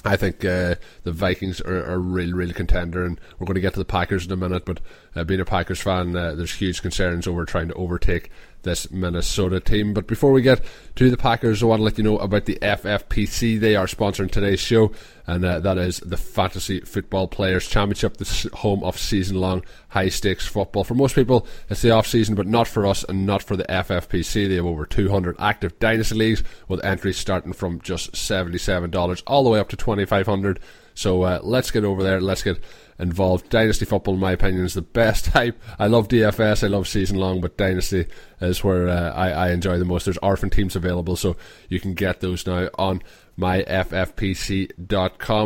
I 0.04 0.16
think 0.16 0.44
uh, 0.44 0.76
the 1.04 1.12
Vikings 1.12 1.60
are, 1.60 1.84
are 1.84 1.94
a 1.94 1.98
real, 1.98 2.32
real 2.32 2.52
contender, 2.52 3.04
and 3.04 3.20
we're 3.38 3.46
going 3.46 3.56
to 3.56 3.60
get 3.60 3.74
to 3.74 3.78
the 3.78 3.84
Packers 3.84 4.24
in 4.24 4.32
a 4.32 4.36
minute. 4.36 4.64
But 4.64 4.80
uh, 5.14 5.24
being 5.24 5.40
a 5.40 5.44
Packers 5.44 5.80
fan, 5.80 6.16
uh, 6.16 6.34
there's 6.34 6.54
huge 6.54 6.80
concerns 6.80 7.26
over 7.26 7.44
trying 7.44 7.68
to 7.68 7.74
overtake 7.74 8.30
this 8.62 8.90
Minnesota 8.90 9.60
team. 9.60 9.94
But 9.94 10.06
before 10.06 10.32
we 10.32 10.42
get 10.42 10.64
to 10.96 11.10
the 11.10 11.16
Packers, 11.16 11.62
I 11.62 11.66
want 11.66 11.80
to 11.80 11.84
let 11.84 11.98
you 11.98 12.04
know 12.04 12.18
about 12.18 12.44
the 12.44 12.58
FFPC. 12.60 13.58
They 13.58 13.76
are 13.76 13.86
sponsoring 13.86 14.30
today's 14.30 14.60
show, 14.60 14.92
and 15.26 15.44
uh, 15.44 15.60
that 15.60 15.78
is 15.78 15.98
the 16.00 16.16
Fantasy 16.16 16.80
Football 16.80 17.28
Players 17.28 17.68
Championship, 17.68 18.16
the 18.16 18.50
home 18.54 18.82
of 18.84 18.98
season 18.98 19.36
long 19.36 19.64
high 19.88 20.08
stakes 20.08 20.46
football. 20.46 20.84
For 20.84 20.94
most 20.94 21.14
people, 21.14 21.46
it's 21.68 21.82
the 21.82 21.90
off 21.90 22.06
season, 22.06 22.34
but 22.34 22.46
not 22.46 22.68
for 22.68 22.86
us 22.86 23.04
and 23.04 23.26
not 23.26 23.42
for 23.42 23.56
the 23.56 23.64
FFPC. 23.64 24.48
They 24.48 24.56
have 24.56 24.66
over 24.66 24.86
200 24.86 25.36
active 25.38 25.78
dynasty 25.78 26.14
leagues 26.14 26.42
with 26.68 26.84
entries 26.84 27.16
starting 27.16 27.52
from 27.52 27.80
just 27.80 28.12
$77 28.12 29.22
all 29.26 29.44
the 29.44 29.50
way 29.50 29.58
up 29.58 29.68
to 29.70 29.76
2500 29.76 30.60
so 31.00 31.22
uh, 31.22 31.40
let's 31.42 31.70
get 31.70 31.84
over 31.84 32.02
there. 32.02 32.20
Let's 32.20 32.42
get 32.42 32.62
involved. 33.00 33.48
Dynasty 33.48 33.84
football, 33.84 34.14
in 34.14 34.20
my 34.20 34.32
opinion, 34.32 34.64
is 34.64 34.74
the 34.74 34.82
best 34.82 35.24
type. 35.32 35.60
I 35.78 35.86
love 35.86 36.08
DFS. 36.08 36.64
I 36.64 36.68
love 36.68 36.88
season 36.88 37.16
long, 37.16 37.40
but 37.40 37.56
Dynasty 37.56 38.06
is 38.40 38.62
where 38.62 38.88
uh, 38.88 39.12
I, 39.12 39.30
I 39.30 39.50
enjoy 39.50 39.78
the 39.78 39.84
most. 39.84 40.04
There's 40.04 40.18
orphan 40.18 40.50
teams 40.50 40.76
available, 40.76 41.16
so 41.16 41.36
you 41.68 41.80
can 41.80 41.94
get 41.94 42.20
those 42.20 42.46
now 42.46 42.68
on 42.78 43.02
myffpc.com. 43.40 44.70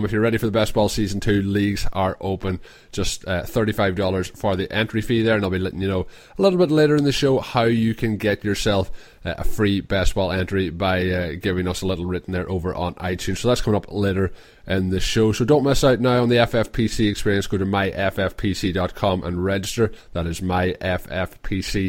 If 0.04 0.12
you're 0.12 0.20
ready 0.20 0.37
for 0.38 0.46
the 0.46 0.52
best 0.52 0.74
ball 0.74 0.88
season 0.88 1.20
two, 1.20 1.40
leagues 1.42 1.87
are 1.92 2.16
open. 2.20 2.61
Just 2.92 3.26
uh, 3.26 3.42
$35 3.42 4.37
for 4.37 4.57
the 4.57 4.70
entry 4.72 5.00
fee 5.00 5.22
there, 5.22 5.37
and 5.37 5.44
I'll 5.44 5.50
be 5.50 5.59
letting 5.59 5.80
you 5.80 5.88
know 5.88 6.07
a 6.37 6.42
little 6.42 6.59
bit 6.59 6.72
later 6.72 6.96
in 6.96 7.04
the 7.04 7.12
show 7.12 7.38
how 7.38 7.62
you 7.64 7.94
can 7.94 8.16
get 8.16 8.42
yourself 8.44 8.90
uh, 9.24 9.35
a 9.38 9.44
free 9.44 9.80
best 9.80 10.14
ball 10.14 10.33
entry 10.33 10.70
by 10.70 11.09
uh, 11.09 11.33
giving 11.40 11.68
us 11.68 11.83
a 11.83 11.87
little 11.87 12.04
written 12.04 12.33
there 12.33 12.50
over 12.50 12.74
on 12.74 12.94
iTunes. 12.96 13.38
So 13.38 13.48
that's 13.48 13.61
coming 13.61 13.76
up 13.76 13.87
later 13.92 14.33
in 14.66 14.90
the 14.90 15.00
show. 15.00 15.33
So 15.33 15.44
don't 15.44 15.64
miss 15.64 15.85
out 15.85 16.00
now 16.00 16.22
on 16.22 16.28
the 16.28 16.37
FFPC 16.37 17.09
experience. 17.09 17.46
Go 17.46 17.59
to 17.59 17.64
myffpc.com 17.64 19.22
and 19.22 19.44
register. 19.44 19.92
That 20.12 20.26
is 20.26 20.40
myffpc.com, 20.40 21.88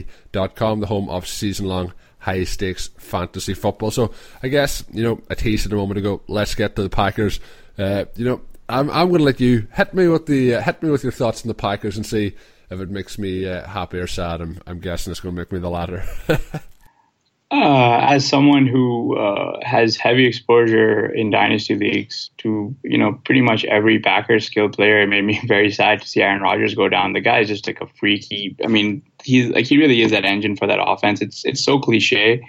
the 0.79 0.87
home 0.87 1.09
of 1.09 1.27
season 1.27 1.65
long 1.67 1.93
high 2.25 2.43
stakes 2.43 2.89
fantasy 2.97 3.53
football. 3.53 3.91
So 3.91 4.11
I 4.41 4.47
guess 4.47 4.83
you 4.91 5.03
know 5.03 5.21
I 5.29 5.35
teased 5.35 5.67
it 5.67 5.73
a 5.73 5.75
moment 5.75 5.99
ago. 5.99 6.21
Let's 6.27 6.55
get 6.55 6.75
to 6.75 6.83
the 6.83 6.89
Packers. 6.89 7.39
Uh, 7.77 8.05
you 8.15 8.25
know 8.25 8.41
I'm 8.67 8.89
I'm 8.89 9.09
going 9.09 9.19
to 9.19 9.25
let 9.25 9.39
you 9.39 9.67
hit 9.73 9.93
me 9.93 10.07
with 10.07 10.25
the 10.25 10.55
uh, 10.55 10.61
hit 10.61 10.81
me 10.81 10.89
with 10.89 11.03
your 11.03 11.11
thoughts 11.11 11.43
on 11.43 11.49
the 11.49 11.53
Packers 11.53 11.97
and 11.97 12.05
see 12.05 12.35
if 12.71 12.79
it 12.79 12.89
makes 12.89 13.19
me 13.19 13.47
uh, 13.47 13.67
happy 13.67 13.99
or 13.99 14.07
sad. 14.07 14.41
I'm 14.41 14.59
I'm 14.65 14.79
guessing 14.79 15.11
it's 15.11 15.19
going 15.19 15.35
to 15.35 15.39
make 15.39 15.51
me 15.51 15.59
the 15.59 15.69
latter. 15.69 16.03
Uh, 17.51 17.99
as 18.01 18.27
someone 18.27 18.65
who 18.65 19.15
uh, 19.17 19.59
has 19.61 19.95
heavy 19.95 20.25
exposure 20.25 21.05
in 21.05 21.29
dynasty 21.29 21.75
leagues 21.75 22.31
to 22.37 22.75
you 22.81 22.97
know 22.97 23.13
pretty 23.23 23.41
much 23.41 23.63
every 23.65 23.99
Packers 23.99 24.45
skill 24.45 24.67
player, 24.67 25.01
it 25.01 25.07
made 25.07 25.23
me 25.23 25.39
very 25.47 25.71
sad 25.71 26.01
to 26.01 26.07
see 26.07 26.21
Aaron 26.21 26.41
Rodgers 26.41 26.73
go 26.73 26.89
down. 26.89 27.13
The 27.13 27.21
guy 27.21 27.39
is 27.39 27.47
just 27.47 27.67
like 27.67 27.81
a 27.81 27.87
freaky. 27.99 28.55
I 28.63 28.67
mean, 28.67 29.03
he's 29.23 29.49
like 29.49 29.67
he 29.67 29.77
really 29.77 30.01
is 30.01 30.09
that 30.11 30.25
engine 30.25 30.55
for 30.55 30.65
that 30.65 30.79
offense. 30.81 31.21
It's 31.21 31.45
it's 31.45 31.63
so 31.63 31.77
cliche, 31.77 32.43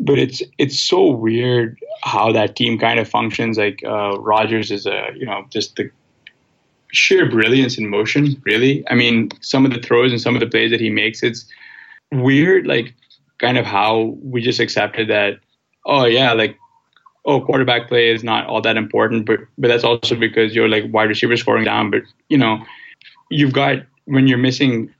but 0.00 0.18
it's 0.18 0.42
it's 0.56 0.78
so 0.78 1.06
weird 1.06 1.78
how 2.02 2.32
that 2.32 2.56
team 2.56 2.78
kind 2.78 2.98
of 2.98 3.06
functions. 3.06 3.58
Like 3.58 3.82
uh, 3.84 4.18
Rodgers 4.18 4.70
is 4.70 4.86
a 4.86 5.10
you 5.14 5.26
know 5.26 5.44
just 5.50 5.76
the 5.76 5.90
sheer 6.90 7.28
brilliance 7.28 7.76
in 7.76 7.90
motion. 7.90 8.40
Really, 8.46 8.82
I 8.88 8.94
mean, 8.94 9.28
some 9.42 9.66
of 9.66 9.74
the 9.74 9.80
throws 9.80 10.10
and 10.10 10.20
some 10.22 10.34
of 10.34 10.40
the 10.40 10.46
plays 10.46 10.70
that 10.70 10.80
he 10.80 10.88
makes, 10.88 11.22
it's 11.22 11.44
weird. 12.12 12.66
Like 12.66 12.94
kind 13.38 13.58
of 13.58 13.66
how 13.66 14.16
we 14.22 14.40
just 14.40 14.60
accepted 14.60 15.08
that, 15.08 15.38
oh 15.84 16.04
yeah, 16.04 16.32
like 16.32 16.58
oh 17.24 17.40
quarterback 17.40 17.88
play 17.88 18.10
is 18.10 18.24
not 18.24 18.46
all 18.46 18.60
that 18.62 18.76
important, 18.76 19.26
but 19.26 19.40
but 19.58 19.68
that's 19.68 19.84
also 19.84 20.14
because 20.14 20.54
you're 20.54 20.68
like 20.68 20.84
wide 20.92 21.08
receiver 21.08 21.36
scoring 21.36 21.64
down. 21.64 21.90
But 21.90 22.02
you 22.28 22.38
know, 22.38 22.64
you've 23.30 23.52
got 23.52 23.78
when 24.04 24.26
you're 24.26 24.38
missing 24.38 24.92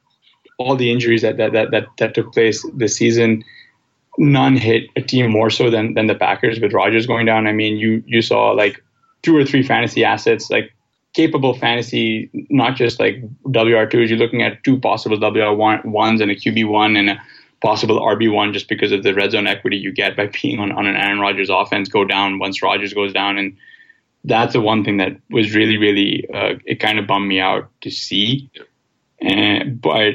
all 0.58 0.76
the 0.76 0.90
injuries 0.90 1.22
that 1.22 1.36
that 1.38 1.52
that 1.52 1.70
that, 1.70 1.86
that 1.98 2.14
took 2.14 2.32
place 2.32 2.64
this 2.74 2.96
season. 2.96 3.44
None 4.18 4.56
hit 4.56 4.88
a 4.96 5.02
team 5.02 5.30
more 5.30 5.50
so 5.50 5.70
than 5.70 5.94
than 5.94 6.06
the 6.06 6.14
Packers 6.14 6.58
with 6.58 6.72
Rodgers 6.72 7.06
going 7.06 7.26
down. 7.26 7.46
I 7.46 7.52
mean, 7.52 7.76
you 7.76 8.02
you 8.06 8.22
saw 8.22 8.50
like 8.50 8.82
two 9.22 9.36
or 9.36 9.44
three 9.44 9.62
fantasy 9.62 10.04
assets 10.04 10.50
like 10.50 10.72
capable 11.12 11.54
fantasy, 11.54 12.30
not 12.50 12.76
just 12.76 12.98
like 13.00 13.22
WR2s. 13.44 14.08
You're 14.08 14.18
looking 14.18 14.42
at 14.42 14.62
two 14.64 14.78
possible 14.78 15.18
WR1s 15.18 16.20
and 16.20 16.30
a 16.30 16.34
QB1 16.34 16.98
and 16.98 17.10
a 17.10 17.22
possible 17.62 18.00
RB1 18.00 18.52
just 18.52 18.68
because 18.68 18.92
of 18.92 19.02
the 19.02 19.14
red 19.14 19.32
zone 19.32 19.46
equity 19.46 19.76
you 19.76 19.92
get 19.92 20.16
by 20.16 20.26
being 20.42 20.58
on, 20.58 20.72
on 20.72 20.86
an 20.86 20.96
Aaron 20.96 21.20
Rodgers 21.20 21.50
offense 21.50 21.88
go 21.88 22.04
down 22.04 22.38
once 22.38 22.62
Rodgers 22.62 22.92
goes 22.92 23.12
down. 23.12 23.38
And 23.38 23.56
that's 24.24 24.52
the 24.52 24.60
one 24.60 24.84
thing 24.84 24.96
that 24.98 25.16
was 25.30 25.54
really, 25.54 25.76
really, 25.76 26.26
uh, 26.32 26.54
it 26.64 26.80
kind 26.80 26.98
of 26.98 27.06
bummed 27.06 27.28
me 27.28 27.40
out 27.40 27.70
to 27.82 27.90
see. 27.90 28.50
And, 29.20 29.80
but 29.80 30.14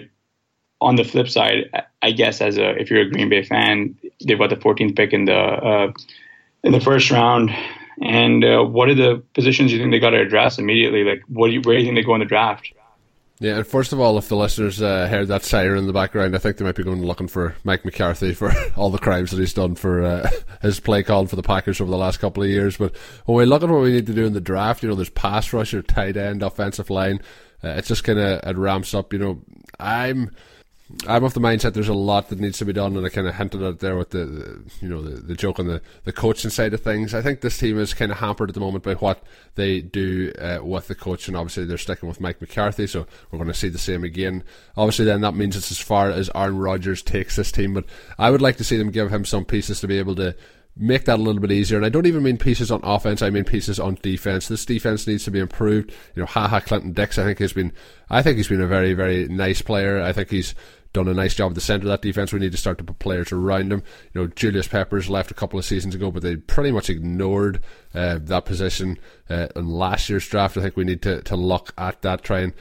on 0.80 0.95
the 0.95 1.04
flip 1.04 1.30
side, 1.30 1.69
I 2.01 2.12
guess 2.12 2.41
as 2.41 2.58
a, 2.58 2.71
if 2.77 2.89
you're 2.89 3.01
a 3.01 3.10
Green 3.10 3.30
Bay 3.30 3.43
fan, 3.43 3.97
they've 4.25 4.38
got 4.38 4.49
the 4.49 4.56
14th 4.56 4.95
pick 4.95 5.13
in 5.13 5.25
the, 5.25 5.36
uh, 5.36 5.91
in 6.63 6.71
the 6.71 6.82
first 6.82 7.10
round. 7.12 7.51
And 8.01 8.43
uh, 8.43 8.63
what 8.63 8.89
are 8.89 8.95
the 8.95 9.23
positions 9.34 9.71
you 9.71 9.77
think 9.77 9.91
they 9.91 9.99
got 9.99 10.10
to 10.12 10.19
address 10.19 10.58
immediately? 10.58 11.04
Like, 11.04 11.21
what 11.27 11.47
do 11.47 11.54
you, 11.54 11.62
where 11.62 11.75
do 11.75 11.82
you 11.82 11.88
think 11.88 11.97
they 11.97 12.04
go 12.04 12.15
in 12.15 12.19
the 12.19 12.25
draft? 12.25 12.73
Yeah, 13.41 13.58
and 13.58 13.65
first 13.65 13.91
of 13.91 13.99
all, 13.99 14.19
if 14.19 14.30
the 14.30 14.36
listeners 14.36 14.84
uh, 14.84 15.08
heard 15.08 15.30
that 15.30 15.43
siren 15.43 15.80
in 15.80 15.88
the 15.88 15.93
background, 15.93 16.36
I 16.36 16.38
think 16.38 16.58
they 16.58 16.63
might 16.63 16.75
be 16.75 16.84
going 16.84 17.04
looking 17.04 17.27
for 17.27 17.56
Mike 17.63 17.84
McCarthy 17.84 18.36
for 18.36 18.54
all 18.75 18.91
the 18.91 18.99
crimes 18.99 19.32
that 19.32 19.39
he's 19.39 19.51
done 19.51 19.73
for 19.73 20.04
uh, 20.04 20.30
his 20.62 20.80
play 20.80 21.01
call 21.01 21.25
for 21.25 21.38
the 21.38 21.41
Packers 21.41 21.82
over 21.82 21.89
the 21.89 21.97
last 21.97 22.19
couple 22.19 22.43
of 22.43 22.49
years. 22.49 22.77
But 22.77 22.95
when 23.25 23.39
we 23.39 23.45
look 23.45 23.63
at 23.63 23.69
what 23.69 23.82
we 23.82 23.93
need 23.93 24.06
to 24.06 24.13
do 24.13 24.27
in 24.27 24.34
the 24.34 24.41
draft, 24.41 24.84
you 24.84 24.89
know, 24.89 24.93
there's 24.93 25.10
pass 25.10 25.54
rusher, 25.54 25.82
tight 25.82 26.17
end, 26.17 26.43
offensive 26.43 26.91
line. 26.91 27.19
Uh, 27.63 27.69
it's 27.69 27.88
just 27.88 28.04
kind 28.04 28.19
of 28.19 28.47
it 28.47 28.58
ramps 28.58 28.93
up. 28.93 29.12
You 29.12 29.17
know, 29.17 29.41
I'm 29.80 30.30
I'm 31.08 31.23
of 31.23 31.34
the 31.34 31.39
mindset 31.39 31.73
there's 31.73 31.88
a 31.88 31.93
lot 31.93 32.30
that 32.30 32.39
needs 32.39 32.58
to 32.60 32.65
be 32.65 32.73
done, 32.73 32.95
and 32.95 33.06
I 33.06 33.10
kind 33.10 33.27
of 33.27 33.36
hinted 33.36 33.62
at 33.62 33.80
there 33.80 33.97
with 33.97 34.12
the, 34.12 34.25
the 34.25 34.71
you 34.82 34.89
know 34.89 35.01
the, 35.01 35.21
the 35.21 35.36
joke 35.36 35.60
on 35.60 35.67
the, 35.67 35.82
the 36.04 36.12
coaching 36.12 36.49
side 36.49 36.73
of 36.73 36.82
things. 36.82 37.13
I 37.13 37.21
think 37.21 37.41
this 37.41 37.58
team 37.58 37.80
is 37.80 37.93
kind 37.93 38.12
of 38.12 38.19
hampered 38.19 38.49
at 38.49 38.54
the 38.54 38.60
moment 38.62 38.84
by 38.84 38.93
what 38.95 39.23
they 39.56 39.82
do 39.82 40.32
uh, 40.39 40.60
with 40.62 40.88
the 40.88 40.95
coach, 40.95 41.27
and 41.27 41.38
obviously 41.38 41.65
they're 41.65 41.77
sticking 41.77 42.10
with 42.10 42.21
Mike 42.21 42.41
McCarthy, 42.41 42.88
so 42.88 43.06
we're 43.30 43.39
going 43.39 43.47
to 43.47 43.54
see 43.54 43.69
the 43.69 43.77
same 43.77 44.04
again. 44.04 44.43
Obviously, 44.77 45.06
then 45.06 45.21
that 45.21 45.36
means 45.36 45.56
it's 45.56 45.71
as 45.71 45.80
far 45.80 46.10
as 46.10 46.30
Aaron 46.36 46.58
Rodgers 46.58 47.01
takes 47.01 47.36
this 47.36 47.51
team, 47.51 47.73
but 47.73 47.86
I 48.17 48.30
would 48.30 48.41
like 48.41 48.58
to 48.58 48.63
see 48.63 48.77
them 48.77 48.91
give 48.91 49.12
him 49.12 49.25
some 49.25 49.45
pieces 49.45 49.82
to 49.82 49.88
be 49.88 49.97
able 49.97 50.15
to 50.15 50.36
make 50.77 51.06
that 51.06 51.19
a 51.19 51.21
little 51.21 51.41
bit 51.41 51.51
easier. 51.51 51.77
And 51.77 51.86
I 51.86 51.89
don't 51.89 52.06
even 52.06 52.23
mean 52.23 52.38
pieces 52.38 52.71
on 52.71 52.82
offense; 52.84 53.21
I 53.21 53.30
mean 53.30 53.43
pieces 53.43 53.80
on 53.80 53.97
defense. 54.01 54.47
This 54.47 54.65
defense 54.65 55.08
needs 55.08 55.23
to 55.25 55.32
be 55.32 55.39
improved. 55.39 55.91
You 56.15 56.21
know, 56.21 56.27
Ha 56.27 56.47
Ha 56.47 56.60
Clinton 56.60 56.93
Dix, 56.93 57.17
I 57.17 57.23
think 57.23 57.39
has 57.39 57.54
been, 57.54 57.73
I 58.10 58.21
think 58.21 58.38
he's 58.38 58.47
been 58.47 58.62
a 58.62 58.67
very, 58.67 58.93
very 58.93 59.27
nice 59.27 59.62
player. 59.62 60.01
I 60.01 60.13
think 60.13 60.30
he's 60.30 60.56
done 60.93 61.08
a 61.08 61.13
nice 61.13 61.36
job 61.36 61.51
at 61.51 61.56
the 61.56 61.62
centre 61.62 61.86
of 61.86 61.89
that 61.89 62.01
defence. 62.01 62.34
We 62.34 62.39
need 62.39 62.51
to 62.51 62.58
start 62.58 62.77
to 62.80 62.84
put 62.84 62.99
players 62.99 63.32
around 63.32 63.71
him. 63.71 63.84
You 64.13 64.21
know, 64.21 64.27
Julius 64.27 64.67
Peppers 64.67 65.10
left 65.10 65.32
a 65.32 65.34
couple 65.36 65.58
of 65.58 65.65
seasons 65.65 65.95
ago, 65.95 66.12
but 66.12 66.23
they 66.23 66.36
pretty 66.36 66.71
much 66.71 66.89
ignored 66.89 67.62
uh, 67.93 68.19
that 68.21 68.45
position 68.45 68.97
uh, 69.30 69.47
in 69.56 69.69
last 69.69 70.10
year's 70.10 70.27
draft. 70.27 70.58
I 70.58 70.62
think 70.62 70.75
we 70.75 70.84
need 70.84 71.01
to, 71.04 71.21
to 71.23 71.36
look 71.36 71.73
at 71.77 72.01
that, 72.01 72.23
try 72.23 72.41
and 72.41 72.54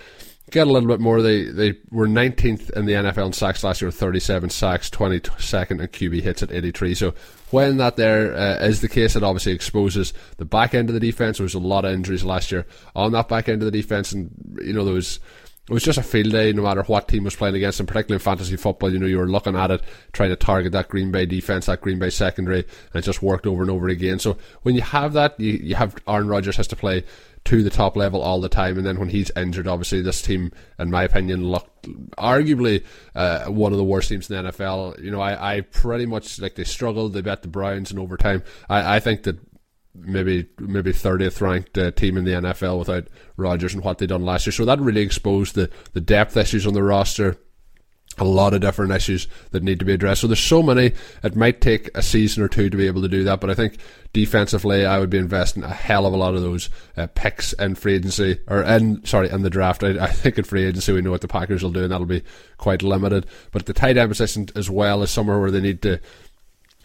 get 0.51 0.67
a 0.67 0.71
little 0.71 0.89
bit 0.89 1.01
more. 1.01 1.23
They 1.23 1.45
they 1.45 1.79
were 1.91 2.07
19th 2.07 2.71
in 2.71 2.87
the 2.87 2.93
NFL 2.93 3.27
in 3.27 3.33
sacks 3.33 3.65
last 3.65 3.81
year 3.81 3.89
with 3.89 3.97
37 3.97 4.51
sacks, 4.51 4.91
22nd 4.91 5.81
in 5.81 5.89
QB 5.89 6.23
hits 6.23 6.43
at 6.43 6.53
83. 6.53 6.95
So 6.95 7.15
when 7.51 7.79
that 7.79 7.97
there 7.97 8.35
uh, 8.37 8.65
is 8.65 8.81
the 8.81 8.89
case, 8.89 9.17
it 9.17 9.23
obviously 9.23 9.53
exposes 9.53 10.13
the 10.37 10.45
back 10.45 10.75
end 10.75 10.89
of 10.89 10.95
the 10.95 11.01
defense. 11.01 11.39
There 11.39 11.45
was 11.45 11.55
a 11.55 11.61
lot 11.61 11.85
of 11.85 11.93
injuries 11.93 12.25
last 12.25 12.53
year 12.53 12.67
on 12.95 13.13
that 13.13 13.29
back 13.29 13.49
end 13.49 13.63
of 13.63 13.67
the 13.67 13.77
defense, 13.77 14.13
and 14.13 14.31
you 14.63 14.73
know 14.73 14.85
there 14.85 14.95
was 14.95 15.21
it 15.69 15.73
was 15.73 15.85
just 15.85 15.99
a 15.99 16.03
field 16.03 16.33
day 16.33 16.53
no 16.53 16.63
matter 16.63 16.83
what 16.83 17.07
team 17.07 17.25
was 17.25 17.37
playing 17.37 17.55
against, 17.55 17.79
and 17.79 17.89
particularly 17.89 18.17
in 18.17 18.25
fantasy 18.25 18.57
football, 18.57 18.93
you 18.93 18.99
know, 18.99 19.07
you 19.07 19.19
were 19.19 19.29
looking 19.29 19.55
at 19.55 19.71
it, 19.71 19.83
trying 20.13 20.31
to 20.31 20.37
target 20.37 20.73
that 20.73 20.89
Green 20.89 21.13
Bay 21.13 21.27
defense, 21.27 21.67
that 21.67 21.81
Green 21.81 21.99
Bay 21.99 22.11
secondary, 22.11 22.59
and 22.59 22.97
it 22.97 23.03
just 23.03 23.23
worked 23.23 23.47
over 23.47 23.63
and 23.63 23.71
over 23.71 23.89
again. 23.89 24.19
So 24.19 24.37
when 24.63 24.75
you 24.75 24.81
have 24.81 25.13
that, 25.13 25.39
you, 25.39 25.53
you 25.53 25.75
have 25.77 25.95
Aaron 26.09 26.27
Rodgers 26.29 26.57
has 26.57 26.67
to 26.69 26.77
play 26.77 27.05
to 27.45 27.63
the 27.63 27.71
top 27.71 27.97
level 27.97 28.21
all 28.21 28.41
the 28.41 28.49
time, 28.49 28.79
and 28.79 28.87
then 28.87 28.99
when 28.99 29.11
he's 29.11 29.31
injured, 29.37 29.69
obviously 29.69 30.03
this 30.03 30.23
team, 30.23 30.51
in 30.79 30.91
my 30.91 31.05
opinion, 31.05 31.49
looked 31.49 31.87
arguably 32.19 32.85
uh, 33.15 33.47
one 33.47 33.73
of 33.73 33.79
the 33.79 33.85
worst 33.85 34.09
teams 34.09 34.29
in 34.29 34.45
the 34.45 34.51
NFL. 34.51 35.03
You 35.03 35.11
know, 35.11 35.21
I, 35.21 35.57
I 35.57 35.61
pretty 35.61 36.07
much 36.07 36.41
like 36.41 36.57
they 36.57 36.65
struggled. 36.65 37.13
They 37.13 37.23
bet 37.23 37.43
the 37.43 37.49
Browns 37.49 37.93
in 37.93 37.99
overtime. 37.99 38.43
I, 38.69 38.97
I 38.97 39.01
think 39.01 39.23
that 39.23 39.39
maybe 39.95 40.47
maybe 40.59 40.93
30th 40.93 41.41
ranked 41.41 41.77
uh, 41.77 41.91
team 41.91 42.17
in 42.17 42.25
the 42.25 42.33
NFL 42.33 42.79
without 42.79 43.09
Rodgers 43.37 43.75
and 43.75 43.85
what 43.85 43.99
they 43.99 44.07
done 44.07 44.25
last 44.25 44.47
year. 44.47 44.53
So 44.53 44.65
that 44.65 44.81
really 44.81 45.03
exposed 45.03 45.55
the, 45.55 45.71
the 45.93 46.01
depth 46.01 46.37
issues 46.37 46.67
on 46.67 46.75
the 46.75 46.83
roster. 46.83 47.37
A 48.19 48.25
lot 48.25 48.53
of 48.53 48.61
different 48.61 48.93
issues 48.93 49.29
that 49.53 49.63
need 49.63 49.79
to 49.79 49.85
be 49.85 49.95
addressed. 49.95 50.21
So 50.21 50.27
there's 50.27 50.41
so 50.41 50.63
many. 50.63 50.93
It 51.23 51.37
might 51.37 51.61
take 51.61 51.89
a 51.95 52.03
season 52.03 52.43
or 52.43 52.49
two 52.49 52.69
to 52.69 52.77
be 52.77 52.89
able 52.89 53.01
to 53.03 53.09
do 53.09 53.23
that, 53.25 53.41
but 53.41 53.51
I 53.51 53.55
think 53.55 53.79
defensively, 54.13 54.85
I 54.85 54.99
would 54.99 55.11
be 55.11 55.17
investing 55.17 55.63
a 55.63 55.69
hell 55.69 56.05
of 56.05 56.13
a 56.13 56.17
lot 56.17 56.35
of 56.35 56.43
those 56.43 56.69
uh, 56.97 57.07
picks 57.15 57.53
in 57.55 57.77
free 57.77 57.95
agency 57.95 58.41
or 58.49 58.63
in 58.63 59.05
sorry 59.07 59.31
in 59.31 59.43
the 59.43 59.49
draft. 59.49 59.85
I, 59.85 60.05
I, 60.05 60.09
think 60.09 60.37
in 60.37 60.45
free 60.45 60.65
agency 60.65 60.93
we 60.93 61.03
know 61.03 61.13
what 61.13 61.21
the 61.21 61.29
Packers 61.29 61.63
will 61.63 61.71
do, 61.71 61.85
and 61.85 61.93
that'll 61.93 62.05
be 62.05 62.25
quite 62.59 62.83
limited. 62.83 63.27
But 63.53 63.67
the 63.67 63.73
tight 63.73 63.97
end 63.97 64.11
position 64.11 64.49
as 64.57 64.69
well 64.69 65.03
is 65.03 65.11
somewhere 65.11 65.39
where 65.39 65.53
they 65.53 65.61
need 65.61 65.81
to 65.83 66.01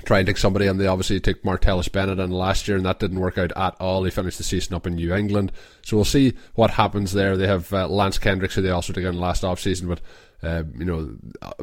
try 0.04 0.20
and 0.20 0.28
take 0.28 0.38
somebody, 0.38 0.68
and 0.68 0.80
they 0.80 0.88
obviously 0.88 1.20
took 1.20 1.42
Martellus 1.44 1.92
Bennett 1.92 2.20
in 2.20 2.32
last 2.32 2.68
year, 2.68 2.78
and 2.78 2.86
that 2.86 3.00
didn't 3.00 3.20
work 3.20 3.38
out 3.38 3.54
at 3.56 3.76
all. 3.80 4.04
He 4.04 4.12
finished 4.12 4.38
the 4.38 4.44
season 4.44 4.76
up 4.76 4.86
in 4.86 4.96
New 4.96 5.14
England, 5.14 5.52
so 5.84 5.96
we'll 5.96 6.06
see 6.06 6.34
what 6.56 6.72
happens 6.72 7.14
there. 7.14 7.38
They 7.38 7.48
have 7.48 7.72
uh, 7.72 7.88
Lance 7.88 8.18
Kendricks, 8.18 8.56
who 8.56 8.62
they 8.62 8.70
also 8.70 8.92
took 8.92 9.04
in 9.04 9.18
last 9.18 9.44
off 9.44 9.60
season, 9.60 9.88
but 9.88 10.02
uh, 10.44 10.64
you 10.78 10.86
know, 10.86 11.16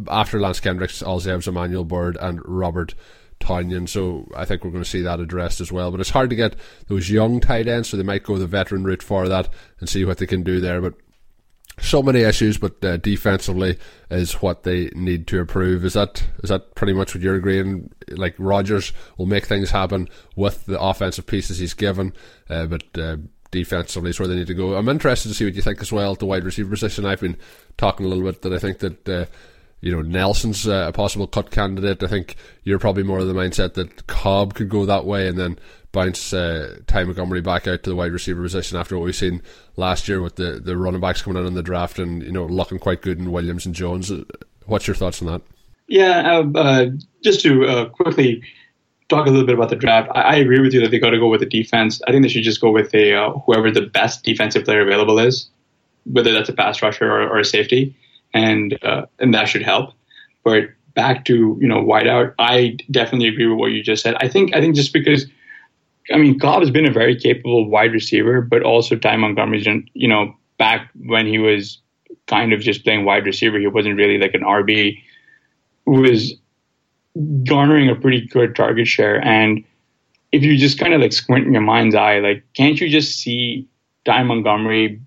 after 0.08 0.40
Lance 0.40 0.60
Kendricks, 0.60 1.02
all 1.02 1.20
they 1.20 1.30
have 1.30 1.40
is 1.40 1.48
Emanuel 1.48 1.84
Byrd 1.84 2.16
and 2.20 2.40
Robert. 2.44 2.94
Tonyan, 3.40 3.88
so 3.88 4.30
I 4.36 4.44
think 4.44 4.62
we're 4.62 4.70
going 4.70 4.84
to 4.84 4.88
see 4.88 5.02
that 5.02 5.18
addressed 5.18 5.60
as 5.60 5.72
well. 5.72 5.90
But 5.90 5.98
it's 5.98 6.10
hard 6.10 6.30
to 6.30 6.36
get 6.36 6.54
those 6.86 7.10
young 7.10 7.40
tight 7.40 7.66
ends, 7.66 7.88
so 7.88 7.96
they 7.96 8.04
might 8.04 8.22
go 8.22 8.38
the 8.38 8.46
veteran 8.46 8.84
route 8.84 9.02
for 9.02 9.28
that 9.28 9.48
and 9.80 9.88
see 9.88 10.04
what 10.04 10.18
they 10.18 10.26
can 10.26 10.44
do 10.44 10.60
there. 10.60 10.80
But 10.80 10.94
so 11.80 12.02
many 12.02 12.20
issues, 12.20 12.58
but 12.58 12.84
uh, 12.84 12.96
defensively 12.98 13.78
is 14.10 14.34
what 14.34 14.62
they 14.62 14.90
need 14.94 15.26
to 15.28 15.40
improve. 15.40 15.84
Is 15.84 15.94
that 15.94 16.24
is 16.42 16.50
that 16.50 16.74
pretty 16.74 16.92
much 16.92 17.14
what 17.14 17.22
you're 17.22 17.36
agreeing? 17.36 17.90
Like 18.08 18.34
Rodgers 18.38 18.92
will 19.16 19.26
make 19.26 19.46
things 19.46 19.70
happen 19.70 20.08
with 20.36 20.66
the 20.66 20.80
offensive 20.80 21.26
pieces 21.26 21.58
he's 21.58 21.74
given, 21.74 22.12
uh, 22.50 22.66
but 22.66 22.84
uh, 22.98 23.16
defensively 23.50 24.10
is 24.10 24.18
where 24.18 24.28
they 24.28 24.34
need 24.34 24.46
to 24.48 24.54
go. 24.54 24.74
I'm 24.74 24.88
interested 24.88 25.28
to 25.28 25.34
see 25.34 25.44
what 25.44 25.54
you 25.54 25.62
think 25.62 25.80
as 25.80 25.92
well. 25.92 26.14
The 26.14 26.26
wide 26.26 26.44
receiver 26.44 26.70
position. 26.70 27.06
I've 27.06 27.20
been 27.20 27.38
talking 27.78 28.04
a 28.04 28.08
little 28.08 28.24
bit 28.24 28.42
that 28.42 28.52
I 28.52 28.58
think 28.58 28.78
that 28.80 29.08
uh, 29.08 29.26
you 29.80 29.92
know 29.92 30.02
Nelson's 30.02 30.68
uh, 30.68 30.86
a 30.88 30.92
possible 30.92 31.26
cut 31.26 31.50
candidate. 31.50 32.02
I 32.02 32.06
think 32.06 32.36
you're 32.64 32.78
probably 32.78 33.02
more 33.02 33.18
of 33.18 33.28
the 33.28 33.34
mindset 33.34 33.74
that 33.74 34.06
Cobb 34.06 34.54
could 34.54 34.68
go 34.68 34.84
that 34.86 35.04
way, 35.04 35.26
and 35.26 35.38
then 35.38 35.58
bounce 35.92 36.32
uh, 36.32 36.78
Ty 36.86 37.04
Montgomery 37.04 37.42
back 37.42 37.66
out 37.66 37.82
to 37.82 37.90
the 37.90 37.96
wide 37.96 38.12
receiver 38.12 38.42
position 38.42 38.78
after 38.78 38.96
what 38.96 39.04
we've 39.04 39.14
seen 39.14 39.42
last 39.76 40.08
year 40.08 40.20
with 40.20 40.36
the, 40.36 40.60
the 40.62 40.76
running 40.76 41.00
backs 41.00 41.22
coming 41.22 41.40
in 41.40 41.46
in 41.46 41.54
the 41.54 41.62
draft 41.62 41.98
and 41.98 42.22
you 42.22 42.32
know 42.32 42.46
looking 42.46 42.78
quite 42.78 43.02
good 43.02 43.18
in 43.18 43.30
Williams 43.30 43.66
and 43.66 43.74
Jones. 43.74 44.10
What's 44.66 44.86
your 44.86 44.96
thoughts 44.96 45.22
on 45.22 45.28
that? 45.28 45.42
Yeah, 45.88 46.38
uh, 46.38 46.58
uh, 46.58 46.86
just 47.22 47.42
to 47.42 47.66
uh, 47.66 47.88
quickly 47.90 48.42
talk 49.08 49.26
a 49.26 49.30
little 49.30 49.46
bit 49.46 49.54
about 49.54 49.68
the 49.68 49.76
draft. 49.76 50.10
I, 50.14 50.20
I 50.20 50.34
agree 50.36 50.60
with 50.60 50.72
you 50.72 50.80
that 50.80 50.90
they 50.90 50.98
got 50.98 51.10
to 51.10 51.18
go 51.18 51.28
with 51.28 51.40
the 51.40 51.46
defense. 51.46 52.00
I 52.06 52.10
think 52.10 52.22
they 52.22 52.28
should 52.28 52.44
just 52.44 52.60
go 52.60 52.70
with 52.70 52.94
a 52.94 53.14
uh, 53.14 53.32
whoever 53.40 53.70
the 53.70 53.82
best 53.82 54.24
defensive 54.24 54.64
player 54.64 54.80
available 54.80 55.18
is, 55.18 55.50
whether 56.04 56.32
that's 56.32 56.48
a 56.48 56.54
pass 56.54 56.80
rusher 56.82 57.10
or, 57.10 57.28
or 57.28 57.38
a 57.38 57.44
safety, 57.44 57.94
and 58.32 58.78
uh, 58.82 59.06
and 59.18 59.34
that 59.34 59.48
should 59.48 59.62
help. 59.62 59.92
But 60.44 60.70
back 60.94 61.26
to 61.26 61.58
you 61.60 61.68
know 61.68 61.82
wideout, 61.82 62.34
I 62.38 62.78
definitely 62.90 63.28
agree 63.28 63.46
with 63.46 63.58
what 63.58 63.72
you 63.72 63.82
just 63.82 64.02
said. 64.02 64.16
I 64.20 64.28
think 64.28 64.54
I 64.54 64.60
think 64.60 64.74
just 64.74 64.92
because 64.92 65.26
I 66.10 66.18
mean, 66.18 66.38
Cobb 66.38 66.60
has 66.60 66.70
been 66.70 66.86
a 66.86 66.92
very 66.92 67.18
capable 67.18 67.68
wide 67.68 67.92
receiver, 67.92 68.40
but 68.40 68.62
also 68.62 68.96
Ty 68.96 69.16
Montgomery's, 69.16 69.66
you 69.94 70.08
know, 70.08 70.34
back 70.58 70.90
when 71.06 71.26
he 71.26 71.38
was 71.38 71.78
kind 72.26 72.52
of 72.52 72.60
just 72.60 72.84
playing 72.84 73.04
wide 73.04 73.26
receiver, 73.26 73.58
he 73.58 73.66
wasn't 73.66 73.96
really 73.96 74.18
like 74.18 74.34
an 74.34 74.42
RB. 74.42 74.98
Was 75.86 76.34
garnering 77.44 77.88
a 77.88 77.94
pretty 77.94 78.26
good 78.26 78.56
target 78.56 78.86
share. 78.86 79.22
And 79.24 79.64
if 80.30 80.42
you 80.42 80.56
just 80.56 80.78
kind 80.78 80.94
of 80.94 81.00
like 81.00 81.12
squint 81.12 81.46
in 81.46 81.52
your 81.52 81.62
mind's 81.62 81.94
eye, 81.94 82.20
like, 82.20 82.44
can't 82.54 82.80
you 82.80 82.88
just 82.88 83.18
see 83.18 83.68
Ty 84.04 84.22
Montgomery 84.22 85.00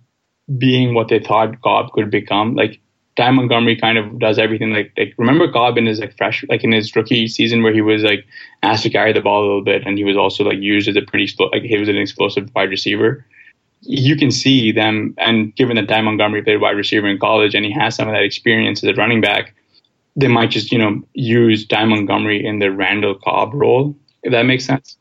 being 0.58 0.94
what 0.94 1.08
they 1.08 1.20
thought 1.20 1.62
Cobb 1.62 1.92
could 1.94 2.12
become? 2.12 2.56
Like, 2.56 2.80
Ty 3.16 3.32
Montgomery 3.32 3.78
kind 3.78 3.98
of 3.98 4.20
does 4.20 4.38
everything. 4.38 4.72
Like, 4.72 4.92
like 4.98 5.14
remember 5.18 5.50
Cobb 5.52 5.78
in 5.78 5.86
his 5.86 6.00
like 6.00 6.18
fresh, 6.18 6.44
like 6.50 6.64
in 6.64 6.72
his 6.72 6.94
rookie 6.96 7.28
season 7.28 7.64
where 7.64 7.74
he 7.74 7.82
was 7.82 8.04
like 8.04 8.26
asked 8.62 8.84
to 8.84 8.90
carry 8.90 9.14
the 9.14 9.22
ball 9.22 9.42
a 9.42 9.46
little 9.46 9.64
bit, 9.64 9.86
and 9.86 9.98
he 9.98 10.04
was 10.04 10.18
also 10.18 10.44
like 10.44 10.60
used 10.60 10.90
as 10.90 10.98
a 10.98 11.02
pretty 11.02 11.34
like 11.52 11.64
he 11.64 11.78
was 11.78 11.88
an 11.88 11.98
explosive 11.98 12.54
wide 12.54 12.70
receiver. 12.70 13.26
You 13.82 14.16
can 14.16 14.32
see 14.32 14.72
them, 14.72 15.14
and 15.18 15.56
given 15.56 15.76
that 15.78 15.88
Ty 15.88 16.02
Montgomery 16.02 16.44
played 16.44 16.60
wide 16.60 16.76
receiver 16.76 17.08
in 17.08 17.18
college, 17.18 17.56
and 17.56 17.64
he 17.64 17.72
has 17.72 17.96
some 17.96 18.08
of 18.08 18.14
that 18.14 18.24
experience 18.24 18.84
as 18.84 18.90
a 18.90 18.94
running 18.94 19.22
back, 19.22 19.54
they 20.16 20.28
might 20.28 20.50
just 20.50 20.72
you 20.72 20.78
know 20.78 21.02
use 21.14 21.66
Ty 21.66 21.86
Montgomery 21.86 22.46
in 22.46 22.60
the 22.60 22.72
Randall 22.72 23.16
Cobb 23.16 23.54
role. 23.54 23.96
If 24.24 24.32
that 24.32 24.44
makes 24.44 24.66
sense. 24.66 24.98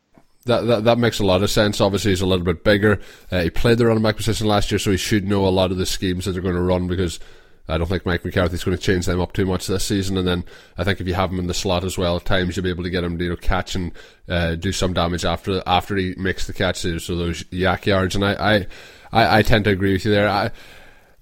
That, 0.46 0.66
that, 0.66 0.84
that 0.84 0.98
makes 0.98 1.20
a 1.20 1.24
lot 1.24 1.42
of 1.42 1.50
sense. 1.50 1.80
Obviously, 1.80 2.10
he's 2.10 2.20
a 2.20 2.26
little 2.26 2.44
bit 2.44 2.62
bigger. 2.62 3.00
Uh, 3.30 3.44
he 3.44 3.50
played 3.50 3.78
the 3.78 3.86
running 3.86 4.02
back 4.02 4.16
position 4.16 4.46
last 4.46 4.70
year, 4.70 4.78
so 4.78 4.90
he 4.90 4.98
should 4.98 5.26
know 5.26 5.46
a 5.46 5.48
lot 5.48 5.70
of 5.70 5.78
the 5.78 5.86
schemes 5.86 6.26
that 6.26 6.32
they're 6.32 6.42
going 6.42 6.54
to 6.54 6.60
run 6.60 6.86
because 6.86 7.18
I 7.66 7.78
don't 7.78 7.86
think 7.86 8.04
Mike 8.04 8.24
McCarthy's 8.24 8.62
going 8.62 8.76
to 8.76 8.82
change 8.82 9.06
them 9.06 9.20
up 9.20 9.32
too 9.32 9.46
much 9.46 9.66
this 9.66 9.84
season. 9.84 10.18
And 10.18 10.28
then 10.28 10.44
I 10.76 10.84
think 10.84 11.00
if 11.00 11.06
you 11.06 11.14
have 11.14 11.30
him 11.30 11.38
in 11.38 11.46
the 11.46 11.54
slot 11.54 11.84
as 11.84 11.96
well, 11.96 12.16
at 12.16 12.24
times 12.24 12.56
you'll 12.56 12.64
be 12.64 12.70
able 12.70 12.84
to 12.84 12.90
get 12.90 13.04
him 13.04 13.16
to 13.16 13.24
you 13.24 13.30
know, 13.30 13.36
catch 13.36 13.74
and 13.74 13.92
uh, 14.28 14.54
do 14.54 14.70
some 14.70 14.92
damage 14.92 15.24
after 15.24 15.62
after 15.66 15.96
he 15.96 16.14
makes 16.16 16.46
the 16.46 16.52
catches, 16.52 17.04
so 17.04 17.16
those 17.16 17.44
YAC 17.44 17.86
yards. 17.86 18.14
And 18.14 18.24
I, 18.24 18.32
I, 18.32 18.66
I, 19.12 19.38
I 19.38 19.42
tend 19.42 19.64
to 19.64 19.70
agree 19.70 19.92
with 19.92 20.04
you 20.04 20.10
there. 20.10 20.28
I, 20.28 20.50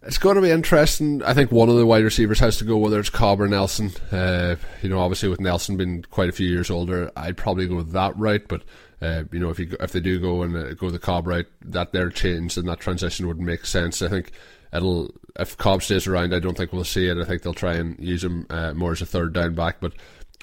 it's 0.05 0.19
going 0.19 0.35
to 0.35 0.43
be 0.43 0.51
interesting. 0.51 1.23
I 1.23 1.33
think 1.33 1.53
one 1.53 1.69
of 1.69 1.77
the 1.77 1.87
wide 1.87 2.03
receivers 2.03 2.41
has 2.41 2.57
to 2.59 2.65
go, 2.65 2.77
whether 2.77 2.99
it's 2.99 3.09
Cobb 3.09 3.41
or 3.41 3.47
Nelson. 3.47 3.93
Uh, 4.11 4.57
you 4.83 4.89
know, 4.89 4.99
obviously 4.99 5.29
with 5.29 5.41
Nelson 5.41 5.77
being 5.77 6.03
quite 6.11 6.29
a 6.29 6.33
few 6.33 6.49
years 6.49 6.71
older, 6.71 7.13
I'd 7.17 7.37
probably 7.37 7.69
go 7.69 7.83
that 7.83 8.17
route. 8.19 8.49
But 8.49 8.63
uh, 9.01 9.25
you 9.31 9.39
know, 9.39 9.51
if 9.51 9.61
you 9.61 9.77
if 9.79 9.93
they 9.93 10.01
do 10.01 10.19
go 10.19 10.43
and 10.43 10.57
uh, 10.57 10.75
go 10.75 10.91
the 10.91 10.99
Cobb 10.99 11.29
route, 11.29 11.47
that 11.67 11.93
their 11.93 12.11
change 12.11 12.57
and 12.57 12.69
that 12.69 12.81
transition 12.81 13.29
would 13.29 13.41
make 13.41 13.65
sense. 13.65 14.03
I 14.03 14.09
think 14.09 14.33
it'll 14.73 15.15
if 15.39 15.57
Cobb 15.57 15.83
stays 15.83 16.07
around, 16.07 16.35
I 16.35 16.39
don't 16.39 16.57
think 16.57 16.73
we'll 16.73 16.85
see 16.85 17.09
it. 17.09 17.19
I 17.19 17.25
think 17.25 17.43
they'll 17.43 17.55
try 17.55 17.75
and 17.75 17.99
use 17.99 18.25
him 18.25 18.47
uh, 18.51 18.75
more 18.75 18.93
as 18.93 19.03
a 19.03 19.07
third 19.07 19.33
down 19.33 19.55
back. 19.55 19.77
But 19.81 19.93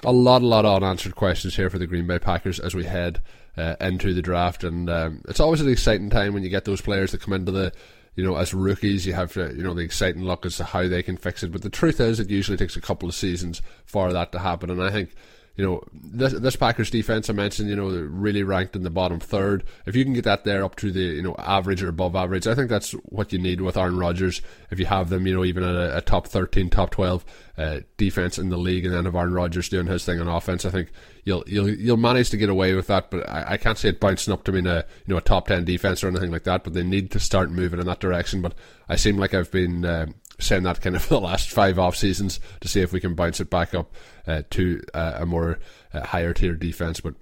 a 0.04 0.12
lot, 0.12 0.42
a 0.42 0.46
lot 0.46 0.64
of 0.64 0.82
unanswered 0.82 1.14
questions 1.14 1.56
here 1.56 1.70
for 1.70 1.78
the 1.78 1.86
Green 1.86 2.06
Bay 2.06 2.18
Packers 2.18 2.58
as 2.58 2.74
we 2.74 2.84
head 2.84 3.20
uh, 3.56 3.76
into 3.80 4.14
the 4.14 4.22
draft, 4.22 4.64
and 4.64 4.88
um, 4.88 5.22
it's 5.28 5.40
always 5.40 5.60
an 5.60 5.68
exciting 5.68 6.10
time 6.10 6.34
when 6.34 6.42
you 6.42 6.48
get 6.48 6.64
those 6.64 6.80
players 6.80 7.12
that 7.12 7.20
come 7.20 7.34
into 7.34 7.52
the. 7.52 7.72
You 8.16 8.24
know, 8.24 8.36
as 8.36 8.52
rookies, 8.52 9.06
you 9.06 9.14
have 9.14 9.32
to, 9.34 9.54
you 9.54 9.62
know 9.62 9.72
the 9.72 9.82
exciting 9.82 10.24
look 10.24 10.44
as 10.44 10.56
to 10.56 10.64
how 10.64 10.88
they 10.88 11.02
can 11.02 11.16
fix 11.16 11.44
it. 11.44 11.52
But 11.52 11.62
the 11.62 11.70
truth 11.70 12.00
is, 12.00 12.18
it 12.18 12.28
usually 12.28 12.58
takes 12.58 12.76
a 12.76 12.80
couple 12.80 13.08
of 13.08 13.14
seasons 13.14 13.62
for 13.86 14.12
that 14.12 14.32
to 14.32 14.40
happen. 14.40 14.68
And 14.68 14.82
I 14.82 14.90
think 14.90 15.14
you 15.60 15.66
know, 15.66 15.84
this, 15.92 16.32
this 16.32 16.56
Packers 16.56 16.88
defense 16.88 17.28
I 17.28 17.34
mentioned, 17.34 17.68
you 17.68 17.76
know, 17.76 17.90
really 17.90 18.42
ranked 18.42 18.74
in 18.74 18.82
the 18.82 18.88
bottom 18.88 19.20
third. 19.20 19.62
If 19.84 19.94
you 19.94 20.04
can 20.04 20.14
get 20.14 20.24
that 20.24 20.44
there 20.44 20.64
up 20.64 20.74
to 20.76 20.90
the, 20.90 21.00
you 21.00 21.22
know, 21.22 21.34
average 21.38 21.82
or 21.82 21.90
above 21.90 22.16
average, 22.16 22.46
I 22.46 22.54
think 22.54 22.70
that's 22.70 22.92
what 22.92 23.30
you 23.30 23.38
need 23.38 23.60
with 23.60 23.76
Aaron 23.76 23.98
Rodgers. 23.98 24.40
If 24.70 24.78
you 24.78 24.86
have 24.86 25.10
them, 25.10 25.26
you 25.26 25.34
know, 25.34 25.44
even 25.44 25.62
at 25.62 25.74
a, 25.74 25.98
a 25.98 26.00
top 26.00 26.28
13, 26.28 26.70
top 26.70 26.92
12 26.92 27.26
uh, 27.58 27.80
defense 27.98 28.38
in 28.38 28.48
the 28.48 28.56
league, 28.56 28.86
and 28.86 28.94
then 28.94 29.06
if 29.06 29.14
Aaron 29.14 29.34
Rodgers 29.34 29.68
doing 29.68 29.86
his 29.86 30.02
thing 30.02 30.18
on 30.18 30.28
offense, 30.28 30.64
I 30.64 30.70
think 30.70 30.88
you'll 31.24 31.44
you'll 31.46 31.68
you'll 31.68 31.98
manage 31.98 32.30
to 32.30 32.38
get 32.38 32.48
away 32.48 32.72
with 32.72 32.86
that. 32.86 33.10
But 33.10 33.28
I, 33.28 33.44
I 33.48 33.56
can't 33.58 33.76
see 33.76 33.88
it 33.88 34.00
bouncing 34.00 34.32
up 34.32 34.44
to 34.44 34.52
being 34.52 34.66
a 34.66 34.86
you 35.06 35.12
know 35.12 35.18
a 35.18 35.20
top 35.20 35.48
10 35.48 35.66
defense 35.66 36.02
or 36.02 36.08
anything 36.08 36.30
like 36.30 36.44
that. 36.44 36.64
But 36.64 36.72
they 36.72 36.82
need 36.82 37.10
to 37.10 37.20
start 37.20 37.50
moving 37.50 37.80
in 37.80 37.86
that 37.86 38.00
direction. 38.00 38.40
But 38.40 38.54
I 38.88 38.96
seem 38.96 39.18
like 39.18 39.34
I've 39.34 39.50
been. 39.50 39.84
Uh, 39.84 40.06
saying 40.40 40.64
that 40.64 40.80
kind 40.80 40.96
of 40.96 41.02
for 41.02 41.08
the 41.14 41.20
last 41.20 41.50
five 41.50 41.78
off 41.78 41.96
seasons 41.96 42.40
to 42.60 42.68
see 42.68 42.80
if 42.80 42.92
we 42.92 43.00
can 43.00 43.14
bounce 43.14 43.40
it 43.40 43.50
back 43.50 43.74
up 43.74 43.94
uh, 44.26 44.42
to 44.50 44.82
uh, 44.94 45.12
a 45.16 45.26
more 45.26 45.58
uh, 45.92 46.04
higher 46.04 46.32
tier 46.32 46.54
defense. 46.54 47.00
But 47.00 47.14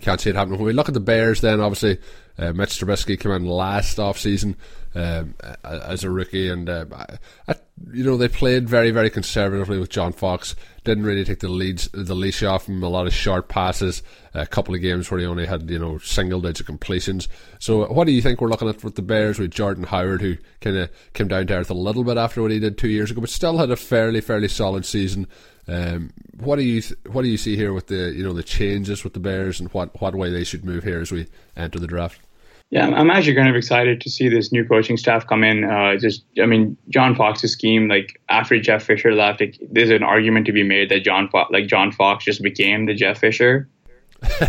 can't 0.00 0.20
see 0.20 0.30
it 0.30 0.36
happening. 0.36 0.58
When 0.58 0.66
we 0.66 0.72
look 0.72 0.88
at 0.88 0.94
the 0.94 1.00
Bears, 1.00 1.40
then 1.40 1.60
obviously 1.60 1.98
uh, 2.38 2.52
Mitch 2.52 2.70
Trubisky 2.70 3.18
came 3.18 3.32
in 3.32 3.46
last 3.46 3.98
off 3.98 4.18
season 4.18 4.56
um, 4.94 5.34
as 5.64 6.02
a 6.04 6.10
rookie, 6.10 6.48
and 6.48 6.68
uh, 6.68 6.84
I, 7.48 7.54
you 7.92 8.04
know 8.04 8.16
they 8.16 8.28
played 8.28 8.68
very 8.68 8.90
very 8.90 9.10
conservatively 9.10 9.78
with 9.78 9.90
John 9.90 10.12
Fox. 10.12 10.56
Didn't 10.84 11.04
really 11.04 11.24
take 11.24 11.40
the 11.40 11.48
leads 11.48 11.88
the 11.92 12.14
leash 12.14 12.42
off 12.42 12.68
him. 12.68 12.82
A 12.82 12.88
lot 12.88 13.06
of 13.06 13.12
short 13.12 13.48
passes. 13.48 14.02
A 14.34 14.46
couple 14.46 14.74
of 14.74 14.80
games 14.80 15.10
where 15.10 15.20
he 15.20 15.26
only 15.26 15.46
had 15.46 15.70
you 15.70 15.78
know 15.78 15.98
single 15.98 16.40
digit 16.40 16.66
completions. 16.66 17.28
So 17.60 17.86
what 17.86 18.06
do 18.06 18.12
you 18.12 18.22
think 18.22 18.40
we're 18.40 18.48
looking 18.48 18.68
at 18.68 18.82
with 18.82 18.96
the 18.96 19.02
Bears 19.02 19.38
with 19.38 19.52
Jordan 19.52 19.84
Howard, 19.84 20.22
who 20.22 20.36
kind 20.60 20.76
of 20.76 20.90
came 21.14 21.28
down 21.28 21.46
to 21.46 21.54
earth 21.54 21.70
a 21.70 21.74
little 21.74 22.04
bit 22.04 22.16
after 22.16 22.42
what 22.42 22.50
he 22.50 22.58
did 22.58 22.76
two 22.76 22.88
years 22.88 23.10
ago, 23.10 23.20
but 23.20 23.30
still 23.30 23.58
had 23.58 23.70
a 23.70 23.76
fairly 23.76 24.20
fairly 24.20 24.48
solid 24.48 24.84
season. 24.84 25.26
Um, 25.68 26.12
what 26.38 26.56
do 26.56 26.62
you 26.62 26.80
th- 26.80 26.98
what 27.06 27.22
do 27.22 27.28
you 27.28 27.36
see 27.36 27.54
here 27.54 27.72
with 27.72 27.86
the 27.86 28.12
you 28.16 28.24
know 28.24 28.32
the 28.32 28.42
changes 28.42 29.04
with 29.04 29.14
the 29.14 29.20
Bears 29.20 29.60
and 29.60 29.72
what 29.72 30.00
what 30.00 30.16
way 30.16 30.30
they 30.30 30.42
should 30.42 30.64
move 30.64 30.82
here 30.82 31.00
as 31.00 31.12
we 31.12 31.28
enter 31.56 31.78
the 31.78 31.86
draft? 31.86 32.20
Yeah, 32.70 32.86
I'm 32.86 33.10
actually 33.10 33.34
kind 33.34 33.48
of 33.48 33.56
excited 33.56 34.00
to 34.00 34.08
see 34.08 34.28
this 34.28 34.52
new 34.52 34.64
coaching 34.64 34.96
staff 34.96 35.26
come 35.26 35.42
in. 35.42 35.64
Uh, 35.64 35.96
just, 35.96 36.24
I 36.40 36.46
mean, 36.46 36.76
John 36.88 37.16
Fox's 37.16 37.50
scheme, 37.50 37.88
like 37.88 38.20
after 38.28 38.60
Jeff 38.60 38.84
Fisher 38.84 39.12
left, 39.12 39.40
like, 39.40 39.58
there's 39.72 39.90
an 39.90 40.04
argument 40.04 40.46
to 40.46 40.52
be 40.52 40.62
made 40.62 40.88
that 40.90 41.02
John, 41.02 41.28
Fo- 41.28 41.48
like 41.50 41.66
John 41.66 41.90
Fox, 41.90 42.24
just 42.24 42.42
became 42.42 42.86
the 42.86 42.94
Jeff 42.94 43.18
Fisher. 43.18 43.68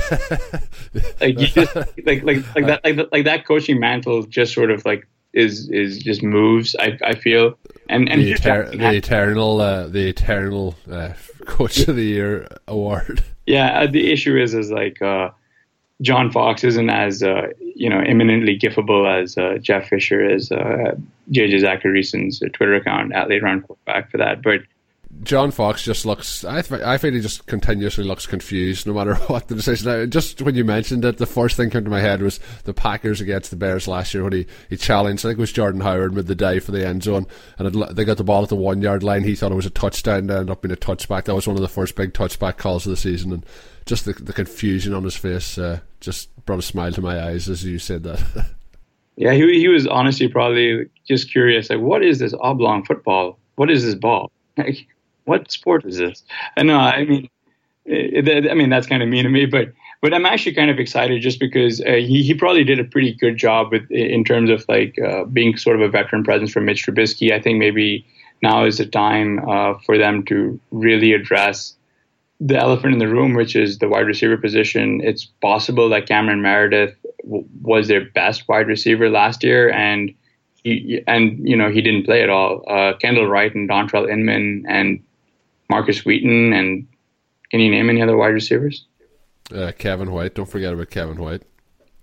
like 1.22 1.40
you 1.40 1.48
just 1.48 1.74
like 2.06 2.24
like 2.24 2.56
like 2.56 2.66
that 2.66 2.82
like, 2.84 2.98
like 3.14 3.24
that 3.24 3.48
coaching 3.48 3.80
mantle 3.80 4.24
just 4.24 4.54
sort 4.54 4.70
of 4.70 4.84
like 4.86 5.08
is 5.34 5.70
is 5.70 6.00
just 6.00 6.22
moves. 6.22 6.76
I 6.78 6.98
I 7.04 7.16
feel 7.16 7.58
and 7.88 8.10
and 8.10 8.22
the, 8.22 8.34
the 8.34 8.96
eternal 8.96 9.62
uh, 9.62 9.88
the 9.88 10.10
eternal 10.10 10.76
uh, 10.92 11.14
coach 11.46 11.88
of 11.88 11.96
the 11.96 12.04
year 12.04 12.48
award. 12.68 13.24
Yeah, 13.46 13.82
uh, 13.82 13.88
the 13.88 14.12
issue 14.12 14.38
is 14.38 14.54
is 14.54 14.72
like 14.72 15.02
uh, 15.02 15.30
John 16.02 16.32
Fox 16.32 16.64
isn't 16.64 16.90
as 16.90 17.22
uh, 17.22 17.50
you 17.76 17.90
know 17.90 18.00
eminently 18.00 18.58
giftable 18.58 19.08
as 19.08 19.38
uh, 19.38 19.58
Jeff 19.62 19.88
Fisher 19.90 20.24
is. 20.24 20.52
Uh, 20.52 20.96
JJ 21.32 21.62
Zachariason's 21.62 22.40
Twitter 22.54 22.76
account 22.76 23.14
at 23.14 23.30
late 23.30 23.44
round 23.44 23.64
quarterback 23.66 24.12
for 24.12 24.18
that, 24.18 24.42
but 24.42 24.62
John 25.24 25.52
Fox 25.52 25.84
just 25.84 26.06
looks. 26.06 26.44
I, 26.44 26.62
th- 26.62 26.82
I 26.82 26.98
think 26.98 27.16
he 27.16 27.22
just 27.22 27.46
continuously 27.46 28.04
looks 28.04 28.26
confused, 28.26 28.88
no 28.88 28.94
matter 28.94 29.16
what 29.28 29.48
the 29.48 29.56
decision. 29.56 29.90
I, 29.90 30.06
just 30.06 30.42
when 30.42 30.56
you 30.56 30.66
mentioned 30.66 31.06
it, 31.06 31.18
the 31.18 31.26
first 31.26 31.58
thing 31.58 31.70
came 31.70 31.84
to 31.84 31.90
my 31.90 32.00
head 32.00 32.22
was 32.22 32.40
the 32.64 32.74
Packers 32.74 33.22
against 33.22 33.52
the 33.52 33.58
Bears 33.58 33.88
last 33.88 34.14
year 34.14 34.24
when 34.24 34.34
he, 34.34 34.48
he 34.70 34.78
challenged. 34.78 35.26
I 35.26 35.30
think 35.30 35.40
it 35.40 35.42
was 35.42 35.52
Jordan 35.52 35.82
Howard 35.82 36.14
made 36.16 36.28
the 36.28 36.36
dive 36.36 36.64
for 36.64 36.72
the 36.72 36.86
end 36.86 37.04
zone, 37.04 37.28
and 37.60 37.68
it, 37.68 37.96
they 37.96 38.04
got 38.04 38.18
the 38.18 38.24
ball 38.24 38.44
at 38.44 38.50
the 38.50 38.56
one 38.56 38.82
yard 38.82 39.04
line. 39.04 39.24
He 39.24 39.36
thought 39.36 39.52
it 39.52 39.56
was 39.56 39.66
a 39.66 39.72
touchdown, 39.72 40.32
ended 40.32 40.50
up 40.50 40.62
being 40.62 40.74
a 40.74 40.78
touchback. 40.78 41.26
That 41.26 41.36
was 41.36 41.48
one 41.48 41.56
of 41.56 41.62
the 41.62 41.68
first 41.68 41.96
big 41.96 42.14
touchback 42.14 42.58
calls 42.58 42.86
of 42.86 42.90
the 42.90 42.98
season, 42.98 43.32
and 43.32 43.46
just 43.86 44.06
the, 44.06 44.14
the 44.14 44.34
confusion 44.34 44.94
on 44.94 45.04
his 45.04 45.16
face 45.16 45.58
uh, 45.58 45.82
just 46.00 46.36
brought 46.46 46.60
a 46.60 46.64
smile 46.64 46.92
to 46.94 47.02
my 47.02 47.22
eyes 47.22 47.48
as 47.48 47.64
you 47.64 47.78
said 47.78 48.04
that. 48.04 48.22
yeah, 49.16 49.34
he 49.34 49.60
he 49.60 49.68
was 49.68 49.86
honestly 49.86 50.28
probably 50.28 50.90
just 51.08 51.32
curious, 51.32 51.70
like, 51.70 51.80
what 51.80 52.04
is 52.04 52.18
this 52.18 52.34
oblong 52.40 52.84
football? 52.86 53.38
What 53.56 53.70
is 53.70 53.84
this 53.86 53.96
ball? 53.96 54.32
Like, 54.58 54.86
what 55.26 55.52
sport 55.52 55.86
is 55.86 55.98
this? 55.98 56.24
I 56.58 56.64
know. 56.64 56.78
I 56.78 57.06
mean, 57.06 57.30
I 57.88 58.54
mean 58.54 58.70
that's 58.70 58.88
kind 58.88 59.04
of 59.04 59.10
mean 59.10 59.24
to 59.24 59.30
me, 59.30 59.46
but 59.46 59.74
but 60.02 60.14
I'm 60.14 60.26
actually 60.26 60.54
kind 60.54 60.72
of 60.72 60.80
excited 60.80 61.22
just 61.22 61.40
because 61.40 61.82
uh, 61.82 61.94
he 61.94 62.24
he 62.24 62.34
probably 62.34 62.64
did 62.64 62.80
a 62.80 62.84
pretty 62.84 63.14
good 63.14 63.38
job 63.38 63.72
with 63.72 63.90
in 63.92 64.24
terms 64.24 64.50
of 64.50 64.66
like 64.68 64.98
uh, 65.00 65.26
being 65.26 65.58
sort 65.58 65.76
of 65.76 65.82
a 65.82 65.90
veteran 65.90 66.24
presence 66.24 66.52
for 66.52 66.62
Mitch 66.62 66.86
Trubisky. 66.86 67.32
I 67.32 67.42
think 67.42 67.60
maybe 67.60 68.06
now 68.42 68.66
is 68.66 68.78
the 68.78 68.86
time 68.86 69.48
uh, 69.48 69.76
for 69.86 69.98
them 69.98 70.24
to 70.26 70.60
really 70.72 71.14
address 71.14 71.76
the 72.40 72.58
elephant 72.58 72.94
in 72.94 73.00
the 73.00 73.08
room, 73.08 73.36
which 73.36 73.56
is 73.56 73.78
the 73.78 73.88
wide 73.88 74.08
receiver 74.08 74.36
position. 74.36 75.00
It's 75.04 75.26
possible 75.26 75.88
that 75.90 76.08
Cameron 76.08 76.42
Meredith 76.42 76.96
w- 77.24 77.46
was 77.62 77.88
their 77.88 78.04
best 78.04 78.48
wide 78.48 78.68
receiver 78.68 79.10
last 79.12 79.44
year, 79.44 79.72
and 79.72 80.12
he 80.64 81.04
and 81.08 81.48
you 81.48 81.56
know 81.56 81.70
he 81.70 81.82
didn't 81.82 82.06
play 82.06 82.24
at 82.24 82.30
all. 82.30 82.64
Uh, 82.68 82.94
Kendall 82.98 83.28
Wright 83.28 83.54
and 83.54 83.70
Dontrelle 83.70 84.10
Inman 84.10 84.66
and 84.68 85.04
Markus 85.72 86.06
Wheaton, 86.06 86.52
and 86.54 86.86
can 87.50 87.62
you 87.62 87.72
name 87.72 87.90
any 87.90 88.02
other 88.02 88.18
wide 88.18 88.34
receivers? 88.34 88.86
Uh, 89.56 89.72
Kevin 89.78 90.12
White. 90.12 90.36
Don't 90.36 90.50
forget 90.50 90.74
about 90.74 90.90
Kevin 90.90 91.18
White. 91.18 91.44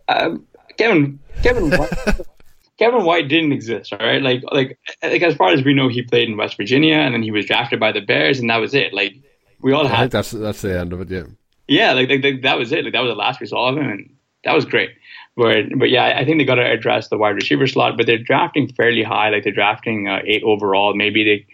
Uh, 0.09 0.37
Kevin 0.79 1.21
Kevin 1.43 1.71
White. 1.71 1.93
Kevin 2.79 3.05
White 3.05 3.29
didn't 3.29 3.53
exist, 3.53 3.93
all 3.93 3.99
right. 3.99 4.23
Like, 4.23 4.43
like, 4.53 4.79
like 5.03 5.23
as 5.23 5.35
far 5.35 5.51
as 5.51 5.65
we 5.65 5.75
know, 5.75 5.89
he 5.89 6.03
played 6.03 6.29
in 6.29 6.37
West 6.37 6.57
Virginia, 6.57 6.95
and 6.95 7.13
then 7.13 7.23
he 7.23 7.31
was 7.31 7.45
drafted 7.45 7.79
by 7.79 7.93
the 7.93 8.01
Bears, 8.01 8.39
and 8.39 8.49
that 8.49 8.59
was 8.59 8.73
it. 8.73 8.95
Like, 8.95 9.15
we 9.61 9.73
all 9.73 9.87
I 9.87 9.91
had. 9.91 10.11
that's 10.11 10.31
that's 10.31 10.63
the 10.63 10.79
end 10.79 10.93
of 10.93 11.01
it. 11.01 11.11
Yeah. 11.11 11.25
Yeah, 11.67 11.93
like, 11.93 12.09
like, 12.09 12.25
like 12.25 12.43
that 12.43 12.59
was 12.59 12.73
it. 12.73 12.85
Like 12.85 12.95
that 12.95 13.01
was 13.03 13.11
the 13.11 13.17
last 13.17 13.41
we 13.41 13.47
saw 13.47 13.69
of 13.69 13.77
him, 13.77 13.91
and 13.91 14.17
that 14.45 14.55
was 14.55 14.65
great. 14.65 14.91
But 15.37 15.67
but 15.77 15.91
yeah, 15.91 16.17
I 16.17 16.25
think 16.25 16.39
they 16.39 16.45
got 16.45 16.55
to 16.55 16.71
address 16.71 17.09
the 17.09 17.19
wide 17.19 17.37
receiver 17.37 17.67
slot. 17.67 17.99
But 17.99 18.07
they're 18.07 18.17
drafting 18.17 18.73
fairly 18.73 19.03
high. 19.03 19.29
Like 19.29 19.45
they're 19.45 19.53
drafting 19.53 20.09
uh, 20.09 20.21
eight 20.25 20.43
overall. 20.43 20.95
Maybe 20.95 21.25
they 21.25 21.47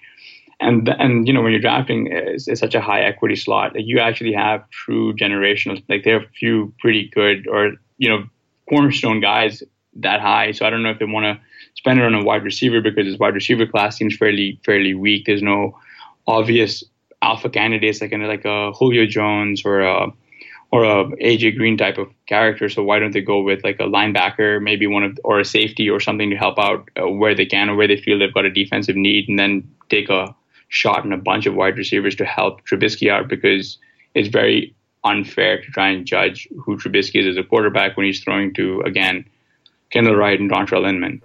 and 0.64 0.88
and 0.88 1.26
you 1.26 1.34
know 1.34 1.42
when 1.42 1.52
you're 1.52 1.60
drafting 1.60 2.10
is, 2.10 2.48
is 2.48 2.58
such 2.58 2.74
a 2.74 2.80
high 2.80 3.02
equity 3.02 3.36
slot, 3.36 3.74
like 3.74 3.84
you 3.86 3.98
actually 4.00 4.32
have 4.32 4.68
true 4.70 5.14
generational. 5.14 5.82
Like 5.88 6.04
there 6.04 6.16
are 6.16 6.24
a 6.24 6.28
few 6.28 6.72
pretty 6.80 7.10
good 7.14 7.46
or 7.48 7.72
you 7.98 8.08
know 8.08 8.24
cornerstone 8.68 9.20
guys 9.20 9.62
that 9.96 10.20
high. 10.20 10.52
So 10.52 10.66
I 10.66 10.70
don't 10.70 10.82
know 10.82 10.90
if 10.90 10.98
they 10.98 11.04
want 11.04 11.24
to 11.24 11.40
spend 11.76 12.00
it 12.00 12.04
on 12.04 12.14
a 12.14 12.24
wide 12.24 12.44
receiver 12.44 12.80
because 12.80 13.06
his 13.06 13.18
wide 13.18 13.34
receiver 13.34 13.66
class 13.66 13.96
seems 13.96 14.16
fairly 14.16 14.58
fairly 14.64 14.94
weak. 14.94 15.26
There's 15.26 15.42
no 15.42 15.78
obvious 16.26 16.82
alpha 17.22 17.48
candidates 17.48 18.00
like 18.00 18.12
like 18.12 18.44
a 18.44 18.72
Julio 18.72 19.06
Jones 19.06 19.62
or 19.64 19.80
a 19.80 20.08
or 20.70 20.84
a 20.84 21.04
AJ 21.22 21.56
Green 21.56 21.76
type 21.76 21.98
of 21.98 22.08
character. 22.26 22.68
So 22.68 22.82
why 22.82 22.98
don't 22.98 23.12
they 23.12 23.20
go 23.20 23.42
with 23.42 23.62
like 23.62 23.78
a 23.78 23.84
linebacker, 23.84 24.60
maybe 24.60 24.86
one 24.86 25.04
of 25.04 25.18
or 25.22 25.38
a 25.40 25.44
safety 25.44 25.88
or 25.88 26.00
something 26.00 26.30
to 26.30 26.36
help 26.36 26.58
out 26.58 26.88
uh, 27.00 27.08
where 27.08 27.34
they 27.34 27.46
can 27.46 27.70
or 27.70 27.76
where 27.76 27.86
they 27.86 27.96
feel 27.96 28.18
they've 28.18 28.34
got 28.34 28.44
a 28.44 28.50
defensive 28.50 28.96
need, 28.96 29.28
and 29.28 29.38
then 29.38 29.62
take 29.88 30.08
a 30.08 30.34
shot 30.68 31.04
in 31.04 31.12
a 31.12 31.16
bunch 31.16 31.46
of 31.46 31.54
wide 31.54 31.78
receivers 31.78 32.16
to 32.16 32.24
help 32.24 32.66
Trubisky 32.66 33.10
out 33.10 33.28
because 33.28 33.78
it's 34.14 34.28
very 34.28 34.74
unfair 35.04 35.60
to 35.60 35.70
try 35.70 35.90
and 35.90 36.06
judge 36.06 36.48
who 36.64 36.78
Trubisky 36.78 37.20
is 37.20 37.26
as 37.26 37.36
a 37.36 37.46
quarterback 37.46 37.96
when 37.96 38.06
he's 38.06 38.22
throwing 38.22 38.54
to 38.54 38.80
again 38.80 39.24
Kendall 39.90 40.16
Wright 40.16 40.38
and 40.38 40.50
Dontrelle 40.50 40.88
Inman. 40.88 41.22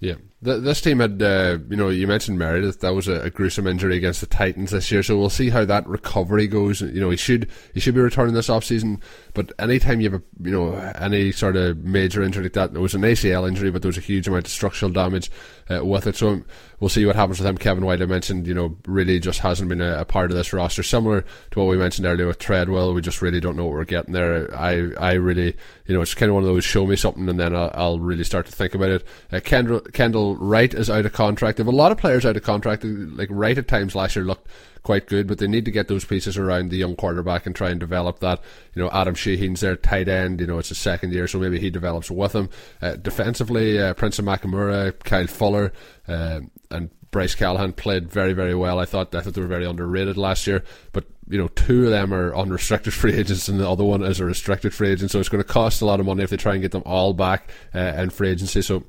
Yeah, 0.00 0.16
this 0.46 0.80
team 0.80 1.00
had, 1.00 1.22
uh, 1.22 1.58
you 1.68 1.76
know, 1.76 1.88
you 1.88 2.06
mentioned 2.06 2.38
Meredith. 2.38 2.80
That 2.80 2.94
was 2.94 3.08
a, 3.08 3.22
a, 3.22 3.30
gruesome 3.30 3.66
injury 3.66 3.96
against 3.96 4.20
the 4.20 4.26
Titans 4.26 4.70
this 4.70 4.90
year. 4.90 5.02
So 5.02 5.18
we'll 5.18 5.30
see 5.30 5.50
how 5.50 5.64
that 5.64 5.86
recovery 5.86 6.46
goes. 6.46 6.80
You 6.80 7.00
know, 7.00 7.10
he 7.10 7.16
should 7.16 7.50
he 7.74 7.80
should 7.80 7.94
be 7.94 8.00
returning 8.00 8.34
this 8.34 8.48
off 8.48 8.64
season. 8.64 9.00
But 9.34 9.52
anytime 9.58 10.00
you 10.00 10.10
have 10.10 10.20
a, 10.20 10.24
you 10.42 10.50
know, 10.50 10.74
any 10.98 11.32
sort 11.32 11.56
of 11.56 11.78
major 11.78 12.22
injury 12.22 12.44
like 12.44 12.54
that, 12.54 12.70
it 12.74 12.78
was 12.78 12.94
an 12.94 13.02
ACL 13.02 13.48
injury, 13.48 13.70
but 13.70 13.82
there 13.82 13.88
was 13.88 13.98
a 13.98 14.02
huge 14.02 14.28
amount 14.28 14.46
of 14.46 14.52
structural 14.52 14.90
damage 14.90 15.30
uh, 15.70 15.84
with 15.84 16.06
it. 16.06 16.16
So 16.16 16.42
we'll 16.80 16.88
see 16.88 17.04
what 17.06 17.16
happens 17.16 17.38
with 17.38 17.46
him. 17.46 17.58
Kevin 17.58 17.84
White, 17.84 18.02
I 18.02 18.06
mentioned, 18.06 18.46
you 18.46 18.54
know, 18.54 18.76
really 18.86 19.18
just 19.18 19.40
hasn't 19.40 19.68
been 19.68 19.80
a, 19.80 20.00
a, 20.00 20.04
part 20.04 20.30
of 20.30 20.36
this 20.36 20.52
roster. 20.52 20.82
Similar 20.82 21.24
to 21.50 21.58
what 21.58 21.68
we 21.68 21.76
mentioned 21.76 22.06
earlier 22.06 22.26
with 22.26 22.38
Treadwell, 22.38 22.94
we 22.94 23.00
just 23.00 23.22
really 23.22 23.40
don't 23.40 23.56
know 23.56 23.64
what 23.64 23.72
we're 23.72 23.84
getting 23.84 24.12
there. 24.12 24.54
I, 24.56 24.92
I 24.98 25.12
really, 25.14 25.56
you 25.86 25.94
know, 25.94 26.02
it's 26.02 26.14
kind 26.14 26.30
of 26.30 26.34
one 26.34 26.44
of 26.44 26.48
those 26.48 26.64
show 26.64 26.86
me 26.86 26.96
something 26.96 27.28
and 27.28 27.40
then 27.40 27.54
I'll, 27.54 27.70
I'll 27.74 27.98
really 27.98 28.24
start 28.24 28.46
to 28.46 28.52
think 28.52 28.74
about 28.74 28.90
it. 28.90 29.06
Uh, 29.32 29.40
Kendall, 29.40 29.80
Kendall 29.80 30.35
Wright 30.38 30.72
is 30.72 30.90
out 30.90 31.06
of 31.06 31.12
contract. 31.12 31.56
They 31.56 31.62
have 31.62 31.72
a 31.72 31.76
lot 31.76 31.92
of 31.92 31.98
players 31.98 32.24
out 32.26 32.36
of 32.36 32.42
contract. 32.42 32.84
Like 32.84 33.28
Wright 33.30 33.58
at 33.58 33.68
times 33.68 33.94
last 33.94 34.16
year 34.16 34.24
looked 34.24 34.48
quite 34.82 35.06
good, 35.06 35.26
but 35.26 35.38
they 35.38 35.48
need 35.48 35.64
to 35.64 35.70
get 35.70 35.88
those 35.88 36.04
pieces 36.04 36.38
around 36.38 36.70
the 36.70 36.76
young 36.76 36.94
quarterback 36.94 37.44
and 37.44 37.56
try 37.56 37.70
and 37.70 37.80
develop 37.80 38.20
that. 38.20 38.40
You 38.74 38.82
know, 38.82 38.90
Adam 38.90 39.14
Shaheen's 39.14 39.60
their 39.60 39.76
tight 39.76 40.08
end. 40.08 40.40
You 40.40 40.46
know, 40.46 40.58
it's 40.58 40.68
his 40.68 40.78
second 40.78 41.12
year, 41.12 41.26
so 41.26 41.38
maybe 41.38 41.58
he 41.58 41.70
develops 41.70 42.10
with 42.10 42.34
him. 42.34 42.48
Uh, 42.80 42.94
defensively, 42.94 43.80
uh, 43.80 43.94
Prince 43.94 44.20
Amukamara, 44.20 44.98
Kyle 45.02 45.26
Fuller, 45.26 45.72
uh, 46.06 46.40
and 46.70 46.90
Bryce 47.10 47.34
Callahan 47.34 47.72
played 47.72 48.10
very, 48.10 48.32
very 48.32 48.54
well. 48.54 48.78
I 48.78 48.84
thought 48.84 49.14
I 49.14 49.20
thought 49.20 49.34
they 49.34 49.40
were 49.40 49.46
very 49.46 49.66
underrated 49.66 50.16
last 50.16 50.46
year, 50.46 50.62
but 50.92 51.04
you 51.28 51.38
know, 51.38 51.48
two 51.48 51.86
of 51.86 51.90
them 51.90 52.14
are 52.14 52.34
unrestricted 52.36 52.94
free 52.94 53.14
agents, 53.14 53.48
and 53.48 53.58
the 53.58 53.68
other 53.68 53.84
one 53.84 54.02
is 54.02 54.20
a 54.20 54.24
restricted 54.24 54.72
free 54.72 54.90
agent. 54.90 55.10
So 55.10 55.18
it's 55.18 55.28
going 55.28 55.42
to 55.42 55.48
cost 55.48 55.82
a 55.82 55.86
lot 55.86 55.98
of 55.98 56.06
money 56.06 56.22
if 56.22 56.30
they 56.30 56.36
try 56.36 56.52
and 56.52 56.62
get 56.62 56.72
them 56.72 56.82
all 56.86 57.12
back 57.12 57.50
uh, 57.74 57.78
in 57.78 58.10
free 58.10 58.28
agency. 58.28 58.62
So 58.62 58.84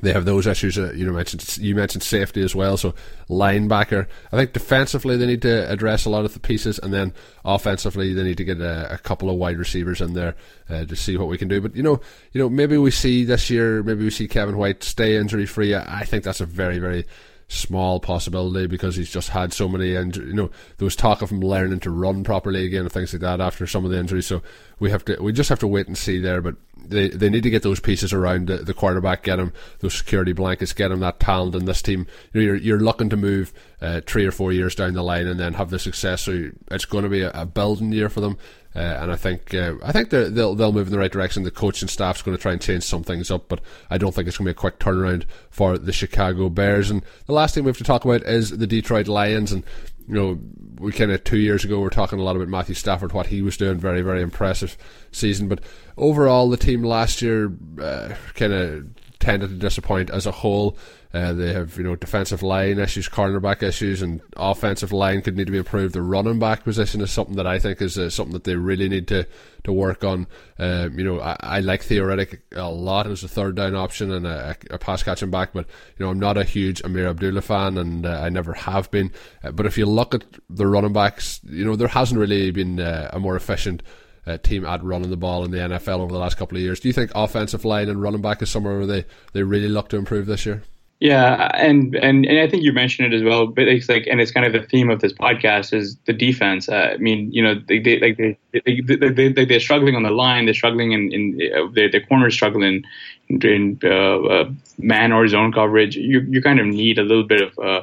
they 0.00 0.12
have 0.12 0.24
those 0.24 0.46
issues. 0.46 0.78
Uh, 0.78 0.92
you 0.94 1.12
mentioned 1.12 1.58
you 1.58 1.74
mentioned 1.74 2.02
safety 2.02 2.42
as 2.42 2.54
well. 2.54 2.76
So 2.76 2.94
linebacker, 3.28 4.06
I 4.32 4.36
think 4.36 4.52
defensively 4.52 5.16
they 5.16 5.26
need 5.26 5.42
to 5.42 5.70
address 5.70 6.06
a 6.06 6.10
lot 6.10 6.24
of 6.24 6.32
the 6.32 6.40
pieces, 6.40 6.78
and 6.78 6.92
then 6.94 7.12
offensively 7.44 8.14
they 8.14 8.22
need 8.22 8.38
to 8.38 8.44
get 8.44 8.60
a, 8.60 8.94
a 8.94 8.98
couple 8.98 9.28
of 9.28 9.36
wide 9.36 9.58
receivers 9.58 10.00
in 10.00 10.14
there 10.14 10.34
uh, 10.70 10.86
to 10.86 10.96
see 10.96 11.16
what 11.16 11.28
we 11.28 11.36
can 11.36 11.48
do. 11.48 11.60
But 11.60 11.76
you 11.76 11.82
know, 11.82 12.00
you 12.32 12.40
know, 12.40 12.48
maybe 12.48 12.78
we 12.78 12.90
see 12.90 13.24
this 13.24 13.50
year, 13.50 13.82
maybe 13.82 14.04
we 14.04 14.10
see 14.10 14.28
Kevin 14.28 14.56
White 14.56 14.82
stay 14.82 15.16
injury 15.16 15.46
free. 15.46 15.74
I 15.74 16.04
think 16.04 16.24
that's 16.24 16.40
a 16.40 16.46
very, 16.46 16.78
very 16.78 17.04
small 17.52 18.00
possibility 18.00 18.66
because 18.66 18.96
he's 18.96 19.10
just 19.10 19.28
had 19.30 19.52
so 19.52 19.68
many 19.68 19.94
injuries. 19.94 20.28
You 20.28 20.34
know, 20.34 20.50
there 20.78 20.86
was 20.86 20.96
talk 20.96 21.22
of 21.22 21.30
him 21.30 21.40
learning 21.40 21.80
to 21.80 21.90
run 21.90 22.24
properly 22.24 22.64
again 22.64 22.82
and 22.82 22.92
things 22.92 23.12
like 23.12 23.20
that 23.20 23.40
after 23.40 23.66
some 23.66 23.84
of 23.84 23.90
the 23.90 23.98
injuries. 23.98 24.26
So 24.26 24.42
we 24.78 24.90
have 24.90 25.04
to, 25.04 25.22
we 25.22 25.32
just 25.32 25.50
have 25.50 25.58
to 25.60 25.66
wait 25.66 25.86
and 25.86 25.96
see 25.96 26.18
there. 26.18 26.40
But 26.40 26.56
they 26.76 27.08
they 27.08 27.30
need 27.30 27.42
to 27.42 27.50
get 27.50 27.62
those 27.62 27.80
pieces 27.80 28.12
around 28.12 28.48
the, 28.48 28.58
the 28.58 28.74
quarterback, 28.74 29.22
get 29.22 29.38
him 29.38 29.52
those 29.80 29.94
security 29.94 30.32
blankets, 30.32 30.72
get 30.72 30.90
him 30.90 31.00
that 31.00 31.20
talent 31.20 31.54
in 31.54 31.66
this 31.66 31.82
team. 31.82 32.06
You 32.32 32.40
know, 32.40 32.46
you're 32.46 32.56
you're 32.56 32.80
looking 32.80 33.10
to 33.10 33.16
move 33.16 33.52
uh, 33.80 34.00
three 34.06 34.26
or 34.26 34.32
four 34.32 34.52
years 34.52 34.74
down 34.74 34.94
the 34.94 35.02
line 35.02 35.26
and 35.26 35.38
then 35.38 35.54
have 35.54 35.70
the 35.70 35.78
success. 35.78 36.22
So 36.22 36.50
it's 36.70 36.84
going 36.86 37.04
to 37.04 37.10
be 37.10 37.20
a, 37.20 37.30
a 37.32 37.46
building 37.46 37.92
year 37.92 38.08
for 38.08 38.20
them. 38.20 38.38
Uh, 38.74 38.78
and 38.78 39.12
I 39.12 39.16
think 39.16 39.52
uh, 39.52 39.74
I 39.82 39.92
think 39.92 40.10
they'll 40.10 40.54
they'll 40.54 40.72
move 40.72 40.86
in 40.86 40.92
the 40.92 40.98
right 40.98 41.12
direction. 41.12 41.42
The 41.42 41.50
coaching 41.50 41.88
staff's 41.88 42.22
going 42.22 42.36
to 42.36 42.40
try 42.40 42.52
and 42.52 42.60
change 42.60 42.84
some 42.84 43.02
things 43.02 43.30
up, 43.30 43.48
but 43.48 43.60
I 43.90 43.98
don't 43.98 44.14
think 44.14 44.28
it's 44.28 44.38
going 44.38 44.46
to 44.46 44.52
be 44.52 44.56
a 44.56 44.60
quick 44.60 44.78
turnaround 44.78 45.24
for 45.50 45.76
the 45.76 45.92
Chicago 45.92 46.48
Bears. 46.48 46.90
And 46.90 47.02
the 47.26 47.34
last 47.34 47.54
thing 47.54 47.64
we 47.64 47.68
have 47.68 47.78
to 47.78 47.84
talk 47.84 48.04
about 48.04 48.22
is 48.22 48.50
the 48.50 48.66
Detroit 48.66 49.08
Lions. 49.08 49.52
And 49.52 49.62
you 50.08 50.14
know, 50.14 50.40
we 50.78 50.90
kind 50.92 51.12
of 51.12 51.22
two 51.22 51.36
years 51.36 51.64
ago 51.64 51.80
we 51.80 51.86
are 51.86 51.90
talking 51.90 52.18
a 52.18 52.22
lot 52.22 52.36
about 52.36 52.48
Matthew 52.48 52.74
Stafford, 52.74 53.12
what 53.12 53.26
he 53.26 53.42
was 53.42 53.58
doing, 53.58 53.78
very 53.78 54.00
very 54.00 54.22
impressive 54.22 54.78
season. 55.12 55.48
But 55.48 55.60
overall, 55.98 56.48
the 56.48 56.56
team 56.56 56.82
last 56.82 57.20
year 57.20 57.52
uh, 57.80 58.14
kind 58.34 58.52
of 58.54 58.86
tended 59.18 59.50
to 59.50 59.56
disappoint 59.56 60.10
as 60.10 60.26
a 60.26 60.32
whole. 60.32 60.76
Uh, 61.14 61.34
they 61.34 61.52
have, 61.52 61.76
you 61.76 61.84
know, 61.84 61.94
defensive 61.94 62.42
line 62.42 62.78
issues, 62.78 63.06
cornerback 63.06 63.62
issues, 63.62 64.00
and 64.00 64.22
offensive 64.36 64.92
line 64.92 65.20
could 65.20 65.36
need 65.36 65.44
to 65.44 65.52
be 65.52 65.58
improved. 65.58 65.94
The 65.94 66.00
running 66.00 66.38
back 66.38 66.64
position 66.64 67.02
is 67.02 67.10
something 67.10 67.36
that 67.36 67.46
I 67.46 67.58
think 67.58 67.82
is 67.82 67.98
uh, 67.98 68.08
something 68.08 68.32
that 68.32 68.44
they 68.44 68.56
really 68.56 68.88
need 68.88 69.08
to, 69.08 69.26
to 69.64 69.72
work 69.72 70.04
on. 70.04 70.26
Um, 70.58 70.98
you 70.98 71.04
know, 71.04 71.20
I, 71.20 71.36
I, 71.40 71.60
like 71.60 71.82
Theo 71.82 72.04
Riddick 72.04 72.38
a 72.52 72.70
lot 72.70 73.06
as 73.06 73.22
a 73.22 73.28
third 73.28 73.56
down 73.56 73.74
option 73.74 74.10
and 74.10 74.26
a, 74.26 74.56
a, 74.70 74.78
pass 74.78 75.02
catching 75.02 75.30
back, 75.30 75.52
but, 75.52 75.66
you 75.98 76.04
know, 76.04 76.10
I'm 76.10 76.18
not 76.18 76.38
a 76.38 76.44
huge 76.44 76.82
Ameer 76.82 77.10
Abdullah 77.10 77.42
fan, 77.42 77.76
and 77.76 78.06
uh, 78.06 78.20
I 78.22 78.30
never 78.30 78.54
have 78.54 78.90
been. 78.90 79.12
Uh, 79.44 79.52
but 79.52 79.66
if 79.66 79.76
you 79.76 79.84
look 79.84 80.14
at 80.14 80.24
the 80.48 80.66
running 80.66 80.94
backs, 80.94 81.40
you 81.44 81.64
know, 81.64 81.76
there 81.76 81.88
hasn't 81.88 82.18
really 82.18 82.50
been 82.52 82.80
uh, 82.80 83.10
a 83.12 83.20
more 83.20 83.36
efficient 83.36 83.82
uh, 84.26 84.38
team 84.38 84.64
at 84.64 84.82
running 84.82 85.10
the 85.10 85.16
ball 85.18 85.44
in 85.44 85.50
the 85.50 85.58
NFL 85.58 86.00
over 86.00 86.12
the 86.12 86.18
last 86.18 86.38
couple 86.38 86.56
of 86.56 86.62
years. 86.62 86.80
Do 86.80 86.88
you 86.88 86.94
think 86.94 87.10
offensive 87.14 87.66
line 87.66 87.90
and 87.90 88.00
running 88.00 88.22
back 88.22 88.40
is 88.40 88.50
somewhere 88.50 88.78
where 88.78 88.86
they, 88.86 89.04
they 89.34 89.42
really 89.42 89.68
look 89.68 89.90
to 89.90 89.96
improve 89.96 90.24
this 90.24 90.46
year? 90.46 90.62
Yeah, 91.02 91.50
and, 91.54 91.96
and 91.96 92.24
and 92.24 92.38
I 92.38 92.46
think 92.46 92.62
you 92.62 92.72
mentioned 92.72 93.12
it 93.12 93.16
as 93.16 93.24
well, 93.24 93.48
but 93.48 93.66
it's 93.66 93.88
like, 93.88 94.06
and 94.06 94.20
it's 94.20 94.30
kind 94.30 94.46
of 94.46 94.52
the 94.52 94.62
theme 94.68 94.88
of 94.88 95.00
this 95.00 95.12
podcast 95.12 95.74
is 95.74 95.96
the 96.06 96.12
defense. 96.12 96.68
Uh, 96.68 96.92
I 96.94 96.96
mean, 96.98 97.32
you 97.32 97.42
know, 97.42 97.56
they, 97.66 97.80
they 97.80 97.98
like 97.98 98.16
they, 98.18 98.38
they, 98.52 98.80
they, 99.10 99.32
they, 99.32 99.44
they're 99.44 99.58
struggling 99.58 99.96
on 99.96 100.04
the 100.04 100.12
line, 100.12 100.44
they're 100.44 100.54
struggling 100.54 100.92
in, 100.92 101.12
in 101.12 101.40
uh, 101.56 101.66
their, 101.74 101.90
their 101.90 102.06
corners 102.06 102.34
struggling 102.34 102.84
in, 103.28 103.44
in 103.44 103.80
uh, 103.82 104.22
uh, 104.22 104.50
man 104.78 105.10
or 105.10 105.26
zone 105.26 105.50
coverage. 105.52 105.96
You 105.96 106.20
you 106.20 106.40
kind 106.40 106.60
of 106.60 106.66
need 106.66 107.00
a 107.00 107.02
little 107.02 107.24
bit 107.24 107.42
of 107.42 107.58
uh, 107.58 107.82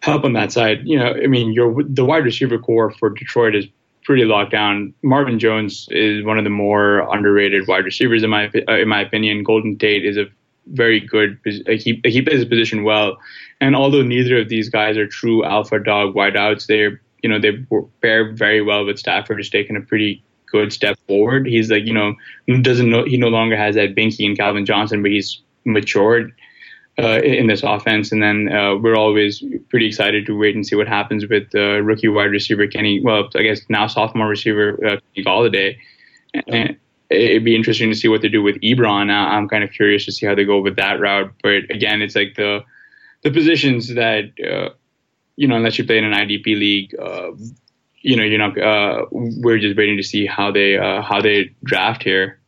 help 0.00 0.24
on 0.24 0.32
that 0.32 0.50
side. 0.50 0.80
You 0.82 0.98
know, 0.98 1.14
I 1.14 1.28
mean, 1.28 1.52
your 1.52 1.84
the 1.84 2.04
wide 2.04 2.24
receiver 2.24 2.58
core 2.58 2.90
for 2.90 3.10
Detroit 3.10 3.54
is 3.54 3.66
pretty 4.02 4.24
locked 4.24 4.50
down. 4.50 4.92
Marvin 5.04 5.38
Jones 5.38 5.86
is 5.92 6.24
one 6.24 6.36
of 6.36 6.42
the 6.42 6.50
more 6.50 7.08
underrated 7.14 7.68
wide 7.68 7.84
receivers 7.84 8.24
in 8.24 8.30
my 8.30 8.50
in 8.66 8.88
my 8.88 9.02
opinion. 9.02 9.44
Golden 9.44 9.78
Tate 9.78 10.04
is 10.04 10.16
a 10.16 10.26
very 10.72 11.00
good. 11.00 11.38
He 11.44 12.00
he 12.04 12.22
plays 12.22 12.38
his 12.38 12.44
position 12.44 12.84
well, 12.84 13.18
and 13.60 13.74
although 13.76 14.02
neither 14.02 14.38
of 14.38 14.48
these 14.48 14.68
guys 14.68 14.96
are 14.96 15.06
true 15.06 15.44
alpha 15.44 15.78
dog 15.78 16.14
wideouts, 16.14 16.66
they're 16.66 17.00
you 17.22 17.28
know 17.28 17.38
they 17.38 17.52
pair 18.00 18.32
very 18.32 18.62
well 18.62 18.84
with 18.84 18.98
Stafford, 18.98 19.38
who's 19.38 19.50
taken 19.50 19.76
a 19.76 19.80
pretty 19.80 20.22
good 20.46 20.72
step 20.72 20.98
forward. 21.06 21.46
He's 21.46 21.70
like 21.70 21.86
you 21.86 21.92
know 21.92 22.14
doesn't 22.62 22.90
know 22.90 23.04
he 23.04 23.16
no 23.16 23.28
longer 23.28 23.56
has 23.56 23.74
that 23.74 23.94
Binky 23.94 24.26
and 24.26 24.36
Calvin 24.36 24.66
Johnson, 24.66 25.02
but 25.02 25.10
he's 25.10 25.40
matured. 25.64 26.32
Uh, 26.98 27.18
in 27.22 27.46
this 27.46 27.62
offense, 27.62 28.12
and 28.12 28.22
then 28.22 28.52
uh, 28.52 28.74
we're 28.76 28.96
always 28.96 29.42
pretty 29.70 29.86
excited 29.86 30.26
to 30.26 30.36
wait 30.36 30.54
and 30.54 30.66
see 30.66 30.76
what 30.76 30.86
happens 30.86 31.26
with 31.26 31.48
uh, 31.54 31.80
rookie 31.80 32.08
wide 32.08 32.30
receiver 32.30 32.66
Kenny. 32.66 33.00
Well, 33.00 33.30
I 33.36 33.42
guess 33.42 33.62
now 33.70 33.86
sophomore 33.86 34.28
receiver 34.28 34.74
uh, 34.84 34.96
Kenny 35.14 35.24
Golladay, 35.24 35.78
and, 36.46 36.76
it'd 37.10 37.44
be 37.44 37.56
interesting 37.56 37.90
to 37.90 37.96
see 37.96 38.08
what 38.08 38.22
they 38.22 38.28
do 38.28 38.42
with 38.42 38.56
Ebron. 38.60 39.10
I'm 39.10 39.48
kind 39.48 39.64
of 39.64 39.72
curious 39.72 40.04
to 40.04 40.12
see 40.12 40.26
how 40.26 40.34
they 40.34 40.44
go 40.44 40.60
with 40.60 40.76
that 40.76 41.00
route. 41.00 41.32
But 41.42 41.70
again, 41.70 42.02
it's 42.02 42.14
like 42.14 42.34
the 42.36 42.64
the 43.22 43.30
positions 43.30 43.94
that 43.94 44.30
uh, 44.40 44.70
you 45.36 45.48
know, 45.48 45.56
unless 45.56 45.78
you 45.78 45.84
play 45.84 45.98
in 45.98 46.04
an 46.04 46.12
IDP 46.12 46.46
league, 46.46 46.94
uh, 46.98 47.32
you 48.02 48.16
know, 48.16 48.22
you're 48.22 48.38
not. 48.38 48.58
Uh, 48.58 49.06
we're 49.10 49.58
just 49.58 49.76
waiting 49.76 49.96
to 49.96 50.02
see 50.02 50.26
how 50.26 50.50
they 50.50 50.76
uh, 50.78 51.02
how 51.02 51.20
they 51.20 51.50
draft 51.64 52.02
here. 52.02 52.39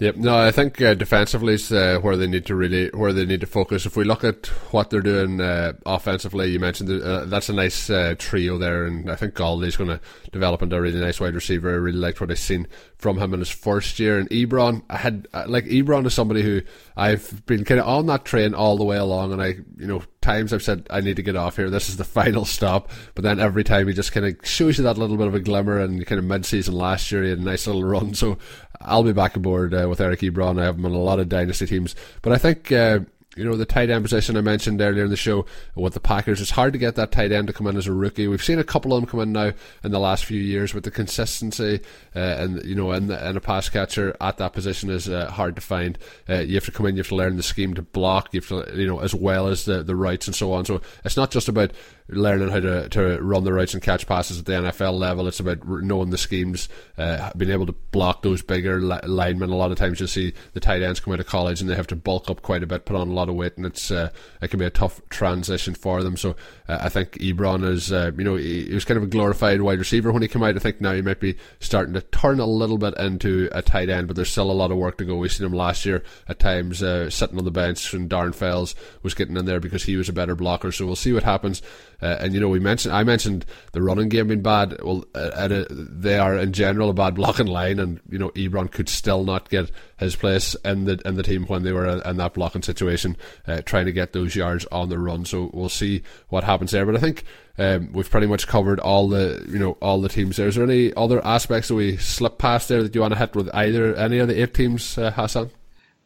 Yep. 0.00 0.16
No, 0.16 0.38
I 0.38 0.52
think 0.52 0.80
uh, 0.80 0.94
defensively 0.94 1.54
is 1.54 1.72
uh, 1.72 1.98
where 2.00 2.16
they 2.16 2.28
need 2.28 2.46
to 2.46 2.54
really 2.54 2.88
where 2.90 3.12
they 3.12 3.26
need 3.26 3.40
to 3.40 3.48
focus. 3.48 3.84
If 3.84 3.96
we 3.96 4.04
look 4.04 4.22
at 4.22 4.46
what 4.70 4.90
they're 4.90 5.00
doing 5.00 5.40
uh, 5.40 5.72
offensively, 5.86 6.52
you 6.52 6.60
mentioned 6.60 7.02
uh, 7.02 7.24
that's 7.24 7.48
a 7.48 7.52
nice 7.52 7.90
uh, 7.90 8.14
trio 8.16 8.58
there, 8.58 8.84
and 8.84 9.10
I 9.10 9.16
think 9.16 9.34
Golladay's 9.34 9.76
going 9.76 9.90
to 9.90 10.00
develop 10.30 10.62
into 10.62 10.76
a 10.76 10.80
really 10.80 11.00
nice 11.00 11.18
wide 11.18 11.34
receiver. 11.34 11.70
I 11.70 11.74
really 11.74 11.98
liked 11.98 12.20
what 12.20 12.30
I've 12.30 12.38
seen 12.38 12.68
from 12.96 13.18
him 13.18 13.34
in 13.34 13.40
his 13.40 13.50
first 13.50 13.98
year. 13.98 14.20
And 14.20 14.30
Ebron, 14.30 14.84
I 14.88 14.98
had 14.98 15.26
uh, 15.34 15.46
like 15.48 15.64
Ebron 15.64 16.06
is 16.06 16.14
somebody 16.14 16.42
who 16.42 16.62
I've 16.96 17.44
been 17.46 17.64
kind 17.64 17.80
of 17.80 17.88
on 17.88 18.06
that 18.06 18.24
train 18.24 18.54
all 18.54 18.76
the 18.76 18.84
way 18.84 18.98
along, 18.98 19.32
and 19.32 19.42
I, 19.42 19.56
you 19.76 19.88
know, 19.88 20.04
times 20.28 20.52
I've 20.52 20.62
said 20.62 20.86
I 20.90 21.00
need 21.00 21.16
to 21.16 21.22
get 21.22 21.36
off 21.36 21.56
here. 21.56 21.70
This 21.70 21.88
is 21.88 21.96
the 21.96 22.04
final 22.04 22.44
stop, 22.44 22.90
but 23.14 23.24
then 23.24 23.40
every 23.40 23.64
time 23.64 23.88
he 23.88 23.94
just 23.94 24.12
kind 24.12 24.26
of 24.26 24.36
shows 24.46 24.76
you 24.76 24.84
that 24.84 24.98
little 24.98 25.16
bit 25.16 25.26
of 25.26 25.34
a 25.34 25.40
glimmer. 25.40 25.80
And 25.80 26.04
kind 26.06 26.18
of 26.18 26.24
mid-season 26.26 26.74
last 26.74 27.10
year, 27.10 27.22
he 27.22 27.30
had 27.30 27.38
a 27.38 27.42
nice 27.42 27.66
little 27.66 27.84
run. 27.84 28.12
So 28.12 28.36
I'll 28.80 29.02
be 29.02 29.12
back 29.12 29.36
aboard 29.36 29.72
uh, 29.72 29.86
with 29.88 30.00
Eric 30.00 30.20
Ebron. 30.20 30.60
I 30.60 30.66
have 30.66 30.76
him 30.76 30.84
on 30.84 30.92
a 30.92 30.98
lot 30.98 31.18
of 31.18 31.30
dynasty 31.30 31.66
teams, 31.66 31.94
but 32.20 32.32
I 32.32 32.38
think 32.38 32.70
uh, 32.70 33.00
you 33.38 33.44
know, 33.44 33.56
the 33.56 33.64
tight 33.64 33.88
end 33.88 34.04
position 34.04 34.36
I 34.36 34.40
mentioned 34.40 34.80
earlier 34.80 35.04
in 35.04 35.10
the 35.10 35.16
show 35.16 35.46
with 35.76 35.94
the 35.94 36.00
Packers, 36.00 36.40
it's 36.40 36.50
hard 36.50 36.72
to 36.72 36.78
get 36.78 36.96
that 36.96 37.12
tight 37.12 37.30
end 37.30 37.46
to 37.46 37.52
come 37.52 37.68
in 37.68 37.76
as 37.76 37.86
a 37.86 37.92
rookie. 37.92 38.26
We've 38.26 38.42
seen 38.42 38.58
a 38.58 38.64
couple 38.64 38.92
of 38.92 39.00
them 39.00 39.08
come 39.08 39.20
in 39.20 39.32
now 39.32 39.52
in 39.84 39.92
the 39.92 40.00
last 40.00 40.24
few 40.24 40.40
years, 40.40 40.72
but 40.72 40.82
the 40.82 40.90
consistency 40.90 41.80
uh, 42.16 42.18
and 42.18 42.64
you 42.64 42.74
know, 42.74 42.90
and, 42.90 43.10
and 43.10 43.36
a 43.36 43.40
pass 43.40 43.68
catcher 43.68 44.16
at 44.20 44.38
that 44.38 44.52
position 44.52 44.90
is 44.90 45.08
uh, 45.08 45.30
hard 45.30 45.54
to 45.54 45.62
find. 45.62 45.98
Uh, 46.28 46.40
you 46.40 46.56
have 46.56 46.64
to 46.64 46.72
come 46.72 46.86
in, 46.86 46.96
you 46.96 47.00
have 47.00 47.08
to 47.08 47.14
learn 47.14 47.36
the 47.36 47.42
scheme 47.42 47.74
to 47.74 47.82
block, 47.82 48.28
you 48.32 48.40
have 48.40 48.48
to, 48.48 48.76
you 48.76 48.86
know, 48.86 48.98
as 48.98 49.14
well 49.14 49.46
as 49.46 49.64
the 49.64 49.84
the 49.84 49.94
rights 49.94 50.26
and 50.26 50.34
so 50.34 50.52
on. 50.52 50.64
So 50.64 50.80
it's 51.04 51.16
not 51.16 51.30
just 51.30 51.48
about 51.48 51.72
learning 52.08 52.48
how 52.48 52.60
to, 52.60 52.88
to 52.88 53.18
run 53.20 53.44
the 53.44 53.52
routes 53.52 53.74
and 53.74 53.82
catch 53.82 54.06
passes 54.06 54.38
at 54.38 54.46
the 54.46 54.52
NFL 54.52 54.98
level. 54.98 55.28
It's 55.28 55.40
about 55.40 55.66
knowing 55.66 56.10
the 56.10 56.18
schemes, 56.18 56.68
uh, 56.96 57.30
being 57.36 57.50
able 57.50 57.66
to 57.66 57.74
block 57.90 58.22
those 58.22 58.42
bigger 58.42 58.80
li- 58.80 59.00
linemen. 59.04 59.50
A 59.50 59.56
lot 59.56 59.70
of 59.70 59.78
times 59.78 60.00
you'll 60.00 60.08
see 60.08 60.32
the 60.54 60.60
tight 60.60 60.82
ends 60.82 61.00
come 61.00 61.12
out 61.12 61.20
of 61.20 61.26
college 61.26 61.60
and 61.60 61.68
they 61.68 61.74
have 61.74 61.86
to 61.88 61.96
bulk 61.96 62.30
up 62.30 62.42
quite 62.42 62.62
a 62.62 62.66
bit, 62.66 62.86
put 62.86 62.96
on 62.96 63.08
a 63.08 63.12
lot 63.12 63.28
of 63.28 63.34
weight, 63.34 63.56
and 63.56 63.66
it's 63.66 63.90
uh, 63.90 64.10
it 64.40 64.48
can 64.48 64.58
be 64.58 64.64
a 64.64 64.70
tough 64.70 65.00
transition 65.10 65.74
for 65.74 66.02
them. 66.02 66.16
So 66.16 66.36
uh, 66.68 66.78
I 66.80 66.88
think 66.88 67.12
Ebron 67.12 67.64
is, 67.68 67.92
uh, 67.92 68.12
you 68.16 68.24
know, 68.24 68.36
he, 68.36 68.64
he, 68.64 68.74
was 68.74 68.84
kind 68.84 68.96
of 68.96 69.04
a 69.04 69.08
glorified 69.08 69.60
wide 69.60 69.78
receiver 69.78 70.10
when 70.10 70.22
he 70.22 70.28
came 70.28 70.42
out. 70.42 70.56
I 70.56 70.60
think 70.60 70.80
now 70.80 70.92
he 70.92 71.02
might 71.02 71.20
be 71.20 71.36
starting 71.60 71.94
to 71.94 72.00
turn 72.00 72.40
a 72.40 72.46
little 72.46 72.78
bit 72.78 72.96
into 72.98 73.48
a 73.52 73.62
tight 73.62 73.90
end, 73.90 74.06
but 74.06 74.16
there's 74.16 74.30
still 74.30 74.50
a 74.50 74.52
lot 74.52 74.70
of 74.70 74.78
work 74.78 74.98
to 74.98 75.04
go. 75.04 75.16
We've 75.16 75.32
seen 75.32 75.46
him 75.46 75.52
last 75.52 75.84
year 75.84 76.02
at 76.26 76.38
times 76.38 76.82
uh, 76.82 77.10
sitting 77.10 77.38
on 77.38 77.44
the 77.44 77.50
bench, 77.50 77.92
and 77.92 78.08
Darren 78.08 78.34
Fells 78.34 78.74
was 79.02 79.14
getting 79.14 79.36
in 79.36 79.44
there 79.44 79.60
because 79.60 79.84
he 79.84 79.96
was 79.96 80.08
a 80.08 80.12
better 80.12 80.34
blocker. 80.34 80.72
So 80.72 80.86
we'll 80.86 80.96
see 80.96 81.12
what 81.12 81.22
happens. 81.22 81.62
Uh, 82.00 82.16
and 82.20 82.32
you 82.32 82.40
know, 82.40 82.48
we 82.48 82.60
mentioned 82.60 82.94
I 82.94 83.02
mentioned 83.02 83.44
the 83.72 83.82
running 83.82 84.08
game 84.08 84.28
being 84.28 84.42
bad. 84.42 84.80
Well, 84.82 85.04
uh, 85.14 85.64
they 85.70 86.18
are 86.18 86.36
in 86.36 86.52
general 86.52 86.90
a 86.90 86.94
bad 86.94 87.14
blocking 87.14 87.46
line, 87.46 87.78
and 87.78 88.00
you 88.08 88.18
know, 88.18 88.30
Ebron 88.30 88.70
could 88.70 88.88
still 88.88 89.24
not 89.24 89.48
get 89.48 89.70
his 89.96 90.14
place 90.14 90.54
in 90.64 90.84
the 90.84 91.00
in 91.04 91.16
the 91.16 91.22
team 91.22 91.44
when 91.46 91.64
they 91.64 91.72
were 91.72 92.00
in 92.02 92.16
that 92.18 92.34
blocking 92.34 92.62
situation, 92.62 93.16
uh, 93.46 93.62
trying 93.62 93.86
to 93.86 93.92
get 93.92 94.12
those 94.12 94.36
yards 94.36 94.64
on 94.66 94.88
the 94.88 94.98
run. 94.98 95.24
So 95.24 95.50
we'll 95.52 95.68
see 95.68 96.02
what 96.28 96.44
happens 96.44 96.70
there. 96.70 96.86
But 96.86 96.96
I 96.96 97.00
think 97.00 97.24
um, 97.58 97.92
we've 97.92 98.10
pretty 98.10 98.28
much 98.28 98.46
covered 98.46 98.78
all 98.78 99.08
the 99.08 99.44
you 99.48 99.58
know 99.58 99.72
all 99.82 100.00
the 100.00 100.08
teams 100.08 100.36
there. 100.36 100.48
Is 100.48 100.54
there 100.54 100.64
any 100.64 100.94
other 100.94 101.24
aspects 101.26 101.68
that 101.68 101.74
we 101.74 101.96
slip 101.96 102.38
past 102.38 102.68
there 102.68 102.82
that 102.82 102.94
you 102.94 103.00
want 103.00 103.14
to 103.14 103.18
hit 103.18 103.34
with 103.34 103.50
either 103.52 103.94
any 103.96 104.18
of 104.18 104.28
the 104.28 104.40
eight 104.40 104.54
teams, 104.54 104.96
uh, 104.96 105.10
Hassan? 105.10 105.50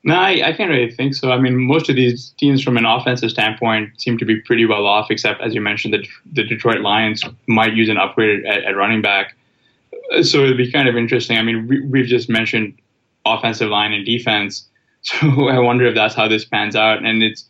No, 0.05 0.15
I, 0.15 0.49
I, 0.49 0.53
can't 0.53 0.69
really 0.69 0.91
think 0.91 1.15
so. 1.15 1.31
I 1.31 1.39
mean, 1.39 1.57
most 1.57 1.89
of 1.89 1.95
these 1.95 2.31
teams, 2.31 2.61
from 2.63 2.77
an 2.77 2.85
offensive 2.85 3.31
standpoint, 3.31 4.01
seem 4.01 4.19
to 4.19 4.25
be 4.25 4.41
pretty 4.41 4.67
well 4.67 4.85
off. 4.85 5.11
Except, 5.11 5.41
as 5.41 5.55
you 5.55 5.61
mentioned, 5.61 5.95
the, 5.95 6.05
the 6.33 6.43
Detroit 6.43 6.81
Lions 6.81 7.25
might 7.47 7.75
use 7.75 7.89
an 7.89 7.99
upgrade 7.99 8.45
at, 8.45 8.65
at 8.65 8.77
running 8.77 9.01
back. 9.01 9.37
So 10.23 10.43
it'd 10.43 10.57
be 10.57 10.73
kind 10.73 10.89
of 10.89 10.97
interesting. 10.97 11.39
I 11.39 11.43
mean, 11.43 11.69
we, 11.69 11.81
we've 11.87 12.07
just 12.07 12.29
mentioned 12.29 12.81
offensive 13.25 13.69
line 13.69 13.93
and 13.93 14.05
defense. 14.05 14.69
So 15.05 15.49
I 15.49 15.59
wonder 15.59 15.85
if 15.87 15.97
that's 15.97 16.15
how 16.15 16.29
this 16.29 16.45
pans 16.45 16.77
out. 16.77 17.05
And 17.05 17.25
it's 17.25 17.49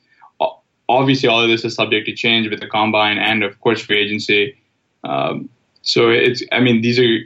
obviously 0.89 1.29
all 1.29 1.43
of 1.43 1.51
this 1.51 1.67
is 1.67 1.75
subject 1.75 2.07
to 2.07 2.15
change 2.15 2.49
with 2.49 2.61
the 2.61 2.67
combine 2.67 3.19
and, 3.19 3.43
of 3.43 3.61
course, 3.61 3.83
free 3.83 3.99
agency. 3.99 4.57
Um, 5.05 5.51
so 5.83 6.09
it's, 6.09 6.43
I 6.51 6.61
mean, 6.61 6.81
these 6.81 6.99
are 6.99 7.19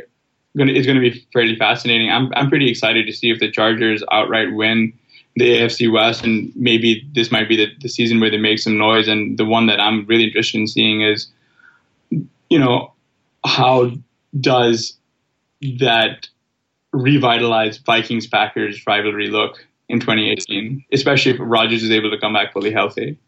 going 0.57 0.67
to, 0.67 0.75
it's 0.75 0.85
going 0.85 1.01
to 1.01 1.11
be 1.11 1.25
fairly 1.33 1.55
fascinating. 1.55 2.11
I'm, 2.11 2.33
I'm 2.35 2.49
pretty 2.49 2.69
excited 2.69 3.07
to 3.07 3.13
see 3.13 3.31
if 3.31 3.39
the 3.39 3.53
Chargers 3.53 4.03
outright 4.11 4.53
win 4.53 4.93
the 5.37 5.59
AFC 5.59 5.93
West, 5.93 6.25
and 6.25 6.51
maybe 6.57 7.07
this 7.13 7.31
might 7.31 7.49
be 7.49 7.57
the, 7.57 7.67
the 7.81 7.89
season 7.89 8.21
where 8.21 8.31
they 8.31 8.39
make 8.39 8.59
some 8.59 8.79
noise. 8.79 9.07
And 9.07 9.39
the 9.39 9.45
one 9.45 9.67
that 9.67 9.79
I'm 9.79 10.07
really 10.07 10.25
interested 10.25 10.59
in 10.59 10.67
seeing 10.67 11.03
is, 11.03 11.29
you 12.11 12.59
know, 12.59 12.95
how 13.45 13.93
does 14.39 14.97
that 15.79 16.29
revitalized 16.93 17.85
Vikings 17.85 18.27
Packers 18.27 18.83
rivalry 18.87 19.29
look 19.29 19.67
in 19.89 20.01
2018, 20.01 20.85
especially 20.93 21.33
if 21.33 21.39
Rodgers 21.39 21.83
is 21.83 21.91
able 21.91 22.11
to 22.11 22.19
come 22.19 22.33
back 22.33 22.53
fully 22.53 22.73
healthy? 22.73 23.19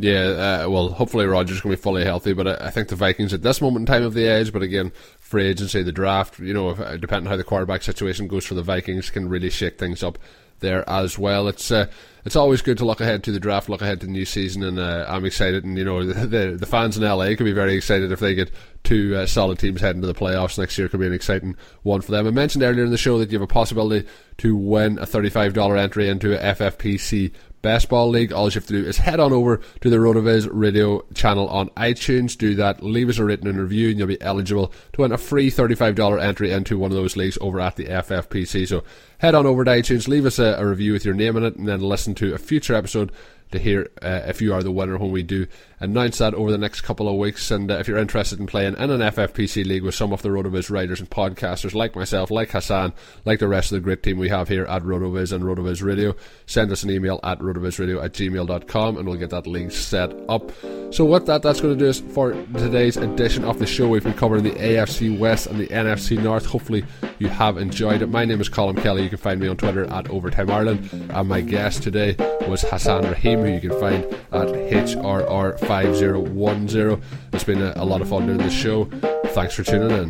Yeah, 0.00 0.62
uh, 0.64 0.68
well, 0.68 0.90
hopefully 0.90 1.26
Rodgers 1.26 1.60
can 1.60 1.70
be 1.70 1.76
fully 1.76 2.04
healthy, 2.04 2.32
but 2.32 2.46
I, 2.46 2.66
I, 2.66 2.70
think 2.70 2.86
the 2.86 2.94
Vikings 2.94 3.34
at 3.34 3.42
this 3.42 3.60
moment 3.60 3.82
in 3.82 3.86
time 3.86 4.04
of 4.04 4.14
the 4.14 4.28
edge. 4.28 4.52
But 4.52 4.62
again, 4.62 4.92
free 5.18 5.48
agency, 5.48 5.82
the 5.82 5.90
draft, 5.90 6.38
you 6.38 6.54
know, 6.54 6.70
if, 6.70 6.78
depending 7.00 7.26
on 7.26 7.30
how 7.32 7.36
the 7.36 7.42
quarterback 7.42 7.82
situation 7.82 8.28
goes 8.28 8.46
for 8.46 8.54
the 8.54 8.62
Vikings, 8.62 9.10
can 9.10 9.28
really 9.28 9.50
shake 9.50 9.76
things 9.76 10.04
up 10.04 10.16
there 10.60 10.88
as 10.88 11.18
well. 11.18 11.48
It's 11.48 11.70
uh, 11.70 11.86
it's 12.24 12.36
always 12.36 12.60
good 12.60 12.78
to 12.78 12.84
look 12.84 13.00
ahead 13.00 13.24
to 13.24 13.32
the 13.32 13.40
draft, 13.40 13.68
look 13.68 13.80
ahead 13.80 14.00
to 14.00 14.06
the 14.06 14.12
new 14.12 14.24
season, 14.24 14.62
and 14.62 14.78
uh, 14.78 15.06
I'm 15.08 15.24
excited. 15.24 15.64
And 15.64 15.78
you 15.78 15.84
know, 15.84 16.04
the, 16.12 16.56
the, 16.58 16.66
fans 16.66 16.96
in 16.96 17.02
LA 17.02 17.28
could 17.28 17.44
be 17.44 17.52
very 17.52 17.74
excited 17.74 18.12
if 18.12 18.20
they 18.20 18.34
get 18.34 18.50
two 18.84 19.16
uh, 19.16 19.26
solid 19.26 19.58
teams 19.58 19.80
heading 19.80 20.02
to 20.02 20.06
the 20.06 20.14
playoffs 20.14 20.58
next 20.58 20.76
year. 20.76 20.88
Could 20.88 21.00
be 21.00 21.06
an 21.06 21.12
exciting 21.12 21.56
one 21.82 22.00
for 22.00 22.12
them. 22.12 22.26
I 22.26 22.30
mentioned 22.30 22.64
earlier 22.64 22.84
in 22.84 22.90
the 22.90 22.98
show 22.98 23.18
that 23.18 23.30
you 23.30 23.38
have 23.38 23.48
a 23.48 23.52
possibility 23.52 24.06
to 24.38 24.56
win 24.56 24.98
a 24.98 25.06
$35 25.06 25.78
entry 25.78 26.08
into 26.08 26.34
a 26.34 26.54
FFPC 26.54 27.32
Best 27.62 27.88
Ball 27.88 28.08
League, 28.08 28.32
all 28.32 28.46
you 28.46 28.52
have 28.52 28.66
to 28.66 28.82
do 28.82 28.88
is 28.88 28.98
head 28.98 29.20
on 29.20 29.32
over 29.32 29.60
to 29.80 29.90
the 29.90 29.96
RotoViz 29.96 30.48
radio 30.50 31.02
channel 31.14 31.48
on 31.48 31.68
iTunes, 31.70 32.36
do 32.38 32.54
that, 32.54 32.82
leave 32.82 33.08
us 33.08 33.18
a 33.18 33.24
written 33.24 33.56
review, 33.56 33.90
and 33.90 33.98
you'll 33.98 34.08
be 34.08 34.20
eligible 34.22 34.72
to 34.92 35.02
win 35.02 35.12
a 35.12 35.18
free 35.18 35.50
$35 35.50 36.22
entry 36.22 36.52
into 36.52 36.78
one 36.78 36.90
of 36.90 36.96
those 36.96 37.16
leagues 37.16 37.38
over 37.40 37.60
at 37.60 37.76
the 37.76 37.86
FFPC. 37.86 38.68
So 38.68 38.84
head 39.18 39.34
on 39.34 39.46
over 39.46 39.64
to 39.64 39.70
iTunes, 39.70 40.08
leave 40.08 40.26
us 40.26 40.38
a, 40.38 40.56
a 40.58 40.66
review 40.66 40.92
with 40.92 41.04
your 41.04 41.14
name 41.14 41.36
in 41.36 41.44
it, 41.44 41.56
and 41.56 41.66
then 41.66 41.80
listen 41.80 42.14
to 42.16 42.34
a 42.34 42.38
future 42.38 42.74
episode 42.74 43.10
to 43.50 43.58
hear 43.58 43.88
uh, 44.02 44.22
if 44.26 44.42
you 44.42 44.52
are 44.52 44.62
the 44.62 44.70
winner 44.70 44.98
when 44.98 45.10
we 45.10 45.22
do 45.22 45.46
announce 45.80 46.18
that 46.18 46.34
over 46.34 46.50
the 46.50 46.58
next 46.58 46.82
couple 46.82 47.08
of 47.08 47.16
weeks. 47.16 47.50
And 47.50 47.70
uh, 47.70 47.74
if 47.74 47.88
you're 47.88 47.98
interested 47.98 48.38
in 48.40 48.46
playing 48.46 48.74
in 48.76 48.90
an 48.90 49.00
FFPC 49.00 49.64
league 49.64 49.84
with 49.84 49.94
some 49.94 50.12
of 50.12 50.22
the 50.22 50.28
RotoViz 50.28 50.70
writers 50.70 51.00
and 51.00 51.08
podcasters 51.08 51.74
like 51.74 51.94
myself, 51.94 52.30
like 52.30 52.50
Hassan, 52.50 52.92
like 53.24 53.38
the 53.38 53.48
rest 53.48 53.72
of 53.72 53.76
the 53.76 53.80
great 53.80 54.02
team 54.02 54.18
we 54.18 54.28
have 54.28 54.48
here 54.48 54.64
at 54.64 54.82
RotoViz 54.82 55.32
and 55.32 55.44
RotoViz 55.44 55.82
Radio, 55.82 56.14
send 56.46 56.72
us 56.72 56.82
an 56.82 56.90
email 56.90 57.20
at 57.22 57.38
rotovizradio 57.38 58.02
at 58.02 58.12
gmail.com 58.12 58.96
and 58.96 59.08
we'll 59.08 59.18
get 59.18 59.30
that 59.30 59.46
link 59.46 59.72
set 59.72 60.12
up. 60.28 60.50
So 60.90 61.04
with 61.04 61.26
that, 61.26 61.42
that's 61.42 61.60
going 61.60 61.78
to 61.78 61.84
do 61.84 61.88
us 61.88 62.00
for 62.00 62.32
today's 62.54 62.96
edition 62.96 63.44
of 63.44 63.58
the 63.58 63.66
show. 63.66 63.88
We've 63.88 64.02
been 64.02 64.14
covering 64.14 64.42
the 64.42 64.52
AFC 64.52 65.18
West 65.18 65.46
and 65.46 65.60
the 65.60 65.66
NFC 65.68 66.20
North. 66.20 66.46
Hopefully 66.46 66.84
you 67.18 67.28
have 67.28 67.58
enjoyed 67.58 68.02
it. 68.02 68.08
My 68.08 68.24
name 68.24 68.40
is 68.40 68.48
Colm 68.48 68.80
Kelly. 68.82 69.02
You 69.02 69.10
can 69.10 69.18
find 69.18 69.38
me 69.40 69.48
on 69.48 69.56
Twitter 69.56 69.84
at 69.84 70.08
Overtime 70.08 70.50
Ireland. 70.50 70.88
And 71.10 71.28
my 71.28 71.40
guest 71.40 71.82
today 71.82 72.16
was 72.48 72.62
Hassan 72.62 73.04
Rahim, 73.04 73.37
who 73.44 73.52
you 73.52 73.60
can 73.60 73.78
find 73.80 74.04
at 74.32 74.48
HRR5010. 74.48 77.02
It's 77.32 77.44
been 77.44 77.62
a, 77.62 77.72
a 77.76 77.84
lot 77.84 78.00
of 78.00 78.08
fun 78.08 78.26
doing 78.26 78.38
this 78.38 78.52
show. 78.52 78.86
Thanks 79.28 79.54
for 79.54 79.62
tuning 79.62 79.90
in. 79.90 80.08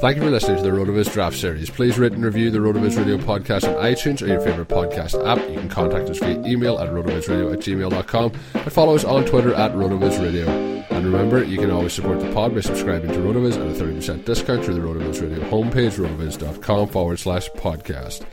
Thank 0.00 0.16
you 0.16 0.22
for 0.22 0.30
listening 0.30 0.56
to 0.56 0.62
the 0.62 0.70
RotoViz 0.70 1.12
Draft 1.12 1.36
Series. 1.36 1.68
Please 1.68 1.98
rate 1.98 2.12
and 2.12 2.24
review 2.24 2.50
the 2.50 2.58
RotoViz 2.58 2.96
Radio 2.96 3.18
podcast 3.18 3.68
on 3.68 3.74
iTunes 3.84 4.22
or 4.22 4.28
your 4.28 4.40
favourite 4.40 4.68
podcast 4.68 5.22
app. 5.26 5.46
You 5.50 5.58
can 5.58 5.68
contact 5.68 6.08
us 6.08 6.18
via 6.18 6.42
email 6.46 6.78
at 6.78 6.88
rotovizradio 6.88 7.52
at 7.52 7.58
gmail.com 7.58 8.32
and 8.54 8.72
follow 8.72 8.94
us 8.94 9.04
on 9.04 9.26
Twitter 9.26 9.52
at 9.52 9.72
RotoViz 9.72 10.22
Radio. 10.22 10.48
And 10.90 11.04
remember, 11.04 11.44
you 11.44 11.58
can 11.58 11.70
always 11.70 11.92
support 11.92 12.18
the 12.20 12.32
pod 12.32 12.54
by 12.54 12.62
subscribing 12.62 13.12
to 13.12 13.18
RotoViz 13.18 13.56
at 13.56 13.78
a 13.78 13.84
30% 13.84 14.24
discount 14.24 14.64
through 14.64 14.74
the 14.74 14.80
RotoViz 14.80 15.20
Radio 15.20 15.40
homepage, 15.50 15.98
rotoviz.com 16.02 16.88
forward 16.88 17.18
slash 17.18 17.50
podcast. 17.50 18.24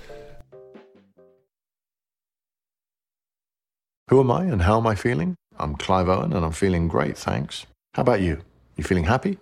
Who 4.09 4.21
am 4.21 4.31
I 4.31 4.43
and 4.45 4.61
how 4.61 4.77
am 4.77 4.87
I 4.87 4.95
feeling? 4.95 5.35
I'm 5.59 5.75
Clive 5.75 6.07
Owen 6.07 6.31
and 6.31 6.45
I'm 6.45 6.53
feeling 6.53 6.87
great, 6.87 7.17
thanks. 7.17 7.65
How 7.93 8.03
about 8.03 8.21
you? 8.21 8.39
You 8.77 8.85
feeling 8.85 9.03
happy? 9.03 9.37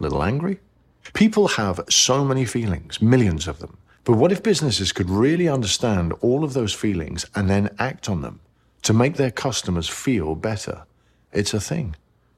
A 0.00 0.02
little 0.02 0.24
angry? 0.24 0.58
People 1.14 1.46
have 1.46 1.78
so 1.88 2.24
many 2.24 2.44
feelings, 2.44 3.00
millions 3.00 3.46
of 3.46 3.60
them. 3.60 3.78
But 4.02 4.16
what 4.16 4.32
if 4.32 4.42
businesses 4.42 4.90
could 4.90 5.08
really 5.08 5.48
understand 5.48 6.14
all 6.20 6.42
of 6.42 6.52
those 6.52 6.74
feelings 6.74 7.26
and 7.36 7.48
then 7.48 7.70
act 7.78 8.10
on 8.10 8.22
them 8.22 8.40
to 8.82 8.92
make 8.92 9.14
their 9.14 9.30
customers 9.30 9.88
feel 9.88 10.34
better? 10.34 10.82
It's 11.32 11.54
a 11.54 11.60
thing. 11.60 11.94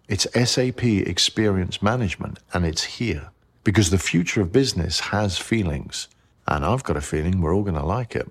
It's 0.07 0.27
SAP 0.35 0.85
Experience 0.85 1.81
Management, 1.81 2.41
and 2.53 2.67
it's 2.67 2.85
here 2.85 3.31
because 3.65 3.89
the 3.89 3.99
future 3.99 4.43
of 4.43 4.53
business 4.53 5.01
has 5.01 5.39
feelings. 5.39 6.09
And 6.47 6.63
I've 6.63 6.85
got 6.85 6.99
a 6.99 7.01
feeling 7.01 7.41
we're 7.41 7.55
all 7.55 7.63
going 7.63 7.75
to 7.77 7.87
like 7.87 8.15
it. 8.15 8.31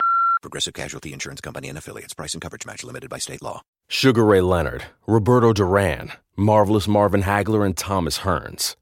Progressive 0.41 0.73
Casualty 0.73 1.13
Insurance 1.13 1.41
Company 1.41 1.69
and 1.69 1.77
affiliates. 1.77 2.13
Price 2.13 2.33
and 2.33 2.41
coverage 2.41 2.65
match 2.65 2.83
limited 2.83 3.09
by 3.09 3.17
state 3.19 3.41
law. 3.41 3.61
Sugar 3.87 4.25
Ray 4.25 4.41
Leonard, 4.41 4.85
Roberto 5.05 5.53
Duran, 5.53 6.11
Marvelous 6.35 6.87
Marvin 6.87 7.23
Hagler, 7.23 7.65
and 7.65 7.77
Thomas 7.77 8.19
Hearns. 8.19 8.75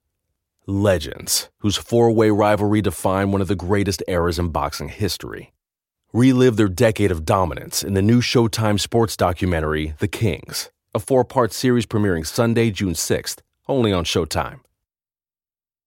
Legends, 0.66 1.50
whose 1.60 1.78
four 1.78 2.12
way 2.12 2.30
rivalry 2.30 2.82
defined 2.82 3.32
one 3.32 3.42
of 3.42 3.48
the 3.48 3.56
greatest 3.56 4.04
eras 4.08 4.38
in 4.40 4.50
boxing 4.50 4.90
history. 4.90 5.52
Relive 6.14 6.58
their 6.58 6.68
decade 6.68 7.12
of 7.12 7.26
dominance 7.26 7.84
in 7.84 7.94
the 7.94 8.02
new 8.02 8.22
Showtime 8.22 8.80
sports 8.80 9.18
documentary, 9.18 9.94
The 10.00 10.08
Kings, 10.08 10.70
a 10.94 11.00
four 11.00 11.26
part 11.26 11.54
series 11.54 11.86
premiering 11.86 12.26
Sunday, 12.26 12.72
June 12.72 12.94
6th, 12.94 13.40
only 13.68 13.92
on 13.92 14.06
Showtime. 14.06 14.60